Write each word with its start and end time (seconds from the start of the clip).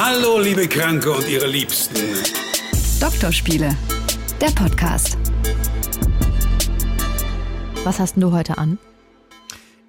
Hallo, 0.00 0.38
liebe 0.38 0.68
Kranke 0.68 1.10
und 1.10 1.28
ihre 1.28 1.48
Liebsten. 1.48 1.96
Doktorspiele, 3.00 3.76
der 4.40 4.46
Podcast. 4.50 5.18
Was 7.82 7.98
hast 7.98 8.14
denn 8.14 8.20
du 8.20 8.30
heute 8.30 8.58
an? 8.58 8.78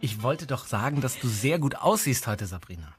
Ich 0.02 0.24
wollte 0.24 0.48
doch 0.48 0.66
sagen, 0.66 1.00
dass 1.02 1.20
du 1.20 1.28
sehr 1.28 1.60
gut 1.60 1.76
aussiehst 1.76 2.26
heute, 2.26 2.48
Sabrina. 2.48 2.96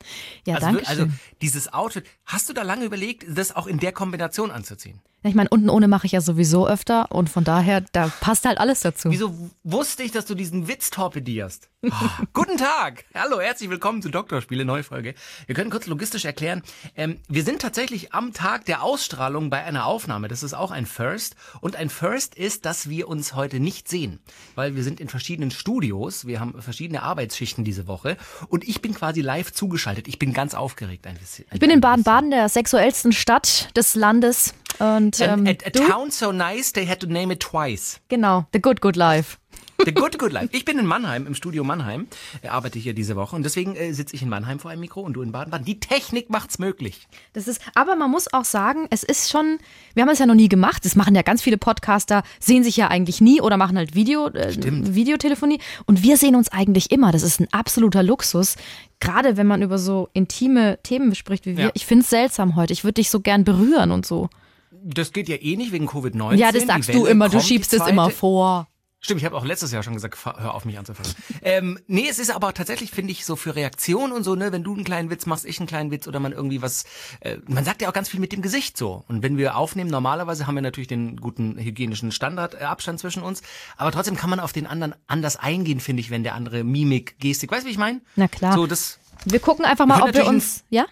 Ja, 0.47 0.55
also, 0.55 0.67
danke 0.69 0.87
Also 0.87 1.07
dieses 1.43 1.73
Outfit, 1.73 2.07
hast 2.27 2.49
du 2.49 2.53
da 2.53 2.63
lange 2.63 2.85
überlegt, 2.85 3.27
das 3.29 3.57
auch 3.57 3.67
in 3.67 3.81
der 3.81 3.91
Kombination 3.91 4.53
anzuziehen? 4.53 5.01
Ich 5.23 5.35
meine, 5.35 5.51
unten 5.51 5.69
ohne 5.69 5.87
mache 5.87 6.07
ich 6.07 6.13
ja 6.13 6.23
sowieso 6.23 6.67
öfter 6.67 7.13
und 7.13 7.29
von 7.29 7.45
daher, 7.45 7.83
da 7.93 8.11
passt 8.21 8.47
halt 8.47 8.57
alles 8.57 8.81
dazu. 8.81 9.11
Wieso 9.11 9.35
wusste 9.65 10.03
ich, 10.03 10.13
dass 10.13 10.25
du 10.25 10.35
diesen 10.35 10.67
Witz 10.67 10.89
torpedierst? 10.89 11.69
Ah, 11.91 12.23
guten 12.33 12.57
Tag! 12.57 13.05
Hallo, 13.15 13.39
herzlich 13.39 13.69
willkommen 13.69 14.01
zu 14.01 14.09
Doktorspiele, 14.09 14.65
neue 14.65 14.83
Folge. 14.83 15.15
Wir 15.45 15.55
können 15.55 15.69
kurz 15.69 15.87
logistisch 15.87 16.25
erklären. 16.25 16.63
Ähm, 16.97 17.19
wir 17.29 17.45
sind 17.45 17.61
tatsächlich 17.61 18.15
am 18.15 18.33
Tag 18.33 18.65
der 18.65 18.83
Ausstrahlung 18.83 19.51
bei 19.51 19.63
einer 19.63 19.85
Aufnahme. 19.85 20.29
Das 20.29 20.43
ist 20.43 20.55
auch 20.55 20.71
ein 20.71 20.87
First. 20.87 21.37
Und 21.61 21.77
ein 21.77 21.91
First 21.91 22.35
ist, 22.35 22.65
dass 22.65 22.89
wir 22.89 23.07
uns 23.07 23.35
heute 23.35 23.61
nicht 23.61 23.89
sehen. 23.89 24.21
Weil 24.55 24.75
wir 24.75 24.83
sind 24.83 25.01
in 25.01 25.09
verschiedenen 25.09 25.51
Studios. 25.51 26.27
Wir 26.27 26.41
haben 26.41 26.63
verschiedene 26.63 27.03
Arbeitsschichten 27.03 27.63
diese 27.63 27.87
Woche. 27.87 28.17
Und 28.49 28.67
ich 28.67 28.81
bin 28.81 28.95
quasi 28.95 29.21
live 29.21 29.53
zugeschaltet. 29.53 30.09
Ich 30.09 30.19
bin 30.19 30.33
ganz 30.33 30.55
aufgeregt 30.55 31.07
ein 31.07 31.19
bisschen. 31.19 31.45
Ich 31.53 31.61
bin 31.61 31.71
in 31.71 31.83
Baden-Baden, 31.83 32.31
der 32.31 32.49
sexuellsten 32.49 33.13
Stadt 33.13 33.69
des 33.77 33.95
Landes. 33.95 34.55
Und 34.81 35.21
ähm, 35.21 35.47
a, 35.47 35.51
a 35.51 35.71
town 35.71 36.11
so 36.11 36.33
nice, 36.33 36.73
they 36.73 36.87
had 36.87 37.01
to 37.01 37.07
name 37.07 37.33
it 37.33 37.41
twice. 37.41 38.01
Genau, 38.09 38.47
the 38.53 38.61
good, 38.61 38.81
good 38.81 38.97
life. 38.97 39.37
The 39.85 39.95
Good 39.95 40.19
Good 40.19 40.33
Life. 40.33 40.49
Ich 40.53 40.65
bin 40.65 40.79
in 40.79 40.85
Mannheim, 40.85 41.27
im 41.27 41.35
Studio 41.35 41.65
Mannheim, 41.65 42.07
arbeite 42.47 42.79
hier 42.79 42.93
diese 42.93 43.17
Woche 43.17 43.35
und 43.35 43.43
deswegen 43.45 43.77
äh, 43.77 43.93
sitze 43.93 44.15
ich 44.15 44.23
in 44.23 44.29
Mannheim 44.29 44.59
vor 44.59 44.71
einem 44.71 44.81
Mikro 44.81 45.01
und 45.01 45.15
du 45.15 45.23
in 45.23 45.33
Baden-Baden. 45.33 45.65
Die 45.65 45.81
Technik 45.81 46.29
macht's 46.29 46.59
möglich. 46.59 47.09
Das 47.33 47.49
ist, 47.49 47.63
aber 47.75 47.97
man 47.97 48.11
muss 48.11 48.33
auch 48.33 48.45
sagen, 48.45 48.87
es 48.91 49.03
ist 49.03 49.31
schon, 49.31 49.59
wir 49.95 50.03
haben 50.03 50.11
es 50.11 50.19
ja 50.19 50.27
noch 50.27 50.35
nie 50.35 50.49
gemacht. 50.49 50.85
Das 50.85 50.97
machen 50.97 51.15
ja 51.15 51.23
ganz 51.23 51.41
viele 51.43 51.57
Podcaster, 51.57 52.23
sehen 52.41 52.63
sich 52.63 52.77
ja 52.77 52.89
eigentlich 52.89 53.21
nie 53.21 53.41
oder 53.41 53.57
machen 53.57 53.79
halt 53.79 53.95
Video, 53.95 54.29
äh, 54.29 54.55
Videotelefonie. 54.55 55.61
Und 55.87 56.03
wir 56.03 56.17
sehen 56.17 56.37
uns 56.37 56.51
eigentlich 56.51 56.91
immer. 56.91 57.11
Das 57.13 57.23
ist 57.23 57.41
ein 57.41 57.49
absoluter 57.53 58.03
Luxus. 58.03 58.57
Gerade 59.01 59.39
wenn 59.39 59.47
man 59.47 59.63
über 59.63 59.79
so 59.79 60.11
intime 60.13 60.79
Themen 60.83 61.15
spricht 61.15 61.47
wie 61.47 61.57
wir. 61.57 61.65
Ja. 61.67 61.71
Ich 61.73 61.87
finde 61.87 62.03
es 62.03 62.11
seltsam 62.11 62.55
heute. 62.55 62.75
Ich 62.75 62.85
würde 62.85 62.95
dich 62.95 63.09
so 63.09 63.21
gern 63.21 63.45
berühren 63.45 63.93
und 63.93 64.05
so. 64.05 64.29
Das 64.71 65.13
geht 65.13 65.29
ja 65.29 65.37
eh 65.37 65.57
nicht 65.57 65.73
wegen 65.73 65.89
Covid-19. 65.89 66.35
Ja, 66.35 66.53
das 66.53 66.67
sagst 66.67 66.95
du 66.95 67.07
immer. 67.07 67.29
Du 67.29 67.41
schiebst 67.41 67.73
es 67.75 67.87
immer 67.87 68.11
vor. 68.11 68.69
Stimmt, 69.03 69.23
ich 69.23 69.25
habe 69.25 69.35
auch 69.35 69.47
letztes 69.47 69.73
Jahr 69.73 69.83
schon 69.83 69.95
gesagt, 69.95 70.19
hör 70.25 70.55
auf 70.55 70.67
mich 70.67 70.79
anzufangen. 70.79 71.11
ähm, 71.43 71.79
nee, 71.87 72.07
es 72.07 72.19
ist 72.19 72.31
aber 72.31 72.53
tatsächlich, 72.53 72.91
finde 72.91 73.13
ich, 73.13 73.25
so 73.25 73.35
für 73.35 73.57
Reaktion 73.57 74.13
und 74.13 74.25
so, 74.25 74.35
ne, 74.35 74.53
wenn 74.53 74.63
du 74.63 74.75
einen 74.75 74.85
kleinen 74.85 75.09
Witz 75.09 75.25
machst, 75.25 75.47
ich 75.47 75.59
einen 75.59 75.67
kleinen 75.67 75.91
Witz 75.91 76.07
oder 76.07 76.21
man 76.21 76.33
irgendwie 76.33 76.61
was, 76.61 76.85
äh, 77.21 77.39
man 77.47 77.65
sagt 77.65 77.81
ja 77.81 77.89
auch 77.89 77.95
ganz 77.95 78.11
viel 78.11 78.21
mit 78.21 78.31
dem 78.33 78.43
Gesicht 78.43 78.77
so. 78.77 79.03
Und 79.09 79.23
wenn 79.23 79.39
wir 79.39 79.57
aufnehmen, 79.57 79.89
normalerweise 79.89 80.47
haben 80.47 80.55
wir 80.55 80.61
natürlich 80.61 80.89
den 80.89 81.17
guten 81.17 81.57
hygienischen 81.57 82.13
Standard, 82.13 82.55
äh, 82.61 82.65
Abstand 82.65 83.01
zwischen 83.01 83.23
uns, 83.23 83.41
aber 83.79 83.91
trotzdem 83.91 84.17
kann 84.17 84.29
man 84.29 84.39
auf 84.39 84.53
den 84.53 84.67
anderen 84.67 84.95
anders 85.07 85.37
eingehen, 85.37 85.81
finde 85.81 86.01
ich, 86.01 86.11
wenn 86.11 86.23
der 86.23 86.35
andere 86.35 86.63
Mimik, 86.63 87.19
Gestik, 87.19 87.51
weißt 87.51 87.63
du, 87.63 87.69
wie 87.69 87.73
ich 87.73 87.79
meine? 87.79 88.03
Na 88.17 88.29
klar. 88.29 88.53
So, 88.53 88.67
das, 88.67 88.99
Wir 89.25 89.41
gucken 89.41 89.65
einfach 89.65 89.87
mal, 89.87 90.03
ob 90.03 90.13
wir 90.13 90.27
uns. 90.27 90.65
Ja? 90.69 90.85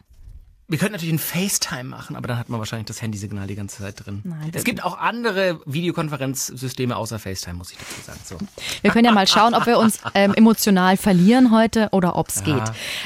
Wir 0.68 0.76
könnten 0.76 0.92
natürlich 0.92 1.14
ein 1.14 1.18
FaceTime 1.18 1.84
machen, 1.84 2.14
aber 2.14 2.28
dann 2.28 2.38
hat 2.38 2.50
man 2.50 2.58
wahrscheinlich 2.58 2.86
das 2.86 3.00
Handysignal 3.00 3.46
die 3.46 3.54
ganze 3.54 3.82
Zeit 3.82 4.04
drin. 4.04 4.20
Nein, 4.24 4.50
es 4.52 4.64
gibt 4.64 4.84
auch 4.84 4.98
andere 4.98 5.60
Videokonferenzsysteme 5.64 6.94
außer 6.94 7.18
FaceTime, 7.18 7.56
muss 7.56 7.72
ich 7.72 7.78
dazu 7.78 8.00
sagen. 8.02 8.20
So. 8.22 8.36
Wir 8.82 8.90
können 8.90 9.06
ja 9.06 9.12
mal 9.12 9.26
schauen, 9.26 9.54
ob 9.54 9.64
wir 9.64 9.78
uns 9.78 9.98
ähm, 10.14 10.34
emotional 10.34 10.98
verlieren 10.98 11.52
heute 11.52 11.88
oder 11.92 12.16
ob 12.16 12.28
es 12.28 12.44
geht. 12.44 12.62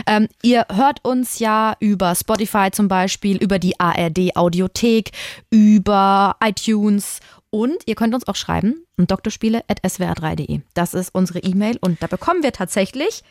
Ähm, 0.06 0.26
ihr 0.42 0.66
hört 0.72 1.04
uns 1.04 1.38
ja 1.38 1.76
über 1.78 2.16
Spotify 2.16 2.70
zum 2.72 2.88
Beispiel, 2.88 3.36
über 3.36 3.60
die 3.60 3.78
ARD 3.78 4.34
Audiothek, 4.34 5.12
über 5.50 6.36
iTunes 6.44 7.20
und 7.50 7.76
ihr 7.86 7.94
könnt 7.94 8.14
uns 8.14 8.26
auch 8.26 8.36
schreiben 8.36 8.84
doktorspiele.swr3.de. 8.96 10.60
Das 10.74 10.94
ist 10.94 11.14
unsere 11.14 11.40
E-Mail 11.40 11.76
und 11.80 12.02
da 12.02 12.06
bekommen 12.06 12.42
wir 12.42 12.52
tatsächlich 12.52 13.22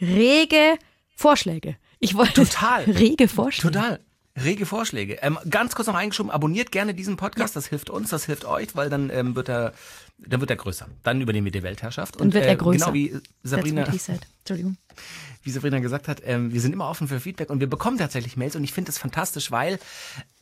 rege 0.00 0.78
Vorschläge. 1.14 1.76
Ich 2.00 2.14
wollte 2.14 2.44
Total. 2.44 2.84
rege 2.86 3.28
Vorschläge. 3.28 3.72
Total. 3.72 4.00
Rege 4.36 4.66
Vorschläge. 4.66 5.14
Ähm, 5.22 5.38
ganz 5.50 5.74
kurz 5.74 5.88
noch 5.88 5.94
eingeschoben, 5.94 6.30
abonniert 6.30 6.70
gerne 6.70 6.94
diesen 6.94 7.16
Podcast, 7.16 7.56
das 7.56 7.66
hilft 7.66 7.90
uns, 7.90 8.10
das 8.10 8.26
hilft 8.26 8.44
euch, 8.44 8.76
weil 8.76 8.88
dann 8.88 9.10
ähm, 9.10 9.34
wird 9.34 9.48
er 9.48 9.72
dann 10.18 10.40
wird 10.40 10.50
er 10.50 10.56
größer. 10.56 10.88
Dann 11.04 11.20
übernehmen 11.20 11.44
wir 11.44 11.52
die 11.52 11.62
Weltherrschaft. 11.62 12.20
Dann 12.20 12.32
wird 12.32 12.44
er 12.44 12.52
äh, 12.52 12.56
größer. 12.56 12.92
Genau 12.92 12.94
wie 12.94 13.16
Sabrina. 13.42 13.84
Entschuldigung. 13.84 14.76
wie 15.42 15.50
Sabrina 15.50 15.78
gesagt 15.78 16.08
hat, 16.08 16.22
ähm, 16.24 16.52
wir 16.52 16.60
sind 16.60 16.72
immer 16.72 16.88
offen 16.88 17.08
für 17.08 17.20
Feedback 17.20 17.50
und 17.50 17.60
wir 17.60 17.68
bekommen 17.68 17.98
tatsächlich 17.98 18.36
Mails 18.36 18.56
und 18.56 18.64
ich 18.64 18.72
finde 18.72 18.88
das 18.88 18.98
fantastisch, 18.98 19.50
weil 19.50 19.78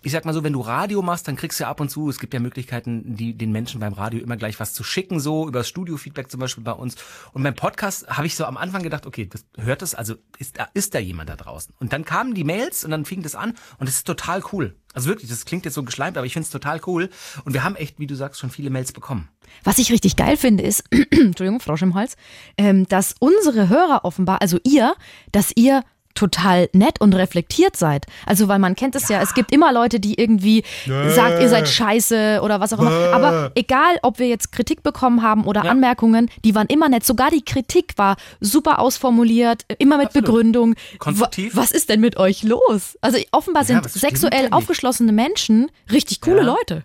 ich 0.02 0.12
sag 0.12 0.24
mal 0.24 0.34
so, 0.34 0.44
wenn 0.44 0.52
du 0.52 0.60
Radio 0.60 1.02
machst, 1.02 1.26
dann 1.26 1.36
kriegst 1.36 1.58
du 1.58 1.64
ja 1.64 1.70
ab 1.70 1.80
und 1.80 1.88
zu, 1.88 2.08
es 2.08 2.18
gibt 2.18 2.34
ja 2.34 2.40
Möglichkeiten, 2.40 3.16
die 3.16 3.36
den 3.36 3.50
Menschen 3.50 3.80
beim 3.80 3.92
Radio 3.92 4.20
immer 4.20 4.36
gleich 4.36 4.60
was 4.60 4.72
zu 4.72 4.84
schicken, 4.84 5.20
so 5.20 5.48
über 5.48 5.60
das 5.60 5.68
Studio-Feedback 5.68 6.30
zum 6.30 6.40
Beispiel 6.40 6.62
bei 6.62 6.72
uns. 6.72 6.96
Und 7.32 7.42
beim 7.42 7.54
Podcast 7.54 8.06
habe 8.08 8.26
ich 8.26 8.36
so 8.36 8.44
am 8.44 8.56
Anfang 8.56 8.82
gedacht, 8.82 9.06
okay, 9.06 9.26
das 9.26 9.44
hört 9.56 9.82
das, 9.82 9.94
also 9.94 10.14
ist 10.38 10.58
da, 10.58 10.68
ist 10.74 10.94
da 10.94 10.98
jemand 10.98 11.30
da 11.30 11.36
draußen? 11.36 11.74
Und 11.80 11.92
dann 11.92 12.04
kamen 12.04 12.34
die 12.34 12.44
Mails 12.44 12.84
und 12.84 12.90
dann 12.90 13.04
fing 13.04 13.22
das 13.22 13.34
an 13.34 13.54
und 13.78 13.88
es 13.88 13.96
ist 13.96 14.06
total 14.06 14.42
cool. 14.52 14.76
Also 14.92 15.08
wirklich, 15.08 15.28
das 15.30 15.44
klingt 15.44 15.64
jetzt 15.64 15.74
so 15.74 15.82
geschleimt, 15.82 16.16
aber 16.16 16.26
ich 16.26 16.32
finde 16.32 16.44
es 16.44 16.50
total 16.50 16.80
cool. 16.86 17.10
Und 17.44 17.52
wir 17.52 17.64
haben 17.64 17.76
echt, 17.76 17.98
wie 17.98 18.06
du 18.06 18.14
sagst, 18.14 18.40
schon 18.40 18.50
viele 18.50 18.70
Mails 18.70 18.92
bekommen. 18.92 19.28
Was 19.62 19.78
ich 19.78 19.92
richtig 19.92 20.16
geil 20.16 20.36
finde, 20.36 20.62
ist, 20.62 20.84
Entschuldigung, 21.10 21.60
Frosch 21.60 21.82
im 21.82 21.94
Hals, 21.94 22.16
ähm, 22.56 22.86
dass 22.88 23.14
unsere 23.18 23.68
Hörer 23.68 24.04
offenbar, 24.04 24.40
also 24.40 24.58
ihr, 24.64 24.94
dass 25.32 25.52
ihr 25.54 25.82
total 26.16 26.68
nett 26.72 27.00
und 27.00 27.14
reflektiert 27.14 27.76
seid. 27.76 28.06
Also, 28.26 28.48
weil 28.48 28.58
man 28.58 28.74
kennt 28.74 28.96
es 28.96 29.08
ja, 29.08 29.20
es 29.22 29.34
gibt 29.34 29.52
immer 29.52 29.72
Leute, 29.72 30.00
die 30.00 30.14
irgendwie 30.18 30.64
sagt, 30.86 31.40
ihr 31.40 31.48
seid 31.48 31.68
scheiße 31.68 32.40
oder 32.42 32.58
was 32.58 32.72
auch 32.72 32.80
immer. 32.80 32.90
Aber 33.12 33.52
egal, 33.54 33.98
ob 34.02 34.18
wir 34.18 34.26
jetzt 34.26 34.50
Kritik 34.50 34.82
bekommen 34.82 35.22
haben 35.22 35.44
oder 35.44 35.64
Anmerkungen, 35.64 36.28
die 36.44 36.54
waren 36.54 36.66
immer 36.66 36.88
nett. 36.88 37.04
Sogar 37.04 37.30
die 37.30 37.44
Kritik 37.44 37.92
war 37.96 38.16
super 38.40 38.78
ausformuliert, 38.80 39.62
immer 39.78 39.96
mit 39.98 40.06
Absolut. 40.06 40.26
Begründung. 40.26 40.74
Konstruktiv. 40.98 41.54
Wa- 41.54 41.60
Was 41.62 41.70
ist 41.70 41.88
denn 41.88 42.00
mit 42.00 42.16
euch 42.16 42.42
los? 42.42 42.98
Also, 43.00 43.18
offenbar 43.30 43.62
Ja, 43.64 43.82
sind 43.82 43.90
sexuell 43.90 44.48
aufgeschlossene 44.50 45.12
Menschen 45.12 45.70
richtig 45.92 46.20
coole 46.20 46.38
Ja. 46.38 46.42
Leute. 46.44 46.84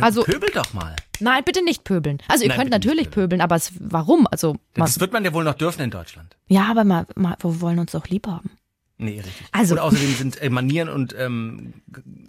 Also- 0.00 0.22
Pöbel 0.22 0.50
doch 0.54 0.72
mal. 0.72 0.94
Nein, 1.20 1.42
bitte 1.44 1.62
nicht 1.64 1.84
pöbeln. 1.84 2.18
Also 2.28 2.44
ihr 2.44 2.48
Nein, 2.48 2.58
könnt 2.58 2.70
natürlich 2.70 3.10
pöbeln, 3.10 3.40
aber 3.40 3.56
es, 3.56 3.72
warum? 3.78 4.26
Also 4.30 4.56
Das 4.74 5.00
wird 5.00 5.12
man 5.12 5.24
ja 5.24 5.32
wohl 5.32 5.44
noch 5.44 5.54
dürfen 5.54 5.82
in 5.82 5.90
Deutschland. 5.90 6.36
ja, 6.48 6.64
aber 6.70 6.84
mal, 6.84 7.06
mal, 7.14 7.36
wir 7.40 7.60
wollen 7.60 7.78
uns 7.78 7.92
doch 7.92 8.08
lieb 8.08 8.26
haben. 8.26 8.50
Nee, 8.96 9.16
richtig. 9.20 9.46
Also- 9.52 9.74
und 9.74 9.80
außerdem 9.80 10.14
sind 10.14 10.40
äh, 10.40 10.50
Manieren 10.50 10.88
und 10.88 11.14
ähm, 11.18 11.74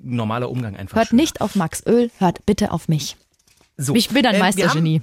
normaler 0.01 0.50
Umgang 0.50 0.75
einfach 0.75 0.97
Hört 0.97 1.09
schöner. 1.09 1.22
nicht 1.22 1.41
auf 1.41 1.56
Max 1.56 1.84
Öl, 1.85 2.09
hört 2.18 2.45
bitte 2.45 2.72
auf 2.72 2.88
mich. 2.88 3.18
So. 3.78 3.94
Ich 3.95 4.09
bin 4.09 4.25
ein 4.25 4.35
Äh, 4.35 4.40
Meistergenie. 4.40 5.01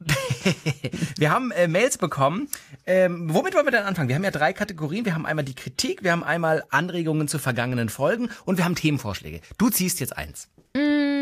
Wir 1.18 1.30
haben, 1.30 1.50
äh, 1.50 1.66
Mails 1.68 1.98
bekommen. 1.98 2.48
Ähm, 2.86 3.32
womit 3.32 3.54
wollen 3.54 3.66
wir 3.66 3.72
denn 3.72 3.82
anfangen? 3.84 4.08
Wir 4.08 4.16
haben 4.16 4.24
ja 4.24 4.30
drei 4.30 4.52
Kategorien. 4.52 5.04
Wir 5.04 5.14
haben 5.14 5.26
einmal 5.26 5.44
die 5.44 5.54
Kritik, 5.54 6.02
wir 6.04 6.12
haben 6.12 6.22
einmal 6.24 6.64
Anregungen 6.70 7.26
zu 7.28 7.38
vergangenen 7.38 7.88
Folgen 7.88 8.28
und 8.44 8.56
wir 8.58 8.64
haben 8.64 8.74
Themenvorschläge. 8.76 9.40
Du 9.58 9.70
ziehst 9.70 10.00
jetzt 10.00 10.16
eins. 10.16 10.48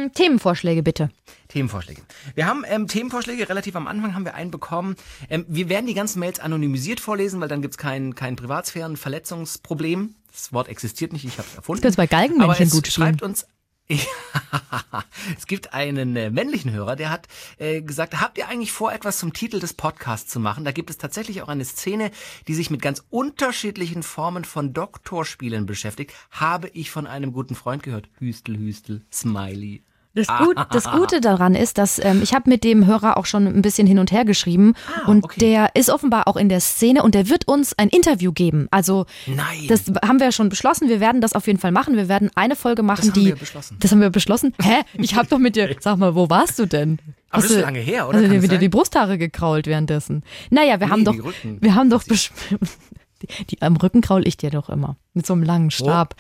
Hm, 0.07 0.15
Themenvorschläge 0.15 0.83
bitte. 0.83 1.11
Themenvorschläge. 1.49 2.03
Wir 2.35 2.47
haben 2.47 2.65
ähm, 2.67 2.89
Themenvorschläge, 2.89 3.49
relativ 3.49 3.77
am 3.77 3.87
Anfang 3.87 4.15
haben 4.15 4.25
wir 4.25 4.35
einen 4.35 4.51
bekommen. 4.51 4.97
Ähm, 5.29 5.45
wir 5.49 5.69
werden 5.69 5.87
die 5.87 5.95
ganzen 5.95 6.21
Mails 6.21 6.41
anonymisiert 6.41 7.01
vorlesen, 7.01 7.41
weil 7.41 7.49
dann 7.49 7.63
gibt's 7.63 7.79
kein, 7.79 8.15
kein 8.15 8.37
Privatsphären-Verletzungsproblem. 8.37 10.15
Das 10.33 10.53
Wort 10.53 10.69
existiert 10.69 11.13
nicht, 11.13 11.25
ich 11.25 11.39
habe 11.39 11.49
es 11.49 11.57
erfunden. 11.57 11.83
kannst 11.83 11.97
bei 11.97 12.07
Galgenmännchen 12.07 12.71
gut 12.71 12.87
spielen. 12.87 13.07
schreibt 13.09 13.23
uns 13.23 13.47
es 15.39 15.47
gibt 15.47 15.73
einen 15.73 16.17
äh, 16.17 16.31
männlichen 16.31 16.73
Hörer, 16.73 16.97
der 16.97 17.11
hat 17.11 17.29
äh, 17.59 17.83
gesagt, 17.83 18.21
habt 18.21 18.37
ihr 18.37 18.49
eigentlich 18.49 18.73
vor, 18.73 18.93
etwas 18.93 19.19
zum 19.19 19.33
Titel 19.33 19.61
des 19.61 19.75
Podcasts 19.75 20.31
zu 20.31 20.41
machen? 20.41 20.65
Da 20.65 20.73
gibt 20.73 20.91
es 20.91 20.99
tatsächlich 20.99 21.43
auch 21.43 21.49
eine 21.49 21.65
Szene, 21.65 22.11
die 22.49 22.55
sich 22.55 22.71
mit 22.71 22.83
ganz 22.83 23.05
unterschiedlichen 23.11 24.03
Formen 24.03 24.45
von 24.45 24.73
Doktorspielen 24.73 25.67
beschäftigt. 25.67 26.13
Habe 26.33 26.69
ich 26.69 26.91
von 26.91 27.07
einem 27.07 27.33
guten 27.33 27.55
Freund 27.55 27.85
gehört. 27.85 28.09
Hüstel, 28.19 28.59
Hüstel, 28.59 29.07
Smiley. 29.13 29.85
Das, 30.17 30.29
Gut, 30.39 30.57
das 30.71 30.85
Gute 30.93 31.21
daran 31.21 31.55
ist, 31.55 31.77
dass 31.77 32.03
ähm, 32.03 32.21
ich 32.23 32.33
habe 32.33 32.49
mit 32.49 32.65
dem 32.65 32.87
Hörer 32.87 33.19
auch 33.19 33.27
schon 33.27 33.47
ein 33.47 33.61
bisschen 33.61 33.87
hin 33.87 33.99
und 33.99 34.11
her 34.11 34.25
geschrieben 34.25 34.73
und 35.07 35.25
okay. 35.25 35.39
der 35.41 35.71
ist 35.75 35.91
offenbar 35.91 36.27
auch 36.27 36.37
in 36.37 36.49
der 36.49 36.61
Szene 36.61 37.03
und 37.03 37.15
der 37.15 37.29
wird 37.29 37.47
uns 37.47 37.79
ein 37.79 37.91
Interview 37.91 38.33
geben. 38.33 38.67
Also 38.71 39.05
Nein. 39.27 39.67
das 39.69 39.83
haben 40.03 40.19
wir 40.19 40.33
schon 40.33 40.49
beschlossen. 40.49 40.89
Wir 40.89 41.01
werden 41.01 41.21
das 41.21 41.35
auf 41.35 41.47
jeden 41.47 41.59
Fall 41.59 41.71
machen. 41.71 41.97
Wir 41.97 42.09
werden 42.09 42.31
eine 42.35 42.57
Folge 42.57 42.83
machen, 42.83 43.09
haben 43.09 43.13
die. 43.13 43.27
wir 43.27 43.37
beschlossen. 43.37 43.77
Das 43.81 43.93
haben 43.93 44.01
wir 44.01 44.09
beschlossen. 44.09 44.55
Hä? 44.63 44.81
Ich 44.95 45.15
habe 45.17 45.29
doch 45.29 45.39
mit 45.39 45.55
dir. 45.55 45.77
Sag 45.81 45.99
mal, 45.99 46.15
wo 46.15 46.31
warst 46.31 46.59
du 46.59 46.65
denn? 46.65 46.99
Aber 47.29 47.43
Hast 47.43 47.51
das 47.51 47.57
ist 47.59 47.63
lange 47.63 47.81
her, 47.81 48.09
oder? 48.09 48.17
Hast 48.17 48.23
du 48.23 48.29
Kann 48.29 48.37
dir 48.37 48.43
wieder 48.43 48.55
sein? 48.55 48.61
die 48.61 48.69
Brusthaare 48.71 49.19
gekrault 49.19 49.67
währenddessen? 49.67 50.23
Naja, 50.49 50.81
wir 50.81 50.89
haben 50.89 51.05
doch, 51.05 51.15
wir 51.43 51.75
haben 51.75 51.91
doch 51.91 52.05
besprochen. 52.05 52.59
Die, 53.23 53.47
die 53.47 53.63
am 53.63 53.77
Rücken 53.77 54.01
kraul 54.03 54.27
ich 54.27 54.37
dir 54.37 54.51
doch 54.51 54.69
immer. 54.69 54.97
Mit 55.15 55.27
so 55.27 55.33
einem 55.33 55.43
langen 55.43 55.71
Stab. 55.71 56.15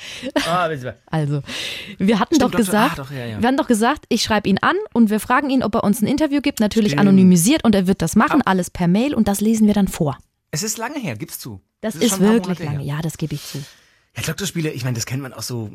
Ah, 0.47 0.69
wissen 0.71 0.85
wir. 0.85 0.97
Also, 1.07 1.43
wir 1.99 2.19
hatten 2.19 2.37
Stimmt, 2.37 2.55
doch 2.55 2.57
gesagt, 2.57 2.99
ah, 2.99 3.03
doch, 3.03 3.11
ja, 3.11 3.27
ja. 3.27 3.41
wir 3.41 3.47
haben 3.49 3.57
doch 3.57 3.67
gesagt, 3.69 4.05
ich 4.09 4.23
schreibe 4.23 4.49
ihn 4.49 4.59
an 4.63 4.77
und 4.95 5.11
wir 5.11 5.21
fragen 5.21 5.51
ihn, 5.51 5.63
ob 5.63 5.75
er 5.75 5.85
uns 5.85 6.01
ein 6.01 6.07
Interview 6.07 6.41
gibt, 6.41 6.61
natürlich 6.61 6.93
Stimmt. 6.93 7.03
anonymisiert 7.03 7.65
und 7.65 7.75
er 7.75 7.87
wird 7.87 8.01
das 8.01 8.17
machen, 8.17 8.43
alles 8.43 8.71
per 8.71 8.89
Mail 8.89 9.15
und 9.15 9.29
das 9.29 9.41
lesen 9.41 9.67
wir 9.67 9.75
dann 9.75 9.89
vor. 9.89 10.17
Es 10.51 10.63
ist 10.63 10.79
lange 10.79 10.99
her, 10.99 11.17
gib's 11.17 11.39
zu. 11.39 11.61
Das, 11.83 11.95
Es 11.95 12.03
ist, 12.03 12.19
paar 12.19 12.21
wirklich 12.33 12.59
lange. 12.61 12.79
her. 12.79 12.87
Ja, 12.87 13.03
das 13.03 13.19
gebe 13.19 13.35
ich 13.35 13.45
zu. 13.45 13.59
Ja, 14.17 14.23
Doktorspiele, 14.23 14.71
ich 14.71 14.83
meine, 14.83 14.95
das 14.95 15.05
kennt 15.05 15.23
man 15.23 15.35
aus 15.35 15.47
so 15.47 15.71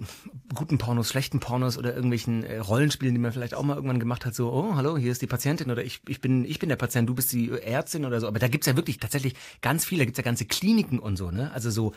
guten 0.55 0.79
Pornos, 0.79 1.09
schlechten 1.09 1.39
Pornos 1.39 1.77
oder 1.77 1.93
irgendwelchen 1.93 2.43
äh, 2.43 2.57
Rollenspielen, 2.57 3.13
die 3.13 3.21
man 3.21 3.31
vielleicht 3.31 3.53
auch 3.53 3.61
mal 3.61 3.75
irgendwann 3.75 3.99
gemacht 3.99 4.25
hat, 4.25 4.33
so, 4.33 4.51
oh, 4.51 4.75
hallo, 4.75 4.97
hier 4.97 5.11
ist 5.11 5.21
die 5.21 5.27
Patientin 5.27 5.69
oder 5.69 5.83
ich, 5.83 6.01
ich 6.07 6.21
bin 6.21 6.43
ich 6.45 6.57
bin 6.57 6.69
der 6.69 6.75
Patient, 6.75 7.07
du 7.07 7.13
bist 7.13 7.31
die 7.33 7.51
Ärztin 7.51 8.03
oder 8.03 8.19
so. 8.19 8.27
Aber 8.27 8.39
da 8.39 8.47
gibt's 8.47 8.65
ja 8.65 8.75
wirklich 8.75 8.97
tatsächlich 8.97 9.35
ganz 9.61 9.85
viele, 9.85 9.99
da 9.99 10.05
gibt's 10.05 10.17
ja 10.17 10.23
ganze 10.23 10.45
Kliniken 10.45 10.97
und 10.97 11.17
so, 11.17 11.29
ne? 11.29 11.51
Also 11.53 11.69
so, 11.69 11.93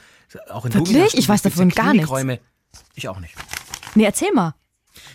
auch 0.50 0.66
in 0.66 0.74
Wirklich? 0.74 1.14
Ich 1.16 1.28
weiß 1.28 1.42
davon 1.42 1.70
ja 1.70 1.74
gar 1.82 1.94
nichts. 1.94 2.12
Ich 2.94 3.08
auch 3.08 3.20
nicht. 3.20 3.34
Nee, 3.94 4.04
erzähl 4.04 4.32
mal. 4.32 4.54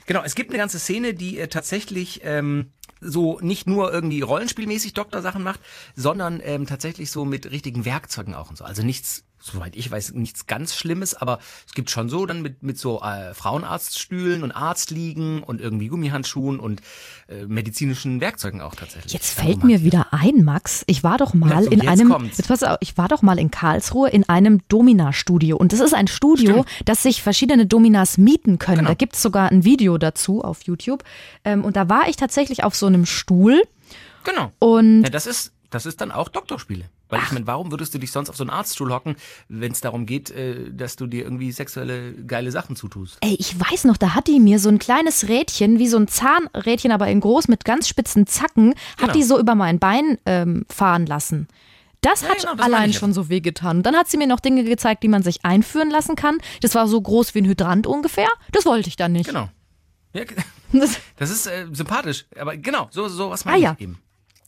Genau, 0.07 0.23
es 0.23 0.33
gibt 0.33 0.49
eine 0.49 0.57
ganze 0.57 0.79
Szene, 0.79 1.13
die 1.13 1.37
äh, 1.37 1.47
tatsächlich 1.47 2.21
ähm, 2.23 2.71
so 3.01 3.39
nicht 3.41 3.67
nur 3.67 3.93
irgendwie 3.93 4.21
rollenspielmäßig 4.21 4.93
Doktorsachen 4.93 5.43
macht, 5.43 5.59
sondern 5.95 6.41
ähm, 6.43 6.65
tatsächlich 6.65 7.11
so 7.11 7.25
mit 7.25 7.49
richtigen 7.51 7.85
Werkzeugen 7.85 8.33
auch 8.33 8.49
und 8.49 8.57
so. 8.57 8.65
Also 8.65 8.83
nichts, 8.83 9.23
soweit 9.41 9.75
ich 9.75 9.89
weiß, 9.89 10.13
nichts 10.13 10.47
ganz 10.47 10.75
Schlimmes, 10.75 11.13
aber 11.15 11.39
es 11.67 11.73
gibt 11.73 11.89
schon 11.89 12.09
so 12.09 12.25
dann 12.25 12.41
mit, 12.41 12.61
mit 12.63 12.77
so 12.77 13.01
äh, 13.01 13.33
Frauenarztstühlen 13.33 14.43
und 14.43 14.51
Arztliegen 14.51 15.43
und 15.43 15.61
irgendwie 15.61 15.87
Gummihandschuhen 15.87 16.59
und 16.59 16.81
äh, 17.27 17.45
medizinischen 17.45 18.21
Werkzeugen 18.21 18.61
auch 18.61 18.75
tatsächlich. 18.75 19.13
Jetzt 19.13 19.33
fällt 19.39 19.63
mir 19.63 19.83
wieder 19.83 20.07
ein, 20.11 20.43
Max. 20.43 20.83
Ich 20.87 21.03
war 21.03 21.17
doch 21.17 21.33
mal 21.33 21.49
Ja, 21.51 21.63
so, 21.63 21.69
in 21.71 21.79
jetzt 21.79 21.87
einem, 21.89 22.09
kommt's. 22.09 22.37
jetzt 22.37 22.47
pass 22.47 22.63
auf, 22.63 22.77
ich 22.81 22.97
war 22.97 23.07
doch 23.07 23.21
mal 23.21 23.39
in 23.39 23.51
Karlsruhe 23.51 24.09
in 24.09 24.27
einem 24.27 24.61
Domina-Studio. 24.67 25.57
Und 25.57 25.73
das 25.73 25.79
ist 25.79 25.93
ein 25.93 26.07
Studio, 26.07 26.65
das 26.85 27.03
sich 27.03 27.21
verschiedene 27.23 27.65
Dominas 27.65 28.17
mieten 28.17 28.59
können. 28.59 28.79
Genau. 28.79 28.89
Da 28.89 28.93
gibt's 28.95 29.21
sogar 29.21 29.49
ein 29.51 29.63
Video 29.63 29.97
dazu 29.97 30.43
auf 30.43 30.63
YouTube. 30.63 31.03
Ähm, 31.43 31.63
und 31.63 31.75
da 31.75 31.87
war 31.89 32.07
ich 32.09 32.15
tatsächlich 32.17 32.63
auf 32.63 32.75
so 32.75 32.85
einem 32.87 33.05
Stuhl. 33.05 33.61
Genau. 34.23 34.51
Und 34.59 35.03
Ja, 35.03 35.09
das 35.09 35.25
ist, 35.27 35.53
das 35.69 35.85
ist 35.85 36.01
dann 36.01 36.11
auch 36.11 36.29
Doktorspiele. 36.29 36.85
Weil 37.09 37.21
ich 37.23 37.31
meine, 37.31 37.47
warum 37.47 37.71
würdest 37.71 37.93
du 37.93 37.97
dich 37.97 38.11
sonst 38.11 38.29
auf 38.29 38.35
so 38.37 38.43
einen 38.43 38.51
Arztstuhl 38.51 38.93
hocken, 38.93 39.15
wenn 39.47 39.71
es 39.71 39.81
darum 39.81 40.05
geht, 40.05 40.29
äh, 40.31 40.71
dass 40.71 40.95
du 40.95 41.07
dir 41.07 41.23
irgendwie 41.23 41.51
sexuelle 41.51 42.13
geile 42.13 42.51
Sachen 42.51 42.75
zutust? 42.75 43.17
Ey, 43.21 43.35
ich 43.39 43.59
weiß 43.59 43.85
noch, 43.85 43.97
da 43.97 44.13
hat 44.15 44.27
die 44.27 44.39
mir 44.39 44.59
so 44.59 44.69
ein 44.69 44.79
kleines 44.79 45.27
Rädchen, 45.27 45.79
wie 45.79 45.87
so 45.87 45.97
ein 45.97 46.07
Zahnrädchen, 46.07 46.91
aber 46.91 47.07
in 47.07 47.19
groß 47.19 47.47
mit 47.47 47.65
ganz 47.65 47.87
spitzen 47.87 48.27
Zacken, 48.27 48.75
hat 48.97 48.99
Genau. 48.99 49.13
die 49.13 49.23
so 49.23 49.39
über 49.39 49.55
mein 49.55 49.79
Bein 49.79 50.17
ähm, 50.25 50.65
fahren 50.69 51.05
lassen. 51.07 51.47
Das 52.01 52.21
Ja, 52.21 52.29
hat 52.29 52.37
genau, 52.39 52.55
das 52.55 52.65
allein 52.65 52.93
schon 52.93 53.11
so 53.11 53.27
wehgetan. 53.27 53.77
Und 53.77 53.83
dann 53.85 53.95
hat 53.95 54.07
sie 54.07 54.17
mir 54.17 54.27
noch 54.27 54.39
Dinge 54.39 54.63
gezeigt, 54.63 55.03
die 55.03 55.07
man 55.09 55.21
sich 55.23 55.43
einführen 55.43 55.89
lassen 55.89 56.15
kann. 56.15 56.37
Das 56.61 56.73
war 56.75 56.87
so 56.87 57.01
groß 57.01 57.35
wie 57.35 57.39
ein 57.41 57.45
Hydrant 57.45 57.87
ungefähr. 57.87 58.29
Das 58.53 58.65
wollte 58.65 58.87
ich 58.87 58.95
dann 58.95 59.11
nicht. 59.11 59.25
Genau. 59.27 59.49
Ja, 60.13 60.23
Das, 61.17 61.29
ist 61.31 61.47
äh, 61.47 61.65
sympathisch. 61.73 62.25
Aber 62.39 62.55
genau, 62.55 62.87
so, 62.91 63.07
so 63.09 63.31
was 63.31 63.45
Ah, 63.45 63.49
meine 63.51 63.63
ja. 63.63 63.75
ich 63.77 63.81
eben. 63.83 63.97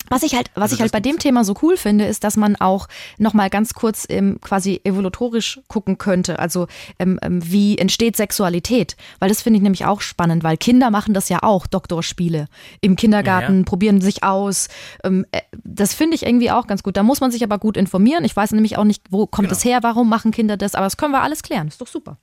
Was 0.09 0.23
ich 0.23 0.35
halt, 0.35 0.51
was 0.55 0.63
Also 0.63 0.75
ich 0.75 0.81
halt 0.81 0.91
bei 0.91 0.99
dem 0.99 1.19
Thema 1.19 1.43
so 1.43 1.55
cool 1.61 1.77
finde, 1.77 2.05
ist, 2.05 2.23
dass 2.23 2.35
man 2.37 2.55
auch 2.57 2.87
noch 3.17 3.33
mal 3.33 3.49
ganz 3.49 3.73
kurz 3.73 4.05
ähm, 4.09 4.39
quasi 4.41 4.81
evolutorisch 4.83 5.59
gucken 5.67 5.97
könnte. 5.97 6.39
Also 6.39 6.67
ähm, 6.99 7.19
ähm, 7.21 7.39
wie 7.43 7.77
entsteht 7.77 8.17
Sexualität? 8.17 8.95
Weil 9.19 9.29
das 9.29 9.41
finde 9.41 9.57
ich 9.57 9.63
nämlich 9.63 9.85
auch 9.85 10.01
spannend, 10.01 10.43
weil 10.43 10.57
Kinder 10.57 10.91
machen 10.91 11.13
das 11.13 11.29
ja 11.29 11.39
auch, 11.43 11.67
Doktorspiele 11.67 12.47
im 12.81 12.95
Kindergarten, 12.95 13.53
Ja, 13.53 13.59
ja. 13.59 13.65
probieren 13.65 14.01
sich 14.01 14.23
aus. 14.23 14.67
Ähm, 15.03 15.25
äh, 15.31 15.41
das 15.63 15.93
finde 15.93 16.15
ich 16.15 16.25
irgendwie 16.25 16.51
auch 16.51 16.67
ganz 16.67 16.83
gut. 16.83 16.97
Da 16.97 17.03
muss 17.03 17.21
man 17.21 17.31
sich 17.31 17.43
aber 17.43 17.57
gut 17.57 17.77
informieren. 17.77 18.25
Ich 18.25 18.35
weiß 18.35 18.51
nämlich 18.51 18.77
auch 18.77 18.83
nicht, 18.83 19.03
wo 19.09 19.27
kommt 19.27 19.47
Genau. 19.47 19.57
es 19.57 19.63
her, 19.65 19.79
warum 19.81 20.09
machen 20.09 20.31
Kinder 20.31 20.57
das, 20.57 20.75
aber 20.75 20.85
das 20.85 20.97
können 20.97 21.13
wir 21.13 21.21
alles 21.21 21.41
klären. 21.43 21.67
Ist 21.67 21.79
doch 21.81 21.87
super. 21.87 22.17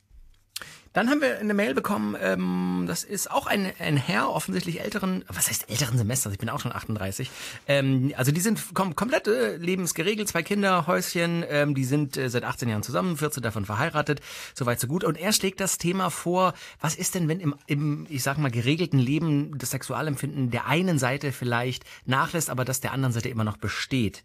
Dann 0.98 1.10
haben 1.10 1.20
wir 1.20 1.38
eine 1.38 1.54
Mail 1.54 1.74
bekommen, 1.74 2.16
ähm, 2.20 2.86
das 2.88 3.04
ist 3.04 3.30
auch 3.30 3.46
ein, 3.46 3.70
ein 3.78 3.96
Herr, 3.96 4.30
offensichtlich 4.30 4.80
älteren, 4.80 5.24
was 5.28 5.48
heißt 5.48 5.70
älteren 5.70 5.96
Semesters, 5.96 6.32
ich 6.32 6.40
bin 6.40 6.48
auch 6.48 6.58
schon 6.58 6.72
38. 6.72 7.30
Ähm, 7.68 8.12
also 8.16 8.32
die 8.32 8.40
sind 8.40 8.74
kom 8.74 8.96
komplett 8.96 9.28
äh, 9.28 9.54
lebensgeregelt, 9.58 10.26
zwei 10.26 10.42
Kinder, 10.42 10.88
Häuschen, 10.88 11.44
ähm, 11.48 11.76
die 11.76 11.84
sind 11.84 12.16
äh, 12.16 12.28
seit 12.28 12.42
18 12.42 12.68
Jahren 12.68 12.82
zusammen, 12.82 13.16
14 13.16 13.44
davon 13.44 13.64
verheiratet, 13.64 14.20
soweit 14.54 14.80
so 14.80 14.88
gut. 14.88 15.04
Und 15.04 15.16
er 15.16 15.32
schlägt 15.32 15.60
das 15.60 15.78
Thema 15.78 16.10
vor, 16.10 16.52
was 16.80 16.96
ist 16.96 17.14
denn, 17.14 17.28
wenn 17.28 17.38
im, 17.38 17.54
im, 17.68 18.08
ich 18.10 18.24
sag 18.24 18.36
mal, 18.38 18.50
geregelten 18.50 18.98
Leben 18.98 19.56
das 19.56 19.70
Sexualempfinden 19.70 20.50
der 20.50 20.66
einen 20.66 20.98
Seite 20.98 21.30
vielleicht 21.30 21.84
nachlässt, 22.06 22.50
aber 22.50 22.64
das 22.64 22.80
der 22.80 22.90
anderen 22.90 23.12
Seite 23.12 23.28
immer 23.28 23.44
noch 23.44 23.56
besteht. 23.56 24.24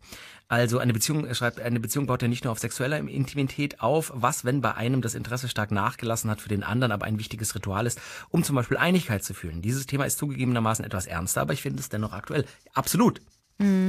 Also 0.54 0.78
eine 0.78 0.94
Beziehung, 0.94 1.26
er 1.26 1.34
schreibt, 1.34 1.60
eine 1.60 1.80
Beziehung 1.80 2.06
baut 2.06 2.22
ja 2.22 2.28
nicht 2.28 2.44
nur 2.44 2.52
auf 2.52 2.60
sexueller 2.60 3.00
Intimität 3.00 3.80
auf, 3.80 4.12
was, 4.14 4.46
wenn 4.46 4.62
bei 4.62 4.76
einem 4.76 5.02
das 5.02 5.16
Interesse 5.16 5.50
stark 5.50 5.72
nachgelassen 5.72 6.30
hat, 6.30 6.42
für 6.42 6.50
den 6.50 6.62
anderen 6.62 6.92
aber 6.92 7.08
ein 7.08 7.18
wichtiges 7.18 7.56
Ritual 7.56 7.88
ist, 7.88 8.00
um 8.30 8.44
zum 8.44 8.56
Beispiel 8.56 8.78
Einigkeit 8.78 9.24
zu 9.24 9.34
fühlen. 9.34 9.64
Dieses 9.64 9.88
Thema 9.88 10.06
ist 10.06 10.20
zugegebenermaßen 10.20 10.86
etwas 10.86 11.08
ernster, 11.08 11.42
aber 11.42 11.54
ich 11.54 11.64
finde 11.64 11.80
es 11.80 11.90
dennoch 11.90 12.14
aktuell. 12.14 12.46
Absolut. 12.76 13.20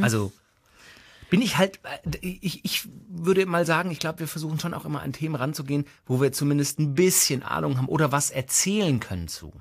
Also 0.00 0.32
bin 1.34 1.42
ich 1.42 1.58
halt, 1.58 1.80
äh, 1.84 2.18
ich, 2.20 2.64
ich 2.64 2.86
würde 3.08 3.44
mal 3.44 3.66
sagen, 3.66 3.90
ich 3.90 3.98
glaube, 3.98 4.20
wir 4.20 4.28
versuchen 4.28 4.60
schon 4.60 4.72
auch 4.72 4.84
immer 4.84 5.02
an 5.02 5.12
Themen 5.12 5.34
ranzugehen, 5.34 5.84
wo 6.06 6.20
wir 6.20 6.30
zumindest 6.30 6.78
ein 6.78 6.94
bisschen 6.94 7.42
Ahnung 7.42 7.76
haben 7.76 7.88
oder 7.88 8.12
was 8.12 8.30
erzählen 8.30 9.00
können 9.00 9.26
zu. 9.26 9.52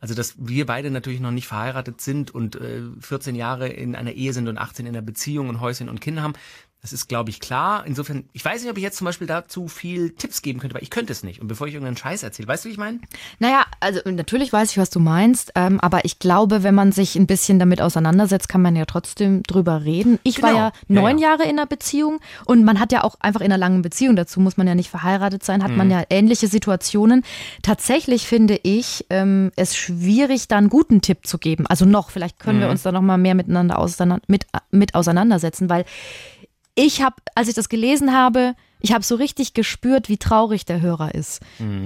Also, 0.00 0.12
dass 0.12 0.34
wir 0.36 0.66
beide 0.66 0.90
natürlich 0.90 1.20
noch 1.20 1.30
nicht 1.30 1.46
verheiratet 1.46 2.02
sind 2.02 2.30
und 2.34 2.56
äh, 2.56 2.82
14 3.00 3.36
Jahre 3.36 3.68
in 3.68 3.96
einer 3.96 4.12
Ehe 4.12 4.34
sind 4.34 4.48
und 4.48 4.58
18 4.58 4.84
in 4.84 4.94
einer 4.94 5.00
Beziehung 5.00 5.48
und 5.48 5.60
Häuschen 5.60 5.88
und 5.88 6.02
Kinder 6.02 6.20
haben, 6.20 6.34
das 6.84 6.92
ist, 6.92 7.08
glaube 7.08 7.30
ich, 7.30 7.40
klar. 7.40 7.84
Insofern, 7.86 8.24
ich 8.34 8.44
weiß 8.44 8.60
nicht, 8.60 8.70
ob 8.70 8.76
ich 8.76 8.82
jetzt 8.82 8.98
zum 8.98 9.06
Beispiel 9.06 9.26
dazu 9.26 9.68
viel 9.68 10.10
Tipps 10.10 10.42
geben 10.42 10.60
könnte, 10.60 10.74
weil 10.74 10.82
ich 10.82 10.90
könnte 10.90 11.12
es 11.12 11.22
nicht. 11.22 11.40
Und 11.40 11.48
bevor 11.48 11.66
ich 11.66 11.72
irgendeinen 11.72 11.96
Scheiß 11.96 12.22
erzähle, 12.22 12.46
weißt 12.46 12.64
du, 12.66 12.68
wie 12.68 12.72
ich 12.72 12.78
meine? 12.78 12.98
Naja, 13.38 13.64
also 13.80 14.00
natürlich 14.04 14.52
weiß 14.52 14.70
ich, 14.70 14.76
was 14.76 14.90
du 14.90 15.00
meinst, 15.00 15.52
ähm, 15.54 15.80
aber 15.80 16.04
ich 16.04 16.18
glaube, 16.18 16.62
wenn 16.62 16.74
man 16.74 16.92
sich 16.92 17.16
ein 17.16 17.26
bisschen 17.26 17.58
damit 17.58 17.80
auseinandersetzt, 17.80 18.50
kann 18.50 18.60
man 18.60 18.76
ja 18.76 18.84
trotzdem 18.84 19.42
drüber 19.44 19.82
reden. 19.84 20.18
Ich 20.24 20.42
war 20.42 20.50
Genau. 20.50 20.60
ja 20.60 20.72
Ja, 20.88 21.00
neun 21.00 21.16
ja. 21.18 21.30
Jahre 21.30 21.44
in 21.44 21.58
einer 21.58 21.64
Beziehung 21.66 22.20
und 22.44 22.64
man 22.64 22.78
hat 22.78 22.92
ja 22.92 23.02
auch 23.02 23.14
einfach 23.20 23.40
in 23.40 23.46
einer 23.46 23.56
langen 23.56 23.80
Beziehung, 23.80 24.14
dazu 24.14 24.38
muss 24.40 24.58
man 24.58 24.66
ja 24.66 24.74
nicht 24.74 24.90
verheiratet 24.90 25.42
sein, 25.42 25.62
hat 25.64 25.70
Mhm. 25.70 25.76
man 25.78 25.90
ja 25.90 26.02
ähnliche 26.10 26.48
Situationen. 26.48 27.24
Tatsächlich 27.62 28.26
finde 28.28 28.60
ich 28.62 29.06
ähm, 29.08 29.50
es 29.56 29.74
schwierig, 29.74 30.48
da 30.48 30.58
einen 30.58 30.68
guten 30.68 31.00
Tipp 31.00 31.26
zu 31.26 31.38
geben. 31.38 31.66
Also 31.66 31.86
noch, 31.86 32.10
vielleicht 32.10 32.38
können 32.38 32.58
Mhm. 32.58 32.62
wir 32.62 32.68
uns 32.68 32.82
da 32.82 32.92
noch 32.92 33.00
mal 33.00 33.16
mehr 33.16 33.34
miteinander 33.34 33.78
auseinander, 33.78 34.22
mit, 34.28 34.46
mit 34.70 34.94
auseinandersetzen, 34.94 35.70
weil 35.70 35.86
ich 36.74 37.02
habe, 37.02 37.16
als 37.34 37.48
ich 37.48 37.54
das 37.54 37.68
gelesen 37.68 38.12
habe, 38.12 38.54
ich 38.80 38.92
habe 38.92 39.02
so 39.04 39.14
richtig 39.14 39.54
gespürt, 39.54 40.08
wie 40.10 40.18
traurig 40.18 40.66
der 40.66 40.80
Hörer 40.82 41.14
ist, 41.14 41.40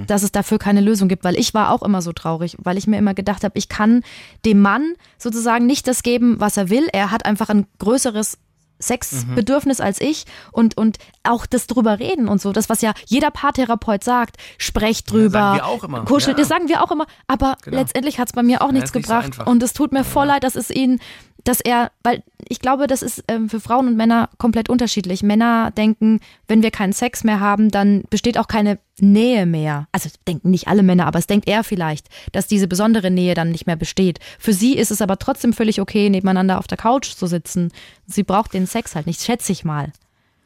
dass 0.09 0.23
es 0.25 0.33
dafür 0.33 0.59
keine 0.59 0.81
Lösung 0.81 1.09
gibt, 1.09 1.23
weil 1.23 1.39
ich 1.39 1.55
war 1.55 1.71
auch 1.71 1.83
immer 1.83 2.03
so 2.03 2.13
traurig, 2.13 2.57
weil 2.59 2.77
ich 2.77 2.87
mir 2.89 2.99
immer 2.99 3.15
gedacht 3.15 3.45
habe, 3.45 3.57
ich 3.57 3.69
kann 3.69 4.03
dem 4.45 4.61
Mann 4.61 4.95
sozusagen 5.17 5.67
nicht 5.67 5.87
das 5.87 6.03
geben, 6.03 6.41
was 6.41 6.57
er 6.57 6.71
will. 6.71 6.89
Er 6.93 7.11
hat 7.13 7.25
einfach 7.25 7.51
ein 7.51 7.67
größeres 7.79 8.39
Sexbedürfnis 8.81 9.81
als 9.81 10.01
ich 10.01 10.25
und, 10.53 10.77
und 10.77 10.99
auch 11.25 11.47
das 11.47 11.67
drüber 11.67 11.99
reden 11.99 12.29
und 12.29 12.41
so, 12.41 12.53
das, 12.53 12.69
was 12.69 12.81
ja 12.81 12.93
jeder 13.07 13.31
Paartherapeut 13.31 14.05
sagt, 14.05 14.37
sprecht 14.57 15.11
drüber, 15.11 15.59
sagen 15.61 15.85
immer. 15.85 16.05
kuschelt, 16.05 16.37
Ja. 16.39 16.43
das 16.43 16.49
sagen 16.49 16.69
wir 16.69 16.83
auch 16.83 16.91
immer, 16.93 17.07
aber 17.27 17.57
Genau. 17.63 17.77
letztendlich 17.77 18.19
hat 18.19 18.29
es 18.29 18.33
bei 18.33 18.43
mir 18.43 18.63
auch 18.63 18.71
nichts 18.73 18.91
ist 18.91 18.95
nicht 18.95 19.07
so 19.07 19.13
gebracht 19.13 19.27
einfach. 19.27 19.47
und 19.47 19.63
es 19.63 19.73
tut 19.73 19.93
mir 19.93 20.05
voll 20.05 20.27
leid, 20.27 20.45
dass 20.45 20.55
es 20.55 20.71
ihn, 20.71 21.01
dass 21.45 21.61
er, 21.61 21.91
weil 22.03 22.23
ich 22.49 22.61
glaube, 22.61 22.87
das 22.87 23.03
ist 23.03 23.25
ähm, 23.29 23.49
für 23.49 23.61
Frauen 23.61 23.87
und 23.89 23.97
Männer 23.97 24.29
komplett 24.39 24.69
unterschiedlich. 24.69 25.23
Männer 25.23 25.71
denken, 25.71 26.21
wenn 26.47 26.63
wir 26.63 26.71
keinen 26.71 26.93
Sex 26.93 27.25
mehr 27.25 27.41
haben, 27.41 27.71
dann 27.71 28.05
besteht 28.11 28.39
auch 28.39 28.49
keine 28.49 28.79
Nähe 29.01 29.47
mehr. 29.47 29.87
Also 29.93 30.09
denken 30.27 30.51
nicht 30.51 30.69
alle 30.69 30.83
Männer, 30.83 31.07
aber 31.07 31.19
es 31.19 31.27
denkt 31.27 31.49
er 31.49 31.65
vielleicht, 31.65 32.09
dass 32.33 32.47
diese 32.47 32.69
besondere 32.69 33.11
Nähe 33.11 33.35
dann 33.35 33.51
nicht 33.51 33.67
mehr 33.67 33.77
besteht. 33.77 34.19
Für 34.39 34.53
sie 34.53 34.77
ist 34.77 34.91
es 34.91 35.03
aber 35.03 35.19
trotzdem 35.19 35.53
völlig 35.53 35.81
okay, 35.81 36.11
nebeneinander 36.11 36.59
auf 36.59 36.67
der 36.67 36.79
Couch 36.79 37.15
zu 37.15 37.27
sitzen. 37.27 37.73
Sie 38.07 38.25
braucht 38.25 38.55
den 38.55 38.67
Sex 38.67 38.95
halt 38.95 39.07
nicht, 39.07 39.23
schätze 39.23 39.53
ich 39.53 39.65
mal. 39.65 39.93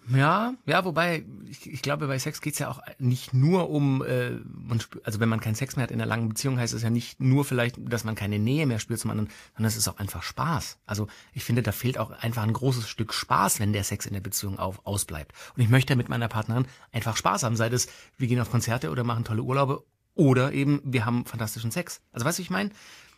Ja, 0.08 0.54
ja, 0.66 0.84
wobei, 0.84 1.24
ich, 1.48 1.70
ich 1.70 1.80
glaube, 1.80 2.08
bei 2.08 2.18
Sex 2.18 2.40
geht's 2.40 2.58
ja 2.58 2.68
auch 2.68 2.80
nicht 2.98 3.32
nur 3.32 3.70
um, 3.70 4.02
äh, 4.04 4.30
man 4.30 4.80
spü- 4.80 5.00
also 5.04 5.20
wenn 5.20 5.28
man 5.28 5.40
keinen 5.40 5.54
Sex 5.54 5.76
mehr 5.76 5.84
hat 5.84 5.92
in 5.92 6.00
einer 6.00 6.08
langen 6.08 6.28
Beziehung, 6.28 6.58
heißt 6.58 6.74
es 6.74 6.82
ja 6.82 6.90
nicht 6.90 7.20
nur 7.20 7.44
vielleicht, 7.44 7.76
dass 7.78 8.02
man 8.02 8.16
keine 8.16 8.40
Nähe 8.40 8.66
mehr 8.66 8.80
spürt 8.80 8.98
zum 8.98 9.12
anderen, 9.12 9.30
sondern 9.54 9.68
es 9.68 9.76
ist 9.76 9.86
auch 9.86 9.98
einfach 9.98 10.24
Spaß. 10.24 10.78
Also 10.86 11.06
ich 11.34 11.44
finde, 11.44 11.62
da 11.62 11.70
fehlt 11.70 11.98
auch 11.98 12.10
einfach 12.10 12.42
ein 12.42 12.52
großes 12.52 12.88
Stück 12.88 13.14
Spaß, 13.14 13.60
wenn 13.60 13.72
der 13.72 13.84
Sex 13.84 14.04
in 14.06 14.14
der 14.14 14.20
Beziehung 14.20 14.58
auf, 14.58 14.84
ausbleibt. 14.84 15.32
Und 15.54 15.62
ich 15.62 15.68
möchte 15.68 15.94
mit 15.94 16.08
meiner 16.08 16.26
Partnerin 16.28 16.66
einfach 16.90 17.16
Spaß 17.16 17.44
haben, 17.44 17.54
sei 17.54 17.68
das, 17.68 17.86
wir 18.18 18.26
gehen 18.26 18.40
auf 18.40 18.50
Konzerte 18.50 18.90
oder 18.90 19.04
machen 19.04 19.22
tolle 19.24 19.42
Urlaube 19.42 19.84
oder 20.14 20.52
eben, 20.52 20.80
wir 20.84 21.06
haben 21.06 21.26
fantastischen 21.26 21.70
Sex. 21.70 22.00
Also 22.10 22.26
weißt 22.26 22.38
du, 22.38 22.40
wie 22.40 22.44
ich 22.46 22.50
meine? 22.50 22.70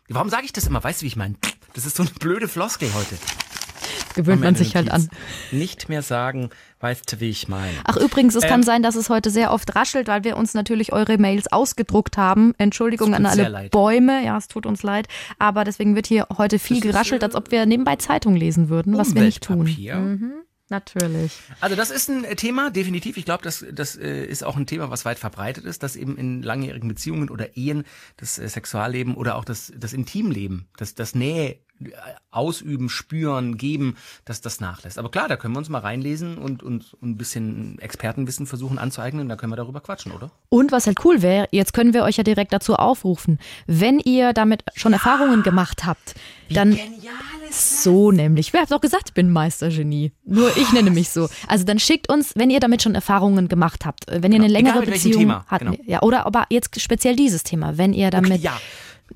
Warum 0.08 0.28
sage 0.28 0.44
ich 0.44 0.52
das 0.52 0.66
immer? 0.66 0.84
Weißt 0.84 1.00
du, 1.00 1.04
wie 1.04 1.08
ich 1.08 1.16
meine? 1.16 1.36
Das 1.72 1.86
ist 1.86 1.96
so 1.96 2.02
eine 2.02 2.12
blöde 2.12 2.46
Floskel 2.46 2.92
heute. 2.92 3.16
Gewöhnt 4.14 4.42
man 4.42 4.54
sich 4.54 4.76
halt 4.76 4.90
an. 4.90 5.08
Nicht 5.50 5.88
mehr 5.88 6.02
sagen, 6.02 6.50
weißt 6.84 7.12
du, 7.12 7.20
wie 7.20 7.30
ich 7.30 7.48
meine. 7.48 7.72
Ach 7.84 7.96
übrigens, 7.96 8.34
es 8.34 8.44
kann 8.44 8.60
Ähm, 8.60 8.62
sein, 8.62 8.82
dass 8.82 8.94
es 8.94 9.08
heute 9.08 9.30
sehr 9.30 9.52
oft 9.52 9.74
raschelt, 9.74 10.06
weil 10.06 10.22
wir 10.22 10.36
uns 10.36 10.54
natürlich 10.54 10.92
eure 10.92 11.18
Mails 11.18 11.50
ausgedruckt 11.50 12.16
haben. 12.18 12.54
Entschuldigung 12.58 13.14
an 13.14 13.26
alle. 13.26 13.68
Bäume. 13.70 14.24
Ja, 14.24 14.36
es 14.36 14.48
tut 14.48 14.66
uns 14.66 14.82
leid. 14.82 15.08
Aber 15.38 15.64
deswegen 15.64 15.96
wird 15.96 16.06
hier 16.06 16.28
heute 16.36 16.58
viel 16.58 16.80
Das 16.80 16.92
geraschelt, 16.92 17.22
äh, 17.22 17.24
als 17.24 17.34
ob 17.34 17.50
wir 17.50 17.64
nebenbei 17.66 17.96
Zeitung 17.96 18.36
lesen 18.36 18.68
würden, 18.68 18.96
was 18.96 19.14
wir 19.14 19.22
nicht 19.22 19.42
tun. 19.42 19.60
Umweltpapier. 19.60 20.44
Natürlich. 20.70 21.32
Also 21.60 21.76
das 21.76 21.90
ist 21.90 22.08
ein 22.08 22.24
äh, 22.24 22.36
Thema, 22.36 22.70
definitiv. 22.70 23.16
Ich 23.16 23.24
glaube, 23.24 23.42
das, 23.42 23.64
das 23.70 23.96
äh, 23.96 24.24
ist 24.24 24.44
auch 24.44 24.56
ein 24.56 24.66
Thema, 24.66 24.90
was 24.90 25.04
weit 25.04 25.18
verbreitet 25.18 25.64
ist, 25.64 25.82
dass 25.82 25.94
eben 25.94 26.16
in 26.16 26.42
langjährigen 26.42 26.88
Beziehungen 26.88 27.28
oder 27.28 27.56
Ehen 27.56 27.84
das 28.16 28.38
äh, 28.38 28.48
Sexualleben 28.48 29.14
oder 29.14 29.36
auch 29.36 29.44
das, 29.44 29.72
das 29.76 29.92
Intimleben, 29.92 30.66
das, 30.76 30.94
das 30.94 31.14
Nähe 31.14 31.58
ausüben, 32.30 32.88
spüren, 32.88 33.56
geben, 33.58 33.96
dass 34.24 34.40
das 34.40 34.60
nachlässt. 34.60 34.98
Aber 34.98 35.10
klar, 35.10 35.28
da 35.28 35.36
können 35.36 35.54
wir 35.54 35.58
uns 35.58 35.68
mal 35.68 35.80
reinlesen 35.80 36.38
und, 36.38 36.62
und, 36.62 36.94
und 37.00 37.10
ein 37.10 37.16
bisschen 37.18 37.78
Expertenwissen 37.80 38.46
versuchen 38.46 38.78
anzueignen, 38.78 39.28
da 39.28 39.36
können 39.36 39.52
wir 39.52 39.56
darüber 39.56 39.80
quatschen, 39.80 40.12
oder? 40.12 40.30
Und 40.48 40.72
was 40.72 40.86
halt 40.86 41.04
cool 41.04 41.20
wäre, 41.22 41.48
jetzt 41.50 41.72
können 41.74 41.92
wir 41.92 42.04
euch 42.04 42.16
ja 42.16 42.22
direkt 42.24 42.52
dazu 42.52 42.74
aufrufen, 42.76 43.38
wenn 43.66 43.98
ihr 43.98 44.32
damit 44.32 44.64
schon 44.74 44.92
Erfahrungen 44.92 45.42
gemacht 45.42 45.84
habt, 45.84 46.14
dann 46.50 46.78
so 47.50 48.10
nämlich. 48.10 48.52
Wer 48.52 48.62
hat 48.62 48.70
doch 48.70 48.80
gesagt, 48.80 49.10
ich 49.10 49.14
bin 49.14 49.30
Meistergenie. 49.30 50.12
Nur 50.24 50.56
ich 50.56 50.72
nenne 50.72 50.90
mich 50.90 51.10
so. 51.10 51.28
Also 51.46 51.64
dann 51.64 51.78
schickt 51.78 52.08
uns, 52.08 52.32
wenn 52.36 52.50
ihr 52.50 52.60
damit 52.60 52.82
schon 52.82 52.94
Erfahrungen 52.94 53.48
gemacht 53.48 53.84
habt, 53.84 54.06
wenn 54.08 54.32
ihr 54.32 54.38
eine 54.38 54.46
Genau. 54.46 54.58
längere 54.58 54.82
Egal 54.82 54.92
Beziehung 54.94 55.18
Thema, 55.20 55.44
habt, 55.48 55.64
genau. 55.64 55.76
ja, 55.86 56.02
oder 56.02 56.26
aber 56.26 56.46
jetzt 56.50 56.80
speziell 56.80 57.16
dieses 57.16 57.42
Thema, 57.44 57.78
wenn 57.78 57.92
ihr 57.92 58.10
damit 58.10 58.42
Ja. 58.42 58.58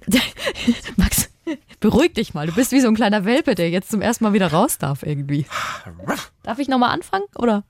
Max, 0.97 1.29
beruhig 1.81 2.15
dich 2.15 2.35
mal. 2.35 2.47
Du 2.47 2.55
bist 2.55 2.73
wie 2.73 2.81
so 2.81 2.89
ein 2.89 2.95
kleiner 2.95 3.25
Welpe, 3.25 3.55
der 3.55 3.71
jetzt 3.71 3.91
zum 3.91 4.01
ersten 4.01 4.25
Mal 4.25 4.33
wieder 4.33 4.49
raus 4.49 4.79
darf 4.79 5.03
irgendwie. 5.03 5.47
Darf 6.43 6.59
ich 6.59 6.69
nochmal 6.69 6.91
anfangen 6.91 7.25
oder 7.37 7.65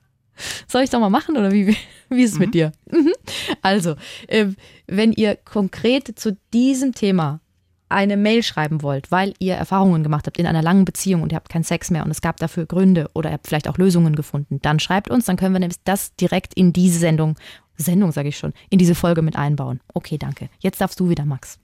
soll 0.67 0.83
ich 0.83 0.89
doch 0.89 0.99
mal 0.99 1.09
machen 1.09 1.37
oder 1.37 1.51
wie, 1.51 1.75
wie 2.09 2.23
ist 2.23 2.33
es 2.33 2.39
mit 2.39 2.53
dir? 2.53 2.71
Mhm. 2.91 3.13
Also, 3.61 3.95
ähm, 4.27 4.55
wenn 4.87 5.11
ihr 5.11 5.35
konkret 5.35 6.19
zu 6.19 6.37
diesem 6.53 6.93
Thema 6.93 7.41
eine 7.89 8.17
Mail 8.17 8.43
schreiben 8.43 8.83
wollt, 8.83 9.11
weil 9.11 9.33
ihr 9.39 9.55
Erfahrungen 9.55 10.03
gemacht 10.03 10.27
habt 10.27 10.37
in 10.37 10.45
einer 10.45 10.61
langen 10.61 10.85
Beziehung 10.85 11.23
und 11.23 11.31
ihr 11.31 11.35
habt 11.35 11.49
keinen 11.49 11.63
Sex 11.63 11.89
mehr 11.89 12.05
und 12.05 12.11
es 12.11 12.21
gab 12.21 12.37
dafür 12.37 12.67
Gründe 12.67 13.09
oder 13.13 13.29
ihr 13.29 13.33
habt 13.33 13.47
vielleicht 13.47 13.67
auch 13.67 13.77
Lösungen 13.77 14.15
gefunden, 14.15 14.59
dann 14.61 14.79
schreibt 14.79 15.09
uns, 15.09 15.25
dann 15.25 15.37
können 15.37 15.55
wir 15.55 15.59
nämlich 15.59 15.83
das 15.83 16.15
direkt 16.15 16.53
in 16.53 16.71
diese 16.71 16.99
Sendung, 16.99 17.35
Sendung 17.77 18.11
sage 18.11 18.29
ich 18.29 18.37
schon, 18.37 18.53
in 18.69 18.77
diese 18.77 18.95
Folge 18.95 19.23
mit 19.23 19.35
einbauen. 19.35 19.79
Okay, 19.93 20.17
danke. 20.17 20.49
Jetzt 20.59 20.81
darfst 20.81 20.99
du 20.99 21.09
wieder, 21.09 21.25
Max. 21.25 21.59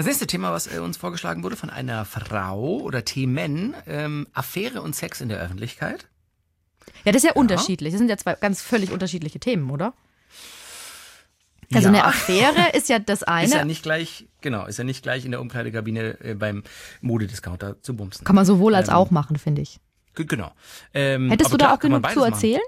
Das 0.00 0.06
nächste 0.06 0.26
Thema, 0.26 0.50
was 0.50 0.66
äh, 0.66 0.78
uns 0.78 0.96
vorgeschlagen 0.96 1.42
wurde 1.42 1.56
von 1.56 1.68
einer 1.68 2.06
Frau 2.06 2.78
oder 2.78 3.04
Themen, 3.04 3.74
ähm, 3.86 4.26
Affäre 4.32 4.80
und 4.80 4.96
Sex 4.96 5.20
in 5.20 5.28
der 5.28 5.38
Öffentlichkeit. 5.38 6.08
Ja, 7.04 7.12
das 7.12 7.22
ist 7.22 7.28
ja, 7.28 7.34
unterschiedlich. 7.34 7.92
Das 7.92 7.98
sind 7.98 8.08
ja 8.08 8.16
zwei 8.16 8.32
ganz 8.36 8.62
völlig 8.62 8.92
unterschiedliche 8.92 9.38
Themen, 9.40 9.68
oder? 9.70 9.92
Also 11.74 11.88
Ja. 11.88 11.92
eine 11.92 12.04
Affäre 12.06 12.70
ist 12.72 12.88
ja 12.88 12.98
das 12.98 13.24
eine. 13.24 13.44
Ist 13.48 13.52
ja 13.52 13.66
nicht 13.66 13.82
gleich, 13.82 14.26
genau, 14.40 14.64
ist 14.64 14.78
ja 14.78 14.84
nicht 14.84 15.02
gleich 15.02 15.26
in 15.26 15.32
der 15.32 15.40
Umkleidekabine 15.42 16.18
äh, 16.24 16.34
beim 16.34 16.62
Modediscounter 17.02 17.82
zu 17.82 17.94
bumsen. 17.94 18.24
kann 18.24 18.36
man 18.36 18.46
sowohl 18.46 18.74
als 18.76 18.88
Ähm, 18.88 18.94
auch 18.94 19.10
machen, 19.10 19.36
finde 19.36 19.60
ich. 19.60 19.80
Genau. 20.14 20.50
Ähm, 20.94 21.28
Hättest 21.28 21.52
du 21.52 21.58
da 21.58 21.66
klar, 21.66 21.76
auch 21.76 21.78
genug 21.78 21.98
zu 21.98 22.00
beides 22.00 22.16
machen. 22.16 22.32
erzählen? 22.32 22.62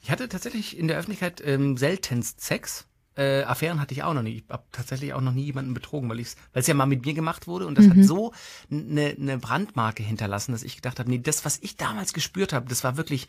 Ich 0.00 0.12
hatte 0.12 0.28
tatsächlich 0.28 0.78
in 0.78 0.86
der 0.86 0.98
Öffentlichkeit 0.98 1.42
ähm, 1.44 1.76
seltenst 1.76 2.40
Sex. 2.42 2.86
Äh, 3.16 3.42
Affären 3.42 3.80
hatte 3.80 3.92
ich 3.94 4.02
auch 4.02 4.14
noch 4.14 4.22
nie. 4.22 4.38
Ich 4.38 4.44
habe 4.48 4.64
tatsächlich 4.72 5.12
auch 5.12 5.20
noch 5.20 5.32
nie 5.34 5.44
jemanden 5.44 5.74
betrogen, 5.74 6.08
weil 6.08 6.20
es 6.20 6.66
ja 6.66 6.74
mal 6.74 6.86
mit 6.86 7.04
mir 7.04 7.14
gemacht 7.14 7.46
wurde 7.46 7.66
und 7.66 7.76
das 7.76 7.86
Mhm. 7.86 7.90
hat 8.00 8.04
so 8.04 8.32
eine 8.70 9.14
ne 9.18 9.38
Brandmarke 9.38 10.02
hinterlassen, 10.02 10.52
dass 10.52 10.62
ich 10.62 10.76
gedacht 10.76 10.98
habe, 10.98 11.10
nee, 11.10 11.18
das, 11.18 11.44
was 11.44 11.58
ich 11.60 11.76
damals 11.76 12.12
gespürt 12.12 12.52
habe, 12.52 12.68
das 12.68 12.84
war 12.84 12.96
wirklich 12.96 13.28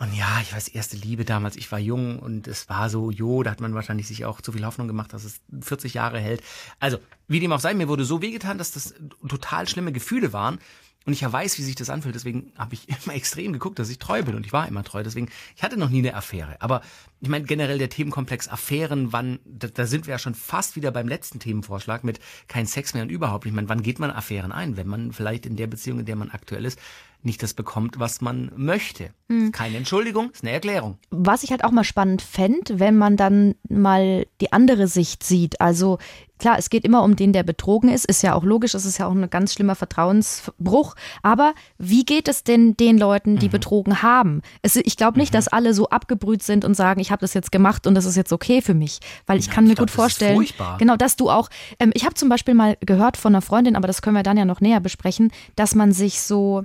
und 0.00 0.14
ja, 0.14 0.38
ich 0.40 0.54
weiß, 0.54 0.68
erste 0.68 0.96
Liebe 0.96 1.24
damals, 1.24 1.56
ich 1.56 1.72
war 1.72 1.80
jung 1.80 2.20
und 2.20 2.46
es 2.46 2.68
war 2.68 2.88
so, 2.88 3.10
jo, 3.10 3.42
da 3.42 3.50
hat 3.50 3.60
man 3.60 3.74
wahrscheinlich 3.74 4.06
sich 4.06 4.24
auch 4.26 4.40
zu 4.40 4.52
viel 4.52 4.64
Hoffnung 4.64 4.86
gemacht, 4.86 5.12
dass 5.12 5.24
es 5.24 5.40
40 5.60 5.94
Jahre 5.94 6.20
hält. 6.20 6.40
Also, 6.78 6.98
wie 7.26 7.40
dem 7.40 7.50
auch 7.50 7.58
sei, 7.58 7.74
mir 7.74 7.88
wurde 7.88 8.04
so 8.04 8.22
wehgetan, 8.22 8.58
dass 8.58 8.70
das 8.70 8.94
total 9.28 9.66
schlimme 9.66 9.90
Gefühle 9.90 10.32
waren. 10.32 10.60
Und 11.08 11.14
ich 11.14 11.22
ja 11.22 11.32
weiß, 11.32 11.56
wie 11.56 11.62
sich 11.62 11.74
das 11.74 11.88
anfühlt, 11.88 12.14
deswegen 12.14 12.52
habe 12.58 12.74
ich 12.74 12.86
immer 13.06 13.14
extrem 13.14 13.54
geguckt, 13.54 13.78
dass 13.78 13.88
ich 13.88 13.98
treu 13.98 14.22
bin 14.22 14.34
und 14.34 14.44
ich 14.44 14.52
war 14.52 14.68
immer 14.68 14.84
treu. 14.84 15.02
Deswegen, 15.02 15.30
ich 15.56 15.62
hatte 15.62 15.78
noch 15.78 15.88
nie 15.88 16.00
eine 16.00 16.14
Affäre. 16.14 16.60
Aber 16.60 16.82
ich 17.22 17.30
meine, 17.30 17.46
generell 17.46 17.78
der 17.78 17.88
Themenkomplex 17.88 18.46
Affären, 18.46 19.10
wann, 19.10 19.38
da, 19.46 19.68
da 19.68 19.86
sind 19.86 20.06
wir 20.06 20.12
ja 20.12 20.18
schon 20.18 20.34
fast 20.34 20.76
wieder 20.76 20.90
beim 20.90 21.08
letzten 21.08 21.38
Themenvorschlag 21.38 22.04
mit 22.04 22.20
kein 22.46 22.66
Sex 22.66 22.92
mehr 22.92 23.04
und 23.04 23.08
überhaupt. 23.08 23.46
Ich 23.46 23.54
meine, 23.54 23.70
wann 23.70 23.82
geht 23.82 23.98
man 24.00 24.10
Affären 24.10 24.52
ein, 24.52 24.76
wenn 24.76 24.86
man 24.86 25.12
vielleicht 25.12 25.46
in 25.46 25.56
der 25.56 25.66
Beziehung, 25.66 26.00
in 26.00 26.04
der 26.04 26.16
man 26.16 26.28
aktuell 26.28 26.66
ist, 26.66 26.78
nicht 27.22 27.42
das 27.42 27.52
bekommt, 27.54 27.98
was 27.98 28.20
man 28.20 28.50
möchte. 28.56 29.10
Keine 29.52 29.76
Entschuldigung, 29.76 30.30
ist 30.30 30.42
eine 30.42 30.52
Erklärung. 30.52 30.96
Was 31.10 31.42
ich 31.42 31.50
halt 31.50 31.62
auch 31.62 31.70
mal 31.70 31.84
spannend 31.84 32.22
fände, 32.22 32.78
wenn 32.80 32.96
man 32.96 33.18
dann 33.18 33.56
mal 33.68 34.26
die 34.40 34.52
andere 34.52 34.86
Sicht 34.88 35.22
sieht. 35.22 35.60
Also 35.60 35.98
klar, 36.38 36.56
es 36.58 36.70
geht 36.70 36.84
immer 36.86 37.02
um 37.02 37.14
den, 37.14 37.34
der 37.34 37.42
betrogen 37.42 37.90
ist, 37.90 38.06
ist 38.06 38.22
ja 38.22 38.32
auch 38.34 38.42
logisch, 38.44 38.72
es 38.74 38.86
ist 38.86 38.96
ja 38.96 39.06
auch 39.06 39.12
ein 39.12 39.28
ganz 39.28 39.52
schlimmer 39.52 39.74
Vertrauensbruch. 39.74 40.94
Aber 41.22 41.52
wie 41.76 42.04
geht 42.06 42.28
es 42.28 42.42
denn 42.44 42.76
den 42.76 42.96
Leuten, 42.96 43.34
Mhm. 43.34 43.38
die 43.40 43.48
betrogen 43.48 44.02
haben? 44.02 44.40
Es, 44.62 44.76
ich 44.76 44.96
glaube 44.96 45.18
nicht, 45.18 45.34
dass 45.34 45.48
alle 45.48 45.74
so 45.74 45.90
abgebrüht 45.90 46.42
sind 46.42 46.64
und 46.64 46.74
sagen, 46.74 47.00
ich 47.00 47.10
habe 47.10 47.20
das 47.20 47.34
jetzt 47.34 47.52
gemacht 47.52 47.86
und 47.86 47.94
das 47.94 48.06
ist 48.06 48.16
jetzt 48.16 48.32
okay 48.32 48.62
für 48.62 48.74
mich. 48.74 49.00
Weil 49.26 49.38
ich 49.38 49.50
kann 49.50 49.64
ich 49.64 49.70
mir 49.70 49.74
glaub, 49.74 49.88
gut 49.88 49.90
das 49.90 49.96
vorstellen, 49.96 50.36
furchtbar. 50.36 50.78
genau, 50.78 50.96
dass 50.96 51.16
du 51.16 51.28
auch, 51.30 51.50
ähm, 51.80 51.90
ich 51.94 52.04
habe 52.06 52.14
zum 52.14 52.30
Beispiel 52.30 52.54
mal 52.54 52.78
gehört 52.80 53.16
von 53.18 53.34
einer 53.34 53.42
Freundin, 53.42 53.76
aber 53.76 53.86
das 53.88 54.00
können 54.00 54.16
wir 54.16 54.22
dann 54.22 54.38
ja 54.38 54.44
noch 54.46 54.60
näher 54.62 54.80
besprechen, 54.80 55.30
dass 55.56 55.74
man 55.74 55.92
sich 55.92 56.20
so 56.22 56.64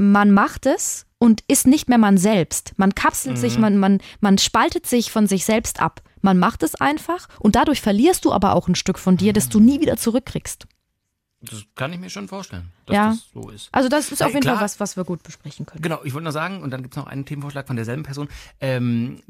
man 0.00 0.30
macht 0.30 0.64
es 0.66 1.06
und 1.18 1.42
ist 1.46 1.66
nicht 1.66 1.88
mehr 1.90 1.98
man 1.98 2.16
selbst. 2.16 2.72
Man 2.78 2.94
kapselt 2.94 3.36
sich, 3.38 3.56
Mhm. 3.56 3.60
man, 3.60 3.76
man, 3.78 3.98
man 4.20 4.38
spaltet 4.38 4.86
sich 4.86 5.10
von 5.12 5.26
sich 5.26 5.44
selbst 5.44 5.80
ab. 5.80 6.02
Man 6.22 6.38
macht 6.38 6.62
es 6.62 6.74
einfach 6.74 7.28
und 7.38 7.54
dadurch 7.54 7.80
verlierst 7.82 8.24
du 8.24 8.32
aber 8.32 8.54
auch 8.54 8.66
ein 8.68 8.74
Stück 8.74 8.98
von 8.98 9.16
dir, 9.18 9.32
das 9.34 9.48
du 9.50 9.60
nie 9.60 9.80
wieder 9.80 9.96
zurückkriegst. 9.98 10.66
Das 11.42 11.64
kann 11.74 11.92
ich 11.92 12.00
mir 12.00 12.10
schon 12.10 12.28
vorstellen, 12.28 12.72
dass 12.90 12.96
Ja. 12.96 13.08
das 13.10 13.30
so 13.44 13.48
ist. 13.50 13.68
Also 13.72 13.88
das 13.88 14.12
ist 14.12 14.22
auf 14.22 14.28
Hey, 14.28 14.34
jeden 14.34 14.44
Fall 14.44 14.54
klar. 14.54 14.64
was, 14.64 14.80
was 14.80 14.96
wir 14.96 15.04
gut 15.04 15.22
besprechen 15.22 15.66
können. 15.66 15.82
Genau, 15.82 16.00
ich 16.04 16.12
wollte 16.14 16.24
noch 16.26 16.32
sagen, 16.32 16.62
und 16.62 16.70
dann 16.70 16.82
gibt's 16.82 16.96
noch 16.96 17.06
einen 17.06 17.24
Themenvorschlag 17.24 17.66
von 17.66 17.76
derselben 17.76 18.02
Person. 18.02 18.28
Ähm, 18.60 19.20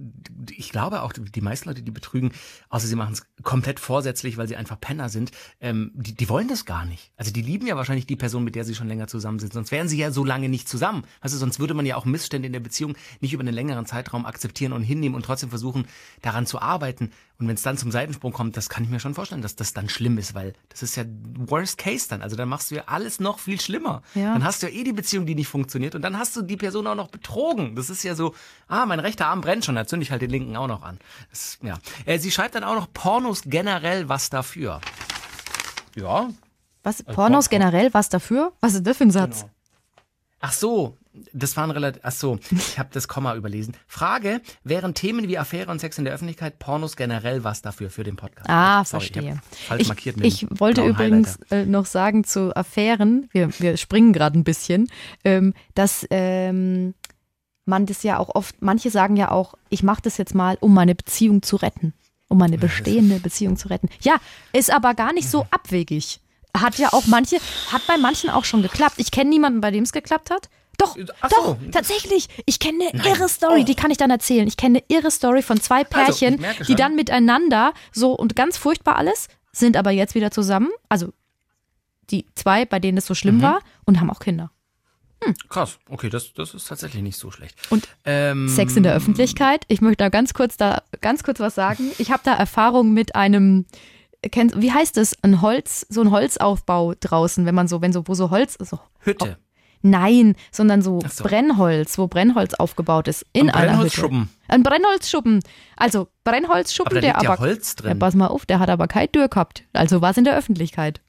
ich 0.50 0.70
glaube 0.70 1.02
auch, 1.02 1.12
die 1.12 1.40
meisten 1.40 1.68
Leute, 1.68 1.82
die 1.82 1.90
betrügen, 1.90 2.32
außer 2.68 2.86
sie 2.86 2.96
machen 2.96 3.12
es 3.14 3.24
komplett 3.42 3.80
vorsätzlich, 3.80 4.36
weil 4.36 4.48
sie 4.48 4.56
einfach 4.56 4.80
Penner 4.80 5.08
sind, 5.08 5.30
ähm, 5.60 5.92
die, 5.94 6.14
die 6.14 6.28
wollen 6.28 6.48
das 6.48 6.64
gar 6.64 6.84
nicht. 6.84 7.12
Also 7.16 7.30
die 7.32 7.42
lieben 7.42 7.66
ja 7.66 7.76
wahrscheinlich 7.76 8.06
die 8.06 8.16
Person, 8.16 8.44
mit 8.44 8.54
der 8.54 8.64
sie 8.64 8.74
schon 8.74 8.88
länger 8.88 9.06
zusammen 9.06 9.38
sind. 9.38 9.52
Sonst 9.52 9.70
wären 9.72 9.88
sie 9.88 9.98
ja 9.98 10.10
so 10.10 10.24
lange 10.24 10.48
nicht 10.48 10.68
zusammen. 10.68 11.04
Also 11.20 11.38
sonst 11.38 11.58
würde 11.60 11.74
man 11.74 11.86
ja 11.86 11.96
auch 11.96 12.04
Missstände 12.04 12.46
in 12.46 12.52
der 12.52 12.60
Beziehung 12.60 12.94
nicht 13.20 13.32
über 13.32 13.42
einen 13.42 13.54
längeren 13.54 13.86
Zeitraum 13.86 14.26
akzeptieren 14.26 14.72
und 14.72 14.82
hinnehmen 14.82 15.14
und 15.14 15.24
trotzdem 15.24 15.50
versuchen, 15.50 15.86
daran 16.22 16.46
zu 16.46 16.60
arbeiten. 16.60 17.10
Und 17.38 17.48
wenn 17.48 17.54
es 17.54 17.62
dann 17.62 17.78
zum 17.78 17.90
Seitensprung 17.90 18.32
kommt, 18.32 18.56
das 18.58 18.68
kann 18.68 18.84
ich 18.84 18.90
mir 18.90 19.00
schon 19.00 19.14
vorstellen, 19.14 19.40
dass 19.40 19.56
das 19.56 19.72
dann 19.72 19.88
schlimm 19.88 20.18
ist, 20.18 20.34
weil 20.34 20.52
das 20.68 20.82
ist 20.82 20.96
ja 20.96 21.04
Worst 21.38 21.78
Case 21.78 22.06
dann. 22.08 22.20
Also 22.20 22.36
dann 22.36 22.48
machst 22.50 22.70
du 22.70 22.74
ja 22.74 22.84
alles 22.86 23.18
noch 23.18 23.38
viel 23.38 23.49
schlimmer. 23.58 24.02
Ja. 24.14 24.32
Dann 24.32 24.44
hast 24.44 24.62
du 24.62 24.68
ja 24.68 24.72
eh 24.72 24.84
die 24.84 24.92
Beziehung, 24.92 25.26
die 25.26 25.34
nicht 25.34 25.48
funktioniert 25.48 25.94
und 25.94 26.02
dann 26.02 26.18
hast 26.18 26.36
du 26.36 26.42
die 26.42 26.56
Person 26.56 26.86
auch 26.86 26.94
noch 26.94 27.08
betrogen. 27.08 27.74
Das 27.74 27.90
ist 27.90 28.02
ja 28.02 28.14
so, 28.14 28.34
ah, 28.68 28.86
mein 28.86 29.00
rechter 29.00 29.26
Arm 29.26 29.40
brennt 29.40 29.64
schon, 29.64 29.74
da 29.74 29.86
zünde 29.86 30.04
ich 30.04 30.10
halt 30.10 30.22
den 30.22 30.30
linken 30.30 30.56
auch 30.56 30.68
noch 30.68 30.82
an. 30.82 30.98
Das, 31.30 31.58
ja. 31.62 31.78
äh, 32.06 32.18
sie 32.18 32.30
schreibt 32.30 32.54
dann 32.54 32.64
auch 32.64 32.74
noch 32.74 32.92
Pornos 32.92 33.42
generell, 33.46 34.08
was 34.08 34.30
dafür? 34.30 34.80
Ja. 35.96 36.30
Was, 36.82 37.02
Pornos 37.02 37.48
Porn- 37.48 37.58
generell, 37.60 37.92
was 37.92 38.08
dafür? 38.08 38.52
Was 38.60 38.74
ist 38.74 38.86
das 38.86 38.96
für 38.96 39.04
ein 39.04 39.10
Satz? 39.10 39.40
Genau. 39.40 39.52
Ach 40.40 40.52
so, 40.52 40.96
das 41.32 41.56
waren 41.56 41.70
relativ, 41.70 42.00
ach 42.04 42.12
so, 42.12 42.38
ich 42.50 42.78
habe 42.78 42.90
das 42.92 43.08
Komma 43.08 43.34
überlesen. 43.34 43.76
Frage, 43.86 44.40
wären 44.62 44.94
Themen 44.94 45.26
wie 45.28 45.38
Affäre 45.38 45.70
und 45.70 45.80
Sex 45.80 45.98
in 45.98 46.04
der 46.04 46.14
Öffentlichkeit, 46.14 46.58
Pornos 46.58 46.96
generell 46.96 47.42
was 47.42 47.62
dafür 47.62 47.90
für 47.90 48.04
den 48.04 48.16
Podcast? 48.16 48.48
Ah, 48.48 48.84
Sorry, 48.84 49.04
ich 49.06 49.12
verstehe. 49.12 49.40
Falsch 49.66 49.82
Ich, 49.82 49.88
markiert 49.88 50.16
ich 50.22 50.40
dem 50.40 50.60
wollte 50.60 50.84
übrigens 50.84 51.38
äh, 51.50 51.64
noch 51.66 51.86
sagen 51.86 52.24
zu 52.24 52.54
Affären, 52.56 53.28
wir, 53.32 53.50
wir 53.58 53.76
springen 53.76 54.12
gerade 54.12 54.38
ein 54.38 54.44
bisschen, 54.44 54.88
ähm, 55.24 55.52
dass 55.74 56.06
ähm, 56.10 56.94
man 57.64 57.86
das 57.86 58.02
ja 58.02 58.18
auch 58.18 58.34
oft, 58.34 58.62
manche 58.62 58.90
sagen 58.90 59.16
ja 59.16 59.30
auch, 59.30 59.54
ich 59.68 59.82
mache 59.82 60.02
das 60.02 60.16
jetzt 60.16 60.34
mal, 60.34 60.58
um 60.60 60.74
meine 60.74 60.94
Beziehung 60.94 61.42
zu 61.42 61.56
retten, 61.56 61.92
um 62.28 62.38
meine 62.38 62.58
bestehende 62.58 63.18
Beziehung 63.20 63.56
zu 63.56 63.68
retten. 63.68 63.88
Ja, 64.00 64.16
ist 64.52 64.72
aber 64.72 64.94
gar 64.94 65.12
nicht 65.12 65.26
Mhm. 65.26 65.30
so 65.30 65.46
abwegig. 65.50 66.20
Hat 66.56 66.78
ja 66.78 66.92
auch 66.92 67.06
manche, 67.06 67.36
hat 67.72 67.86
bei 67.86 67.96
manchen 67.96 68.28
auch 68.30 68.44
schon 68.44 68.62
geklappt. 68.62 68.94
Ich 68.98 69.10
kenne 69.12 69.30
niemanden, 69.30 69.60
bei 69.60 69.70
dem 69.70 69.84
es 69.84 69.92
geklappt 69.92 70.30
hat. 70.30 70.48
Doch, 70.80 70.96
Ach 71.20 71.28
doch, 71.28 71.44
so. 71.44 71.58
tatsächlich. 71.70 72.28
Ich 72.46 72.58
kenne 72.58 72.88
eine 72.92 73.04
irre 73.06 73.28
Story, 73.28 73.64
die 73.64 73.74
kann 73.74 73.90
ich 73.90 73.96
dann 73.98 74.10
erzählen. 74.10 74.48
Ich 74.48 74.56
kenne 74.56 74.78
eine 74.88 74.96
irre 74.98 75.10
Story 75.10 75.42
von 75.42 75.60
zwei 75.60 75.84
Also, 75.86 75.90
Pärchen, 76.18 76.40
merke 76.40 76.64
die 76.64 76.74
dann 76.74 76.96
miteinander 76.96 77.72
so 77.92 78.12
und 78.12 78.34
ganz 78.36 78.56
furchtbar 78.56 78.96
alles, 78.96 79.28
sind 79.52 79.76
aber 79.76 79.90
jetzt 79.90 80.14
wieder 80.14 80.30
zusammen. 80.30 80.68
Also 80.88 81.12
die 82.10 82.26
zwei, 82.34 82.64
bei 82.64 82.78
denen 82.80 82.98
es 82.98 83.06
so 83.06 83.12
Mhm. 83.12 83.16
schlimm 83.16 83.42
war 83.42 83.60
und 83.84 84.00
haben 84.00 84.10
auch 84.10 84.18
Kinder. 84.20 84.50
Krass, 85.50 85.78
okay, 85.90 86.08
das, 86.08 86.32
das 86.32 86.54
ist 86.54 86.66
tatsächlich 86.68 87.02
nicht 87.02 87.18
so 87.18 87.30
schlecht. 87.30 87.54
Und 87.68 87.86
ähm, 88.06 88.48
Sex 88.48 88.74
in 88.76 88.82
der 88.82 88.94
Öffentlichkeit. 88.94 89.64
Ich 89.68 89.82
möchte 89.82 89.98
da 89.98 90.08
ganz 90.08 90.32
kurz 90.32 90.56
da 90.56 90.82
ganz 91.02 91.22
kurz 91.22 91.40
was 91.40 91.54
sagen. 91.54 91.90
Ich 91.98 92.10
habe 92.10 92.22
da 92.24 92.32
Erfahrung 92.34 92.94
mit 92.94 93.14
einem 93.14 93.66
kennt, 94.32 94.60
wie 94.60 94.72
heißt 94.72 94.96
es, 94.96 95.14
ein 95.22 95.42
Holz, 95.42 95.84
so 95.90 96.00
ein 96.00 96.10
Holzaufbau 96.10 96.94
draußen, 96.98 97.44
wenn 97.44 97.54
man 97.54 97.68
so, 97.68 97.82
wenn 97.82 97.92
so, 97.92 98.08
wo 98.08 98.14
so 98.14 98.30
Holz, 98.30 98.56
so, 98.60 98.78
Hütte. 99.00 99.36
Nein, 99.82 100.34
sondern 100.50 100.82
so, 100.82 101.00
so. 101.08 101.24
Brennholz, 101.24 101.98
wo 101.98 102.06
Brennholz 102.06 102.54
aufgebaut 102.54 103.08
ist, 103.08 103.26
in 103.32 103.50
Ein. 103.50 103.68
Brennholzschuppen. 103.68 104.28
Ein 104.48 104.62
Brennholzschuppen. 104.62 105.40
Also 105.76 106.08
Brennholzschuppen, 106.24 106.92
Aber 106.92 107.00
da 107.00 107.00
der 107.00 107.10
liegt 107.14 107.22
ja 107.22 107.30
aber, 107.30 107.40
Holz 107.40 107.76
ja, 107.78 107.82
drin. 107.88 107.98
pass 107.98 108.14
mal 108.14 108.28
auf, 108.28 108.46
der 108.46 108.58
hat 108.58 108.70
aber 108.70 108.88
keine 108.88 109.10
Tür 109.10 109.28
gehabt. 109.28 109.64
Also 109.72 110.00
war 110.00 110.10
es 110.10 110.16
in 110.16 110.24
der 110.24 110.36
Öffentlichkeit. 110.36 111.00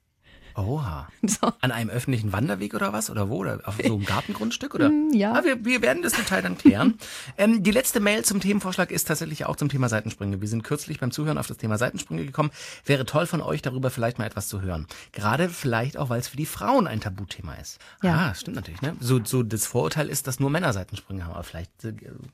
Oha. 0.55 1.08
So. 1.24 1.53
An 1.62 1.72
einem 1.72 1.89
öffentlichen 1.89 2.34
Wanderweg 2.34 2.74
oder 2.74 2.93
was? 2.93 3.10
Oder 3.10 3.29
wo? 3.29 3.38
Oder 3.38 3.62
auf 3.65 3.77
so 3.81 3.96
einem 3.96 4.05
Gartengrundstück? 4.05 4.74
Oder? 4.74 4.91
ja. 5.13 5.34
Ah, 5.34 5.43
wir, 5.43 5.63
wir 5.63 5.81
werden 5.81 6.01
das 6.01 6.13
Detail 6.13 6.41
dann 6.41 6.58
klären. 6.58 6.96
ähm, 7.38 7.63
die 7.63 7.72
letzte 7.72 8.00
Mail 8.00 8.25
zum 8.25 8.41
Themenvorschlag 8.41 8.91
ist 8.91 9.08
tatsächlich 9.08 9.46
auch 9.46 9.55
zum 9.55 9.70
Thema 9.70 9.88
Seitensprünge. 9.88 10.41
Wir 10.41 10.48
sind 10.48 10.63
kürzlich 10.63 11.00
beim 11.00 11.12
Zuhören 11.12 11.38
auf 11.38 11.48
das 11.48 11.58
Thema 11.58 11.77
Seitensprünge 11.77 12.25
gekommen. 12.25 12.50
Wäre 12.86 13.05
toll 13.05 13.27
von 13.27 13.41
euch 13.41 13.62
darüber 13.62 13.91
vielleicht 13.91 14.17
mal 14.17 14.25
etwas 14.25 14.48
zu 14.48 14.62
hören. 14.62 14.88
Gerade 15.12 15.48
vielleicht 15.48 15.96
auch, 15.98 16.10
weil 16.10 16.20
es 16.20 16.27
für 16.27 16.38
die 16.38 16.46
Frauen 16.46 16.88
ein 16.88 17.00
Tabuthema 17.00 17.53
ist. 17.55 17.79
Ja. 18.01 18.31
Ah, 18.31 18.36
stimmt 18.36 18.55
natürlich. 18.55 18.81
Ne? 18.81 18.96
So, 19.00 19.24
so 19.24 19.43
das 19.43 19.67
Vorurteil 19.67 20.10
ist, 20.10 20.27
dass 20.27 20.39
nur 20.39 20.50
Männer 20.50 20.74
Seitensprünge 20.74 21.24
haben. 21.24 21.34
Aber 21.34 21.43
vielleicht, 21.43 21.86
äh, 21.86 21.93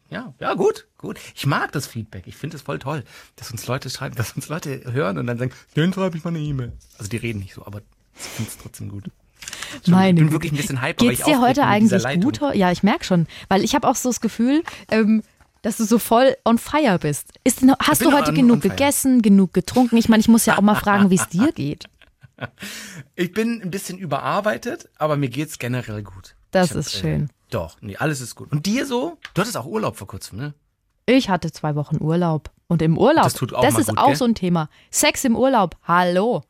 ja, 0.09 0.33
ja 0.39 0.53
gut, 0.53 0.87
gut. 0.97 1.19
Ich 1.35 1.45
mag 1.45 1.71
das 1.73 1.87
Feedback. 1.87 2.25
Ich 2.25 2.37
finde 2.37 2.55
es 2.55 2.63
voll 2.63 2.79
toll, 2.79 3.03
dass 3.35 3.51
uns 3.51 3.67
Leute 3.67 3.89
schreiben, 3.89 4.15
dass 4.15 4.31
uns 4.33 4.47
Leute 4.49 4.91
hören 4.91 5.17
und 5.17 5.27
dann 5.27 5.37
sagen, 5.37 5.51
den 5.75 5.93
schreibe 5.93 6.17
ich 6.17 6.23
mal 6.23 6.29
eine 6.29 6.39
E-Mail. 6.39 6.73
Also 6.97 7.09
die 7.09 7.17
reden 7.17 7.39
nicht 7.39 7.53
so, 7.53 7.65
aber 7.65 7.81
ich 8.19 8.25
finde 8.25 8.49
es 8.51 8.57
trotzdem 8.57 8.89
gut. 8.89 9.05
Meine 9.85 10.19
ich 10.19 10.25
bin 10.25 10.31
wirklich 10.31 10.51
ein 10.53 10.57
bisschen 10.57 10.81
hyper, 10.81 11.05
Geht's 11.05 11.23
dir 11.23 11.39
heute 11.39 11.65
eigentlich 11.65 12.03
gut? 12.21 12.39
Ja, 12.55 12.71
ich 12.71 12.83
merke 12.83 13.03
schon, 13.05 13.27
weil 13.49 13.63
ich 13.63 13.75
habe 13.75 13.87
auch 13.87 13.95
so 13.95 14.09
das 14.09 14.21
Gefühl, 14.21 14.63
ähm, 14.89 15.23
dass 15.61 15.77
du 15.77 15.85
so 15.85 15.99
voll 15.99 16.35
on 16.45 16.57
fire 16.57 16.97
bist. 16.99 17.29
Ist, 17.43 17.61
hast 17.79 18.01
du 18.01 18.11
heute 18.13 18.29
on- 18.29 18.35
genug 18.35 18.55
on 18.55 18.59
gegessen, 18.61 19.21
genug 19.21 19.53
getrunken? 19.53 19.97
Ich 19.97 20.09
meine, 20.09 20.21
ich 20.21 20.27
muss 20.27 20.45
ja 20.45 20.57
auch 20.57 20.61
mal 20.61 20.75
fragen, 20.75 21.09
wie 21.09 21.15
es 21.15 21.27
dir 21.29 21.51
geht. 21.51 21.85
Ich 23.15 23.31
bin 23.33 23.61
ein 23.63 23.71
bisschen 23.71 23.97
überarbeitet, 23.97 24.89
aber 24.97 25.17
mir 25.17 25.29
geht's 25.29 25.57
generell 25.59 26.03
gut. 26.03 26.35
Das 26.51 26.67
Ich 26.67 26.71
hab, 26.71 26.79
ist 26.79 26.91
schön. 26.93 27.23
Äh, 27.25 27.27
doch, 27.49 27.77
nee, 27.81 27.95
alles 27.97 28.21
ist 28.21 28.35
gut. 28.35 28.51
Und 28.51 28.65
dir 28.65 28.85
so? 28.85 29.17
Du 29.33 29.41
hattest 29.41 29.57
auch 29.57 29.65
Urlaub 29.65 29.97
vor 29.97 30.07
kurzem, 30.07 30.37
ne? 30.37 30.53
Ich 31.05 31.29
hatte 31.29 31.51
zwei 31.51 31.75
Wochen 31.75 31.97
Urlaub. 32.01 32.51
Und 32.67 32.81
im 32.81 32.97
Urlaub, 32.97 33.23
Das 33.23 33.33
tut 33.33 33.53
auch 33.53 33.61
das 33.61 33.73
mal 33.73 33.79
ist 33.79 33.87
gut, 33.89 33.97
auch 33.97 34.07
gell? 34.07 34.15
so 34.17 34.25
ein 34.25 34.35
Thema. 34.35 34.69
Sex 34.91 35.23
im 35.23 35.35
Urlaub, 35.35 35.75
hallo. 35.83 36.43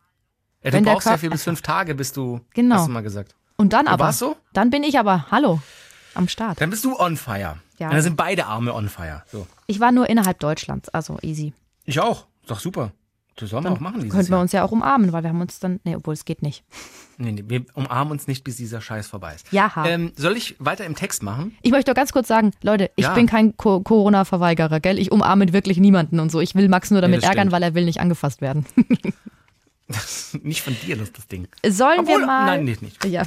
Ja, 0.67 0.73
Wenn 0.73 0.83
du 0.85 0.91
brauchst 0.91 1.07
ja 1.07 1.17
vier 1.17 1.29
bis 1.29 1.43
fünf 1.43 1.61
Tage, 1.61 1.95
bis 1.95 2.11
du, 2.13 2.41
Genau. 2.53 2.75
hast 2.75 2.87
du 2.87 2.91
mal 2.91 3.01
gesagt. 3.03 3.35
Und 3.55 3.73
dann 3.73 3.87
aber, 3.87 4.05
war's 4.05 4.19
so? 4.19 4.35
dann 4.53 4.69
bin 4.69 4.83
ich 4.83 4.99
aber, 4.99 5.25
hallo, 5.31 5.59
am 6.13 6.27
Start. 6.27 6.59
Dann 6.61 6.69
bist 6.69 6.83
du 6.85 6.97
on 6.99 7.17
fire. 7.17 7.57
Ja. 7.79 7.89
Dann 7.89 8.01
sind 8.01 8.15
beide 8.17 8.45
Arme 8.47 8.73
on 8.73 8.89
fire. 8.89 9.23
So. 9.31 9.47
Ich 9.67 9.79
war 9.79 9.91
nur 9.91 10.09
innerhalb 10.09 10.39
Deutschlands, 10.39 10.89
also 10.89 11.17
easy. 11.21 11.53
Ich 11.85 11.99
auch. 11.99 12.25
Ist 12.41 12.51
doch 12.51 12.59
super. 12.59 12.91
Das 13.39 13.51
sollen 13.51 13.65
wir 13.65 13.71
auch 13.71 13.79
machen 13.79 13.99
dieses 14.01 14.15
Könnten 14.15 14.31
wir 14.31 14.39
uns 14.39 14.51
ja 14.51 14.63
auch 14.63 14.71
umarmen, 14.71 15.13
weil 15.13 15.21
wir 15.21 15.29
haben 15.29 15.39
uns 15.41 15.59
dann, 15.59 15.79
nee, 15.83 15.95
obwohl 15.95 16.13
es 16.15 16.25
geht 16.25 16.41
nicht. 16.41 16.63
Nee, 17.19 17.31
nee, 17.31 17.43
wir 17.47 17.65
umarmen 17.73 18.11
uns 18.11 18.27
nicht, 18.27 18.43
bis 18.43 18.57
dieser 18.57 18.79
Scheiß 18.79 19.07
vorbei 19.07 19.33
ist. 19.33 19.51
Ja. 19.51 19.71
Ähm, 19.87 20.11
soll 20.15 20.37
ich 20.37 20.55
weiter 20.59 20.85
im 20.85 20.93
Text 20.93 21.23
machen? 21.23 21.57
Ich 21.63 21.71
möchte 21.71 21.89
doch 21.89 21.95
ganz 21.95 22.11
kurz 22.13 22.27
sagen, 22.27 22.51
Leute, 22.61 22.91
ich 22.95 23.05
Ja. 23.05 23.15
bin 23.15 23.25
kein 23.25 23.57
Co 23.57 23.79
Corona-Verweigerer, 23.79 24.79
gell? 24.81 24.99
Ich 24.99 25.11
umarme 25.11 25.51
wirklich 25.51 25.79
niemanden 25.79 26.19
und 26.19 26.31
so. 26.31 26.41
Ich 26.41 26.53
will 26.53 26.69
Max 26.69 26.91
nur 26.91 27.01
damit 27.01 27.23
das 27.23 27.29
ärgern, 27.29 27.45
stimmt. 27.45 27.53
weil 27.53 27.63
er 27.63 27.73
will 27.73 27.85
nicht 27.85 27.99
angefasst 27.99 28.39
werden. 28.41 28.67
nicht 30.43 30.61
von 30.61 30.75
dir, 30.85 30.97
das 30.97 31.11
das 31.13 31.27
Ding. 31.27 31.47
Sollen 31.67 31.99
Obwohl, 32.01 32.19
wir 32.19 32.25
mal. 32.25 32.45
nein, 32.45 32.65
nicht, 32.65 32.81
nicht. 32.81 33.03
Ja. 33.05 33.23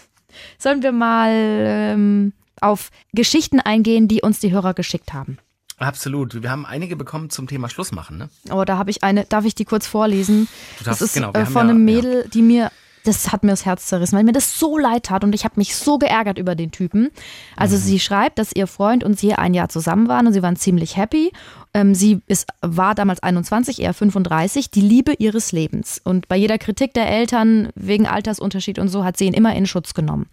Sollen 0.58 0.82
wir 0.82 0.92
mal 0.92 1.30
ähm, 1.32 2.32
auf 2.60 2.90
Geschichten 3.12 3.60
eingehen, 3.60 4.08
die 4.08 4.22
uns 4.22 4.40
die 4.40 4.52
Hörer 4.52 4.74
geschickt 4.74 5.12
haben? 5.12 5.38
Absolut. 5.78 6.42
Wir 6.42 6.50
haben 6.50 6.66
einige 6.66 6.96
bekommen 6.96 7.30
zum 7.30 7.46
Thema 7.46 7.68
Schluss 7.68 7.92
machen, 7.92 8.18
ne? 8.18 8.28
Oh, 8.50 8.64
da 8.64 8.78
habe 8.78 8.90
ich 8.90 9.04
eine, 9.04 9.24
darf 9.24 9.44
ich 9.44 9.54
die 9.54 9.64
kurz 9.64 9.86
vorlesen? 9.86 10.48
Du 10.78 10.84
darfst- 10.84 11.00
das 11.02 11.08
ist 11.10 11.14
genau, 11.14 11.32
äh, 11.32 11.46
von 11.46 11.66
ja- 11.66 11.70
einem 11.72 11.84
Mädel, 11.84 12.28
die 12.34 12.42
mir, 12.42 12.72
das 13.04 13.30
hat 13.30 13.44
mir 13.44 13.50
das 13.52 13.64
Herz 13.64 13.86
zerrissen, 13.86 14.16
weil 14.16 14.24
mir 14.24 14.32
das 14.32 14.58
so 14.58 14.76
leid 14.76 15.04
tat 15.04 15.22
und 15.22 15.34
ich 15.36 15.44
habe 15.44 15.54
mich 15.56 15.76
so 15.76 15.98
geärgert 15.98 16.36
über 16.36 16.56
den 16.56 16.72
Typen. 16.72 17.10
Also 17.56 17.76
Mhm. 17.76 17.80
sie 17.80 18.00
schreibt, 18.00 18.40
dass 18.40 18.50
ihr 18.52 18.66
Freund 18.66 19.04
und 19.04 19.18
sie 19.20 19.34
ein 19.34 19.54
Jahr 19.54 19.68
zusammen 19.68 20.08
waren 20.08 20.26
und 20.26 20.32
sie 20.32 20.42
waren 20.42 20.56
ziemlich 20.56 20.96
happy. 20.96 21.30
Ähm, 21.74 21.94
sie 21.94 22.20
ist, 22.26 22.46
war 22.60 22.94
damals 22.94 23.22
21, 23.22 23.82
er 23.82 23.94
35, 23.94 24.70
die 24.70 24.80
Liebe 24.80 25.14
ihres 25.18 25.52
Lebens. 25.52 26.00
Und 26.02 26.28
bei 26.28 26.36
jeder 26.36 26.58
Kritik 26.58 26.94
der 26.94 27.08
Eltern 27.08 27.68
wegen 27.74 28.06
Altersunterschied 28.06 28.78
und 28.78 28.88
so 28.88 29.04
hat 29.04 29.16
sie 29.16 29.26
ihn 29.26 29.34
immer 29.34 29.54
in 29.54 29.66
Schutz 29.66 29.94
genommen. 29.94 30.26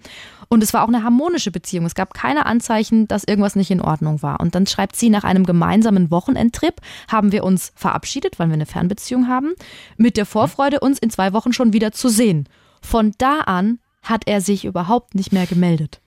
Und 0.47 0.63
es 0.63 0.73
war 0.73 0.83
auch 0.83 0.87
eine 0.87 1.03
harmonische 1.03 1.51
Beziehung. 1.51 1.85
Es 1.85 1.95
gab 1.95 2.13
keine 2.13 2.45
Anzeichen, 2.45 3.07
dass 3.07 3.23
irgendwas 3.23 3.55
nicht 3.55 3.71
in 3.71 3.81
Ordnung 3.81 4.21
war. 4.21 4.39
Und 4.39 4.55
dann 4.55 4.67
schreibt 4.67 4.95
sie, 4.95 5.09
nach 5.09 5.23
einem 5.23 5.45
gemeinsamen 5.45 6.11
Wochenendtrip 6.11 6.81
haben 7.07 7.31
wir 7.31 7.43
uns 7.43 7.73
verabschiedet, 7.75 8.39
weil 8.39 8.47
wir 8.47 8.53
eine 8.53 8.65
Fernbeziehung 8.65 9.27
haben, 9.27 9.53
mit 9.97 10.17
der 10.17 10.25
Vorfreude, 10.25 10.79
uns 10.79 10.99
in 10.99 11.09
zwei 11.09 11.33
Wochen 11.33 11.53
schon 11.53 11.73
wieder 11.73 11.91
zu 11.91 12.09
sehen. 12.09 12.47
Von 12.81 13.13
da 13.17 13.39
an 13.41 13.79
hat 14.03 14.23
er 14.27 14.39
sich 14.39 14.65
überhaupt 14.65 15.15
nicht 15.15 15.33
mehr 15.33 15.47
gemeldet. 15.47 15.99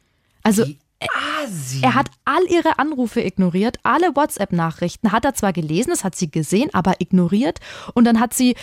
Also 0.42 0.64
Asi. 1.42 1.80
er 1.82 1.94
hat 1.94 2.10
all 2.24 2.44
ihre 2.50 2.78
Anrufe 2.78 3.20
ignoriert, 3.20 3.78
alle 3.82 4.14
WhatsApp-Nachrichten 4.16 5.12
hat 5.12 5.24
er 5.24 5.34
zwar 5.34 5.52
gelesen, 5.52 5.90
das 5.90 6.04
hat 6.04 6.16
sie 6.16 6.30
gesehen, 6.30 6.70
aber 6.72 7.00
ignoriert. 7.00 7.60
Und 7.94 8.04
dann 8.04 8.18
hat 8.20 8.34
sie 8.34 8.56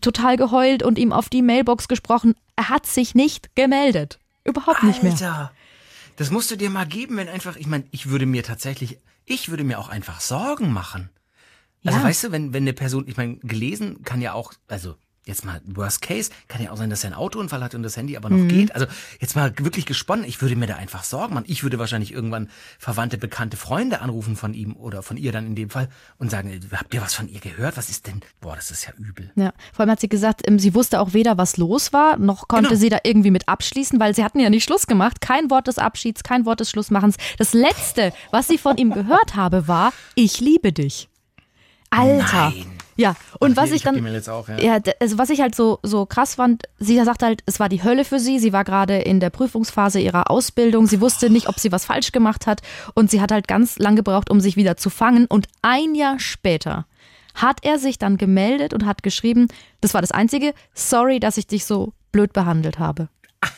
total 0.00 0.36
geheult 0.36 0.82
und 0.82 0.98
ihm 0.98 1.12
auf 1.12 1.28
die 1.28 1.42
Mailbox 1.42 1.88
gesprochen. 1.88 2.34
Er 2.56 2.68
hat 2.70 2.86
sich 2.86 3.14
nicht 3.14 3.54
gemeldet. 3.54 4.18
Überhaupt 4.44 4.82
nicht 4.82 5.02
mehr. 5.02 5.12
Alter, 5.12 5.52
das 6.16 6.30
musst 6.30 6.50
du 6.50 6.56
dir 6.56 6.70
mal 6.70 6.86
geben, 6.86 7.16
wenn 7.16 7.28
einfach, 7.28 7.56
ich 7.56 7.66
meine, 7.66 7.84
ich 7.90 8.08
würde 8.08 8.26
mir 8.26 8.42
tatsächlich, 8.42 8.98
ich 9.24 9.48
würde 9.48 9.64
mir 9.64 9.78
auch 9.78 9.88
einfach 9.88 10.20
Sorgen 10.20 10.72
machen. 10.72 11.10
Also 11.84 11.98
Ja. 11.98 12.04
weißt 12.04 12.24
du, 12.24 12.32
wenn, 12.32 12.52
wenn 12.52 12.64
eine 12.64 12.72
Person, 12.72 13.04
ich 13.06 13.16
meine, 13.16 13.36
gelesen 13.38 14.02
kann 14.02 14.20
ja 14.20 14.32
auch, 14.32 14.52
also 14.66 14.96
jetzt 15.26 15.44
mal 15.44 15.60
Worst 15.66 16.00
Case, 16.02 16.30
kann 16.48 16.62
ja 16.62 16.70
auch 16.70 16.76
sein, 16.76 16.88
dass 16.88 17.02
er 17.04 17.08
einen 17.08 17.16
Autounfall 17.18 17.62
hat 17.62 17.74
und 17.74 17.82
das 17.82 17.96
Handy 17.96 18.16
aber 18.16 18.30
noch 18.30 18.38
Mhm. 18.38 18.48
geht. 18.48 18.72
Also 18.74 18.86
jetzt 19.20 19.34
mal 19.36 19.52
wirklich 19.58 19.84
gesponnen, 19.84 20.24
ich 20.24 20.40
würde 20.40 20.54
mir 20.56 20.66
da 20.68 20.76
einfach 20.76 21.02
Sorgen 21.04 21.34
machen. 21.34 21.44
Ich 21.48 21.64
würde 21.64 21.78
wahrscheinlich 21.80 22.12
irgendwann 22.12 22.48
verwandte, 22.78 23.18
bekannte 23.18 23.56
Freunde 23.56 24.00
anrufen 24.00 24.36
von 24.36 24.54
ihm 24.54 24.74
oder 24.76 25.02
von 25.02 25.16
ihr 25.16 25.32
dann 25.32 25.44
in 25.46 25.56
dem 25.56 25.68
Fall 25.68 25.88
und 26.18 26.30
sagen, 26.30 26.48
ey, 26.48 26.60
habt 26.72 26.94
ihr 26.94 27.02
was 27.02 27.14
von 27.14 27.28
ihr 27.28 27.40
gehört? 27.40 27.76
Was 27.76 27.88
ist 27.90 28.06
denn? 28.06 28.20
Boah, 28.40 28.54
das 28.56 28.70
ist 28.70 28.86
ja 28.86 28.92
übel. 28.98 29.32
Ja, 29.34 29.52
vor 29.72 29.80
allem 29.80 29.90
hat 29.90 30.00
sie 30.00 30.08
gesagt, 30.08 30.42
ähm, 30.46 30.58
sie 30.60 30.74
wusste 30.74 31.00
auch 31.00 31.12
weder, 31.12 31.36
was 31.36 31.56
los 31.56 31.92
war, 31.92 32.16
noch 32.18 32.46
konnte 32.46 32.68
Genau. 32.70 32.80
sie 32.80 32.88
da 32.88 32.98
irgendwie 33.02 33.32
mit 33.32 33.48
abschließen, 33.48 33.98
weil 33.98 34.14
sie 34.14 34.22
hatten 34.22 34.38
ja 34.38 34.48
nicht 34.48 34.62
Schluss 34.64 34.86
gemacht. 34.86 35.20
Kein 35.20 35.50
Wort 35.50 35.66
des 35.66 35.78
Abschieds, 35.78 36.22
kein 36.22 36.46
Wort 36.46 36.60
des 36.60 36.70
Schlussmachens. 36.70 37.16
Das 37.36 37.52
Letzte, 37.52 38.12
was 38.30 38.46
sie 38.46 38.58
von 38.58 38.76
ihm 38.76 38.92
gehört 38.92 39.34
habe, 39.34 39.66
war, 39.66 39.92
ich 40.14 40.40
liebe 40.40 40.72
dich. 40.72 41.08
Alter. 41.90 42.50
Nein. 42.50 42.75
Ja, 42.96 43.14
und 43.38 43.52
Ach, 43.52 43.56
was 43.62 43.66
hier, 43.66 43.76
ich 43.76 43.84
ich 43.84 43.84
dann, 43.84 44.12
jetzt 44.12 44.28
auch, 44.28 44.48
ja. 44.48 44.58
ja, 44.58 44.78
also 45.00 45.18
was 45.18 45.30
ich 45.30 45.40
halt 45.40 45.54
so, 45.54 45.78
so 45.82 46.06
krass 46.06 46.36
fand, 46.36 46.64
sie 46.78 47.02
sagt 47.04 47.22
halt, 47.22 47.42
es 47.46 47.60
war 47.60 47.68
die 47.68 47.82
Hölle 47.82 48.04
für 48.04 48.18
sie. 48.18 48.38
Sie 48.38 48.52
war 48.52 48.64
gerade 48.64 48.98
in 48.98 49.20
der 49.20 49.30
Prüfungsphase 49.30 50.00
ihrer 50.00 50.30
Ausbildung. 50.30 50.86
Sie 50.86 51.00
wusste 51.00 51.28
nicht, 51.28 51.48
ob 51.48 51.58
sie 51.58 51.72
was 51.72 51.84
falsch 51.84 52.12
gemacht 52.12 52.46
hat. 52.46 52.62
Und 52.94 53.10
sie 53.10 53.20
hat 53.20 53.32
halt 53.32 53.48
ganz 53.48 53.78
lang 53.78 53.96
gebraucht, 53.96 54.30
um 54.30 54.40
sich 54.40 54.56
wieder 54.56 54.76
zu 54.76 54.88
fangen. 54.90 55.26
Und 55.26 55.46
ein 55.62 55.94
Jahr 55.94 56.18
später 56.18 56.86
hat 57.34 57.58
er 57.62 57.78
sich 57.78 57.98
dann 57.98 58.16
gemeldet 58.16 58.72
und 58.72 58.86
hat 58.86 59.02
geschrieben, 59.02 59.48
das 59.80 59.92
war 59.92 60.00
das 60.00 60.10
Einzige, 60.10 60.54
sorry, 60.74 61.20
dass 61.20 61.36
ich 61.36 61.46
dich 61.46 61.66
so 61.66 61.92
blöd 62.12 62.32
behandelt 62.32 62.78
habe. 62.78 63.08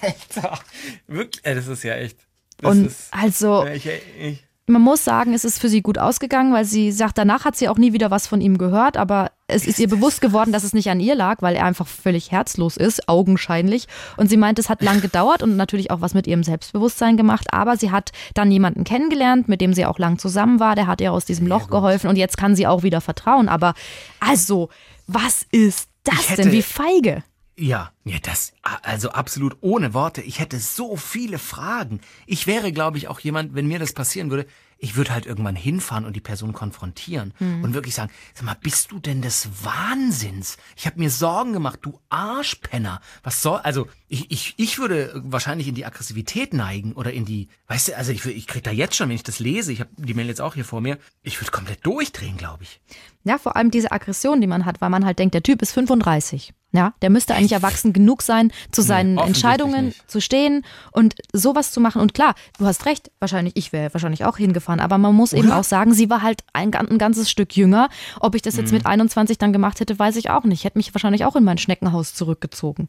Alter, 0.02 0.58
wirklich, 1.06 1.42
das 1.42 1.68
ist 1.68 1.84
ja 1.84 1.94
echt. 1.94 2.18
Das 2.58 2.72
Und 2.72 2.86
ist, 2.86 3.14
also, 3.14 3.64
ich, 3.66 3.86
ich, 3.86 4.44
man 4.68 4.82
muss 4.82 5.04
sagen, 5.04 5.34
es 5.34 5.44
ist 5.44 5.58
für 5.58 5.68
sie 5.68 5.82
gut 5.82 5.98
ausgegangen, 5.98 6.52
weil 6.52 6.64
sie 6.64 6.92
sagt, 6.92 7.18
danach 7.18 7.44
hat 7.44 7.56
sie 7.56 7.68
auch 7.68 7.78
nie 7.78 7.92
wieder 7.92 8.10
was 8.10 8.26
von 8.26 8.40
ihm 8.40 8.58
gehört, 8.58 8.96
aber 8.96 9.30
es 9.46 9.66
ist 9.66 9.78
ihr 9.78 9.88
bewusst 9.88 10.20
geworden, 10.20 10.52
dass 10.52 10.62
es 10.62 10.74
nicht 10.74 10.90
an 10.90 11.00
ihr 11.00 11.14
lag, 11.14 11.40
weil 11.40 11.56
er 11.56 11.64
einfach 11.64 11.86
völlig 11.86 12.30
herzlos 12.30 12.76
ist, 12.76 13.08
augenscheinlich. 13.08 13.88
Und 14.16 14.28
sie 14.28 14.36
meint, 14.36 14.58
es 14.58 14.68
hat 14.68 14.82
lang 14.82 15.00
gedauert 15.00 15.42
und 15.42 15.56
natürlich 15.56 15.90
auch 15.90 16.02
was 16.02 16.12
mit 16.12 16.26
ihrem 16.26 16.42
Selbstbewusstsein 16.42 17.16
gemacht, 17.16 17.46
aber 17.52 17.76
sie 17.76 17.90
hat 17.90 18.12
dann 18.34 18.50
jemanden 18.50 18.84
kennengelernt, 18.84 19.48
mit 19.48 19.60
dem 19.60 19.72
sie 19.72 19.86
auch 19.86 19.98
lang 19.98 20.18
zusammen 20.18 20.60
war, 20.60 20.74
der 20.74 20.86
hat 20.86 21.00
ihr 21.00 21.12
aus 21.12 21.24
diesem 21.24 21.46
Loch 21.46 21.70
geholfen 21.70 22.08
und 22.08 22.16
jetzt 22.16 22.36
kann 22.36 22.54
sie 22.54 22.66
auch 22.66 22.82
wieder 22.82 23.00
vertrauen. 23.00 23.48
Aber 23.48 23.74
also, 24.20 24.68
was 25.06 25.46
ist 25.50 25.88
das 26.04 26.36
denn? 26.36 26.52
Wie 26.52 26.62
feige. 26.62 27.22
Ja, 27.60 27.90
ja, 28.04 28.18
das, 28.22 28.52
also 28.62 29.10
absolut 29.10 29.56
ohne 29.62 29.92
Worte. 29.92 30.22
Ich 30.22 30.38
hätte 30.38 30.60
so 30.60 30.96
viele 30.96 31.40
Fragen. 31.40 32.00
Ich 32.24 32.46
wäre, 32.46 32.70
glaube 32.70 32.98
ich, 32.98 33.08
auch 33.08 33.18
jemand, 33.18 33.56
wenn 33.56 33.66
mir 33.66 33.80
das 33.80 33.94
passieren 33.94 34.30
würde, 34.30 34.46
ich 34.78 34.94
würde 34.94 35.12
halt 35.12 35.26
irgendwann 35.26 35.56
hinfahren 35.56 36.04
und 36.04 36.14
die 36.14 36.20
Person 36.20 36.52
konfrontieren 36.52 37.34
und 37.40 37.74
wirklich 37.74 37.96
sagen, 37.96 38.12
sag 38.32 38.44
mal, 38.44 38.56
bist 38.60 38.92
du 38.92 39.00
denn 39.00 39.22
des 39.22 39.48
Wahnsinns? 39.64 40.56
Ich 40.76 40.86
habe 40.86 41.00
mir 41.00 41.10
Sorgen 41.10 41.52
gemacht, 41.52 41.80
du 41.82 41.98
Arschpenner. 42.10 43.00
Was 43.24 43.42
soll, 43.42 43.58
also 43.58 43.88
ich, 44.06 44.30
ich, 44.30 44.54
ich 44.56 44.78
würde 44.78 45.20
wahrscheinlich 45.24 45.66
in 45.66 45.74
die 45.74 45.84
Aggressivität 45.84 46.54
neigen 46.54 46.92
oder 46.92 47.12
in 47.12 47.24
die, 47.24 47.48
weißt 47.66 47.88
du, 47.88 47.96
also 47.96 48.12
ich, 48.12 48.24
ich 48.24 48.46
krieg 48.46 48.62
da 48.62 48.70
jetzt 48.70 48.94
schon, 48.94 49.08
wenn 49.08 49.16
ich 49.16 49.24
das 49.24 49.40
lese, 49.40 49.72
ich 49.72 49.80
habe 49.80 49.90
die 49.96 50.14
Mail 50.14 50.28
jetzt 50.28 50.40
auch 50.40 50.54
hier 50.54 50.64
vor 50.64 50.80
mir, 50.80 50.96
ich 51.22 51.40
würde 51.40 51.50
komplett 51.50 51.84
durchdrehen, 51.84 52.36
glaube 52.36 52.62
ich. 52.62 52.80
Ja, 53.24 53.36
vor 53.36 53.56
allem 53.56 53.72
diese 53.72 53.90
Aggression, 53.90 54.40
die 54.40 54.46
man 54.46 54.64
hat, 54.64 54.80
weil 54.80 54.90
man 54.90 55.04
halt 55.04 55.18
denkt, 55.18 55.34
der 55.34 55.42
Typ 55.42 55.60
ist 55.60 55.72
35. 55.72 56.54
Ja, 56.72 56.92
der 57.00 57.08
müsste 57.08 57.34
eigentlich 57.34 57.52
erwachsen 57.52 57.94
genug 57.94 58.20
sein, 58.20 58.52
zu 58.72 58.82
seinen 58.82 59.16
offensichtlich 59.18 59.44
Entscheidungen 59.44 59.84
nicht. 59.86 60.10
zu 60.10 60.20
stehen 60.20 60.66
und 60.92 61.14
sowas 61.32 61.72
zu 61.72 61.80
machen. 61.80 62.02
Und 62.02 62.12
klar, 62.12 62.34
du 62.58 62.66
hast 62.66 62.84
recht, 62.84 63.10
wahrscheinlich, 63.20 63.56
ich 63.56 63.72
wäre 63.72 63.94
wahrscheinlich 63.94 64.26
auch 64.26 64.36
hingefahren, 64.36 64.78
aber 64.80 64.98
man 64.98 65.14
muss 65.14 65.32
eben 65.32 65.50
auch 65.50 65.64
sagen, 65.64 65.94
sie 65.94 66.10
war 66.10 66.20
halt 66.20 66.44
ein, 66.52 66.74
ein 66.74 66.98
ganzes 66.98 67.30
Stück 67.30 67.56
jünger. 67.56 67.88
Ob 68.20 68.34
ich 68.34 68.42
das 68.42 68.54
Mhm. 68.56 68.60
jetzt 68.60 68.72
mit 68.72 68.84
21 68.84 69.38
dann 69.38 69.54
gemacht 69.54 69.80
hätte, 69.80 69.98
weiß 69.98 70.16
ich 70.16 70.28
auch 70.28 70.44
nicht. 70.44 70.58
Ich 70.60 70.64
hätte 70.64 70.76
mich 70.78 70.92
wahrscheinlich 70.94 71.24
auch 71.24 71.36
in 71.36 71.44
mein 71.44 71.56
Schneckenhaus 71.56 72.12
zurückgezogen. 72.12 72.88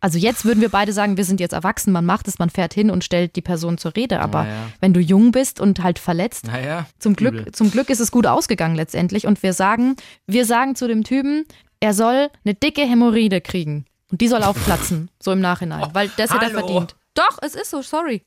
Also 0.00 0.16
jetzt 0.18 0.46
würden 0.46 0.62
wir 0.62 0.70
beide 0.70 0.94
sagen, 0.94 1.18
wir 1.18 1.24
sind 1.26 1.40
jetzt 1.40 1.52
erwachsen, 1.52 1.92
man 1.92 2.06
macht 2.06 2.26
es, 2.26 2.38
man 2.38 2.48
fährt 2.48 2.72
hin 2.72 2.90
und 2.90 3.04
stellt 3.04 3.36
die 3.36 3.42
Person 3.42 3.76
zur 3.76 3.96
Rede. 3.96 4.20
Aber 4.20 4.46
ja. 4.46 4.52
wenn 4.80 4.94
du 4.94 5.00
jung 5.00 5.30
bist 5.30 5.60
und 5.60 5.82
halt 5.82 5.98
verletzt, 5.98 6.46
Naja, 6.46 6.86
zum 6.98 7.14
Glück, 7.16 7.34
übel. 7.34 7.52
zum 7.52 7.70
Glück 7.70 7.90
ist 7.90 8.00
es 8.00 8.10
gut 8.10 8.26
ausgegangen 8.26 8.76
letztendlich. 8.76 9.26
Und 9.26 9.42
wir 9.42 9.52
sagen, 9.52 9.96
wir 10.26 10.46
sagen 10.46 10.74
zu 10.74 10.88
dem 10.88 11.04
Typen, 11.04 11.44
er 11.80 11.94
soll 11.94 12.30
eine 12.44 12.54
dicke 12.54 12.82
Hämorrhoide 12.82 13.40
kriegen. 13.40 13.86
Und 14.10 14.20
die 14.20 14.28
soll 14.28 14.42
aufplatzen, 14.42 15.10
so 15.20 15.32
im 15.32 15.40
Nachhinein, 15.40 15.88
weil 15.92 16.08
das 16.16 16.32
hätte 16.32 16.46
er 16.46 16.52
hallo. 16.52 16.66
verdient. 16.66 16.96
Doch, 17.14 17.38
es 17.42 17.54
ist 17.54 17.70
so, 17.70 17.82
sorry. 17.82 18.22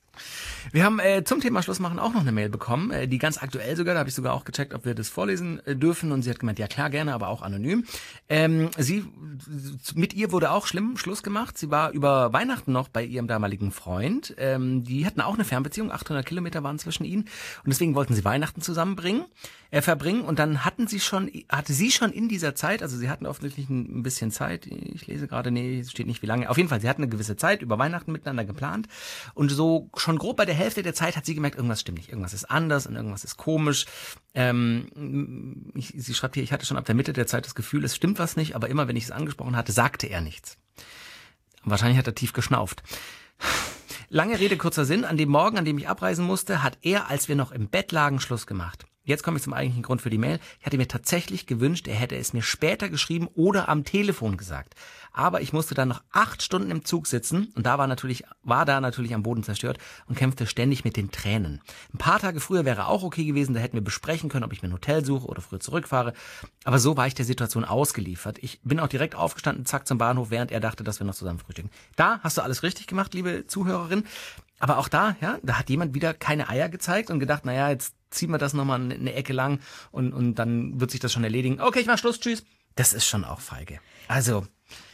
Wir 0.72 0.86
haben 0.86 1.00
äh, 1.00 1.24
zum 1.24 1.42
Thema 1.42 1.62
Schluss 1.62 1.80
machen 1.80 2.00
auch 2.00 2.14
noch 2.14 2.22
eine 2.22 2.32
Mail 2.32 2.50
bekommen, 2.50 2.92
äh, 2.92 3.08
die 3.08 3.18
ganz 3.18 3.42
aktuell 3.42 3.76
sogar, 3.76 3.94
da 3.94 4.00
habe 4.00 4.10
ich 4.10 4.16
sogar 4.16 4.34
auch 4.34 4.46
gecheckt, 4.46 4.74
ob 4.74 4.86
wir 4.86 4.96
das 4.96 5.10
vorlesen 5.10 5.66
äh, 5.66 5.76
dürfen. 5.76 6.12
Und 6.12 6.22
sie 6.22 6.30
hat 6.30 6.40
gemeint, 6.40 6.60
ja 6.60 6.68
klar, 6.68 6.90
gerne, 6.90 7.14
aber 7.14 7.28
auch 7.28 7.42
anonym. 7.42 7.86
Ähm, 8.30 8.70
sie, 8.78 9.06
mit 9.96 10.14
ihr 10.14 10.32
wurde 10.32 10.52
auch 10.52 10.68
schlimm 10.68 10.98
Schluss 10.98 11.24
gemacht. 11.24 11.58
Sie 11.58 11.72
war 11.72 11.92
über 11.92 12.32
Weihnachten 12.34 12.72
noch 12.72 12.90
bei 12.90 13.04
ihrem 13.04 13.28
damaligen 13.28 13.72
Freund. 13.72 14.36
Ähm, 14.38 14.84
die 14.84 15.06
hatten 15.06 15.22
auch 15.22 15.34
eine 15.34 15.46
Fernbeziehung, 15.46 15.92
800 15.92 16.26
Kilometer 16.26 16.64
waren 16.64 16.80
zwischen 16.80 17.04
ihnen. 17.04 17.24
Und 17.24 17.68
deswegen 17.68 17.96
wollten 17.96 18.14
sie 18.14 18.24
Weihnachten 18.24 18.62
zusammenbringen, 18.62 19.26
äh, 19.72 19.82
verbringen. 19.82 20.22
Und 20.22 20.40
dann 20.40 20.64
hatten 20.64 20.88
sie 20.88 21.00
schon, 21.00 21.30
hatte 21.50 21.74
sie 21.74 21.92
schon 21.92 22.12
in 22.12 22.30
dieser 22.30 22.56
Zeit, 22.56 22.82
also 22.82 22.98
sie 22.98 23.10
hatten 23.10 23.26
offensichtlich 23.26 23.70
ein, 23.70 24.00
ein 24.00 24.04
bisschen 24.04 24.32
Zeit, 24.32 24.68
ich 24.68 25.08
lese 25.08 25.28
gerade, 25.28 25.52
nee, 25.52 25.84
steht 25.84 26.08
nicht 26.08 26.22
wie 26.22 26.28
lange, 26.28 26.50
auf 26.50 26.58
jeden 26.58 26.70
Fall, 26.70 26.80
sie 26.80 26.90
hatten 26.90 27.02
eine 27.02 27.10
gewisse 27.10 27.36
Zeit 27.36 27.62
über 27.62 27.78
Weihnachten 27.80 28.12
miteinander 28.12 28.46
geplant. 28.46 28.88
Und 29.34 29.50
so 29.50 29.90
schon 30.04 30.18
grob 30.18 30.38
bei 30.38 30.46
der 30.46 30.54
Hälfte 30.54 30.84
der 30.84 30.94
Zeit 30.94 31.16
hat 31.16 31.26
sie 31.26 31.34
gemerkt, 31.34 31.56
irgendwas 31.56 31.82
stimmt 31.82 31.98
nicht, 31.98 32.10
irgendwas 32.10 32.34
ist 32.34 32.46
anders 32.46 32.86
und 32.86 32.96
irgendwas 32.96 33.24
ist 33.24 33.38
komisch. 33.38 33.86
Ähm, 34.34 35.72
ich, 35.74 35.94
sie 35.96 36.14
schreibt 36.14 36.36
hier, 36.36 36.44
ich 36.44 36.52
hatte 36.52 36.66
schon 36.66 36.78
ab 36.78 36.86
der 36.86 36.96
Mitte 36.96 37.14
der 37.14 37.26
Zeit 37.26 37.46
das 37.46 37.56
Gefühl, 37.56 37.84
es 37.84 37.96
stimmt 37.96 38.20
was 38.20 38.36
nicht, 38.36 38.56
aber 38.56 38.70
immer 38.70 38.88
wenn 38.88 38.96
ich 38.96 39.06
es 39.06 39.12
angesprochen 39.12 39.56
hatte, 39.56 39.72
sagte 39.72 40.08
er 40.08 40.22
nichts. 40.22 40.58
Wahrscheinlich 41.64 41.98
hat 41.98 42.08
er 42.08 42.16
tief 42.16 42.34
geschnauft. 42.34 42.84
Lange 44.10 44.40
Rede, 44.40 44.58
kurzer 44.58 44.86
Sinn. 44.86 45.06
An 45.06 45.18
dem 45.18 45.30
Morgen, 45.30 45.58
an 45.58 45.66
dem 45.66 45.78
ich 45.78 45.88
abreisen 45.88 46.26
musste, 46.26 46.62
hat 46.62 46.78
er, 46.82 47.10
als 47.10 47.30
wir 47.30 47.36
noch 47.36 47.52
im 47.52 47.70
Bett 47.70 47.92
lagen, 47.92 48.20
Schluss 48.20 48.46
gemacht. 48.46 48.86
Jetzt 49.06 49.24
komme 49.24 49.36
ich 49.36 49.44
zum 49.44 49.54
eigentlichen 49.54 49.84
Grund 49.84 50.02
für 50.02 50.10
die 50.10 50.18
Mail. 50.18 50.40
Ich 50.62 50.66
hatte 50.66 50.78
mir 50.78 50.88
tatsächlich 50.88 51.46
gewünscht, 51.46 51.90
er 51.90 51.96
hätte 51.96 52.16
es 52.16 52.32
mir 52.32 52.42
später 52.42 52.88
geschrieben 52.88 53.28
oder 53.36 53.68
am 53.68 53.84
Telefon 53.84 54.38
gesagt. 54.38 54.76
Aber 55.12 55.42
ich 55.42 55.52
musste 55.52 55.76
dann 55.76 55.90
noch 55.90 56.02
acht 56.12 56.42
Stunden 56.42 56.72
im 56.72 56.86
Zug 56.86 57.08
sitzen 57.08 57.52
und 57.56 57.66
da 57.66 57.78
war 57.78 57.88
natürlich, 57.88 58.24
war 58.44 58.64
da 58.66 58.80
natürlich 58.80 59.14
am 59.14 59.22
Boden 59.22 59.44
zerstört 59.44 59.78
und 60.08 60.18
kämpfte 60.18 60.48
ständig 60.48 60.86
mit 60.86 60.96
den 60.96 61.12
Tränen. 61.12 61.62
Ein 61.94 61.98
paar 61.98 62.20
Tage 62.20 62.40
früher 62.40 62.64
wäre 62.64 62.88
auch 62.88 63.04
okay 63.04 63.26
gewesen, 63.26 63.54
da 63.54 63.60
hätten 63.60 63.76
wir 63.76 63.84
besprechen 63.84 64.30
können, 64.30 64.46
ob 64.46 64.54
ich 64.54 64.64
mir 64.64 64.70
ein 64.70 64.74
Hotel 64.74 65.04
suche 65.04 65.28
oder 65.28 65.42
früher 65.42 65.60
zurückfahre. 65.60 66.14
Aber 66.64 66.80
so 66.80 66.96
war 66.96 67.06
ich 67.06 67.14
der 67.14 67.26
Situation 67.26 67.66
ausgeliefert. 67.66 68.38
Ich 68.42 68.62
bin 68.64 68.80
auch 68.80 68.88
direkt 68.88 69.16
aufgestanden, 69.16 69.66
zack 69.66 69.86
zum 69.86 69.98
Bahnhof, 69.98 70.32
während 70.32 70.52
er 70.52 70.62
dachte, 70.62 70.86
dass 70.86 71.00
wir 71.00 71.06
noch 71.06 71.14
zusammen 71.14 71.40
frühstücken. 71.40 71.72
Da 71.98 72.22
hast 72.24 72.38
du 72.38 72.42
alles 72.42 72.64
richtig 72.64 72.88
gemacht, 72.88 73.14
liebe 73.14 73.46
Zuhörerin. 73.48 74.06
Aber 74.60 74.78
auch 74.78 74.88
da, 74.88 75.16
ja, 75.22 75.40
da 75.44 75.60
hat 75.60 75.70
jemand 75.70 75.94
wieder 75.94 76.14
keine 76.14 76.50
Eier 76.50 76.70
gezeigt 76.70 77.10
und 77.10 77.20
gedacht, 77.20 77.46
naja, 77.46 77.70
jetzt 77.70 77.96
ziehen 78.12 78.32
wir 78.32 78.38
das 78.38 78.54
nochmal 78.54 78.80
eine 78.80 79.14
Ecke 79.14 79.34
lang 79.34 79.60
und, 79.92 80.14
und 80.14 80.36
dann 80.36 80.80
wird 80.80 80.92
sich 80.92 81.00
das 81.00 81.12
schon 81.12 81.24
erledigen. 81.24 81.60
Okay, 81.60 81.80
ich 81.80 81.88
mach 81.88 81.98
Schluss, 81.98 82.20
tschüss. 82.20 82.44
Das 82.76 82.94
ist 82.94 83.06
schon 83.06 83.24
auch 83.24 83.40
feige. 83.40 83.80
Also, 84.08 84.46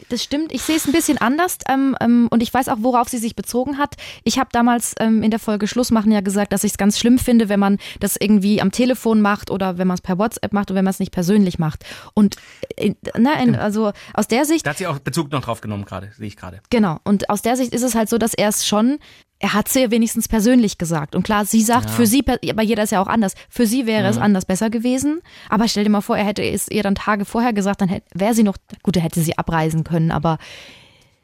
Das 0.08 0.22
stimmt, 0.22 0.52
ich 0.52 0.62
sehe 0.62 0.76
es 0.76 0.86
ein 0.86 0.92
bisschen 0.92 1.18
anders 1.18 1.58
ähm, 1.68 1.96
ähm, 2.00 2.28
und 2.30 2.42
ich 2.42 2.52
weiß 2.52 2.68
auch, 2.68 2.78
worauf 2.80 3.08
sie 3.08 3.18
sich 3.18 3.36
bezogen 3.36 3.78
hat. 3.78 3.94
Ich 4.24 4.38
habe 4.38 4.50
damals 4.52 4.94
ähm, 4.98 5.22
in 5.22 5.30
der 5.30 5.40
Folge 5.40 5.66
Schluss 5.66 5.90
machen 5.90 6.12
ja 6.12 6.20
gesagt, 6.20 6.52
dass 6.52 6.64
ich 6.64 6.72
es 6.72 6.78
ganz 6.78 6.98
schlimm 6.98 7.18
finde, 7.18 7.48
wenn 7.48 7.60
man 7.60 7.78
das 8.00 8.16
irgendwie 8.16 8.60
am 8.60 8.72
Telefon 8.72 9.20
macht 9.20 9.50
oder 9.50 9.78
wenn 9.78 9.86
man 9.86 9.94
es 9.94 10.02
per 10.02 10.18
WhatsApp 10.18 10.52
macht 10.52 10.70
und 10.70 10.76
wenn 10.76 10.84
man 10.84 10.90
es 10.90 10.98
nicht 11.00 11.12
persönlich 11.12 11.58
macht. 11.58 11.84
Und 12.14 12.36
äh, 12.76 12.94
ne, 13.16 13.42
in, 13.42 13.56
also 13.56 13.92
aus 14.14 14.28
der 14.28 14.44
Sicht, 14.44 14.66
da 14.66 14.70
hat 14.70 14.78
sie 14.78 14.86
auch 14.86 14.98
Bezug 14.98 15.30
noch 15.30 15.42
drauf 15.42 15.60
genommen 15.60 15.84
gerade, 15.84 16.12
sehe 16.16 16.26
ich 16.26 16.36
gerade. 16.36 16.60
genau, 16.70 16.98
und 17.04 17.30
aus 17.30 17.42
der 17.42 17.56
Sicht 17.56 17.72
ist 17.72 17.82
es 17.82 17.94
halt 17.94 18.08
so, 18.08 18.18
dass 18.18 18.34
er 18.34 18.48
es 18.48 18.66
schon 18.66 18.98
er 19.42 19.54
hat 19.54 19.68
es 19.68 19.74
ihr 19.76 19.90
wenigstens 19.90 20.28
persönlich 20.28 20.76
gesagt. 20.78 21.14
Und 21.16 21.22
klar, 21.22 21.44
sie 21.46 21.62
sagt, 21.62 21.86
Ja. 21.88 21.96
für 21.96 22.06
sie, 22.06 22.22
aber 22.50 22.62
jeder 22.62 22.82
ist 22.82 22.92
ja 22.92 23.00
auch 23.02 23.06
anders. 23.08 23.34
Für 23.48 23.66
sie 23.66 23.86
wäre 23.86 24.06
es 24.08 24.16
Mhm. 24.16 24.22
anders 24.22 24.44
besser 24.44 24.68
gewesen. 24.70 25.20
Aber 25.48 25.66
stell 25.66 25.82
dir 25.84 25.90
mal 25.90 26.02
vor, 26.02 26.16
er 26.18 26.24
hätte 26.26 26.42
es 26.44 26.68
ihr 26.68 26.82
dann 26.82 26.94
Tage 26.94 27.24
vorher 27.24 27.52
gesagt, 27.54 27.80
dann 27.80 27.90
wäre 28.14 28.34
sie 28.34 28.42
noch, 28.42 28.56
gut, 28.82 28.96
er 28.96 29.02
hätte 29.02 29.20
sie 29.22 29.36
abreisen 29.38 29.82
können, 29.82 30.10
aber 30.10 30.38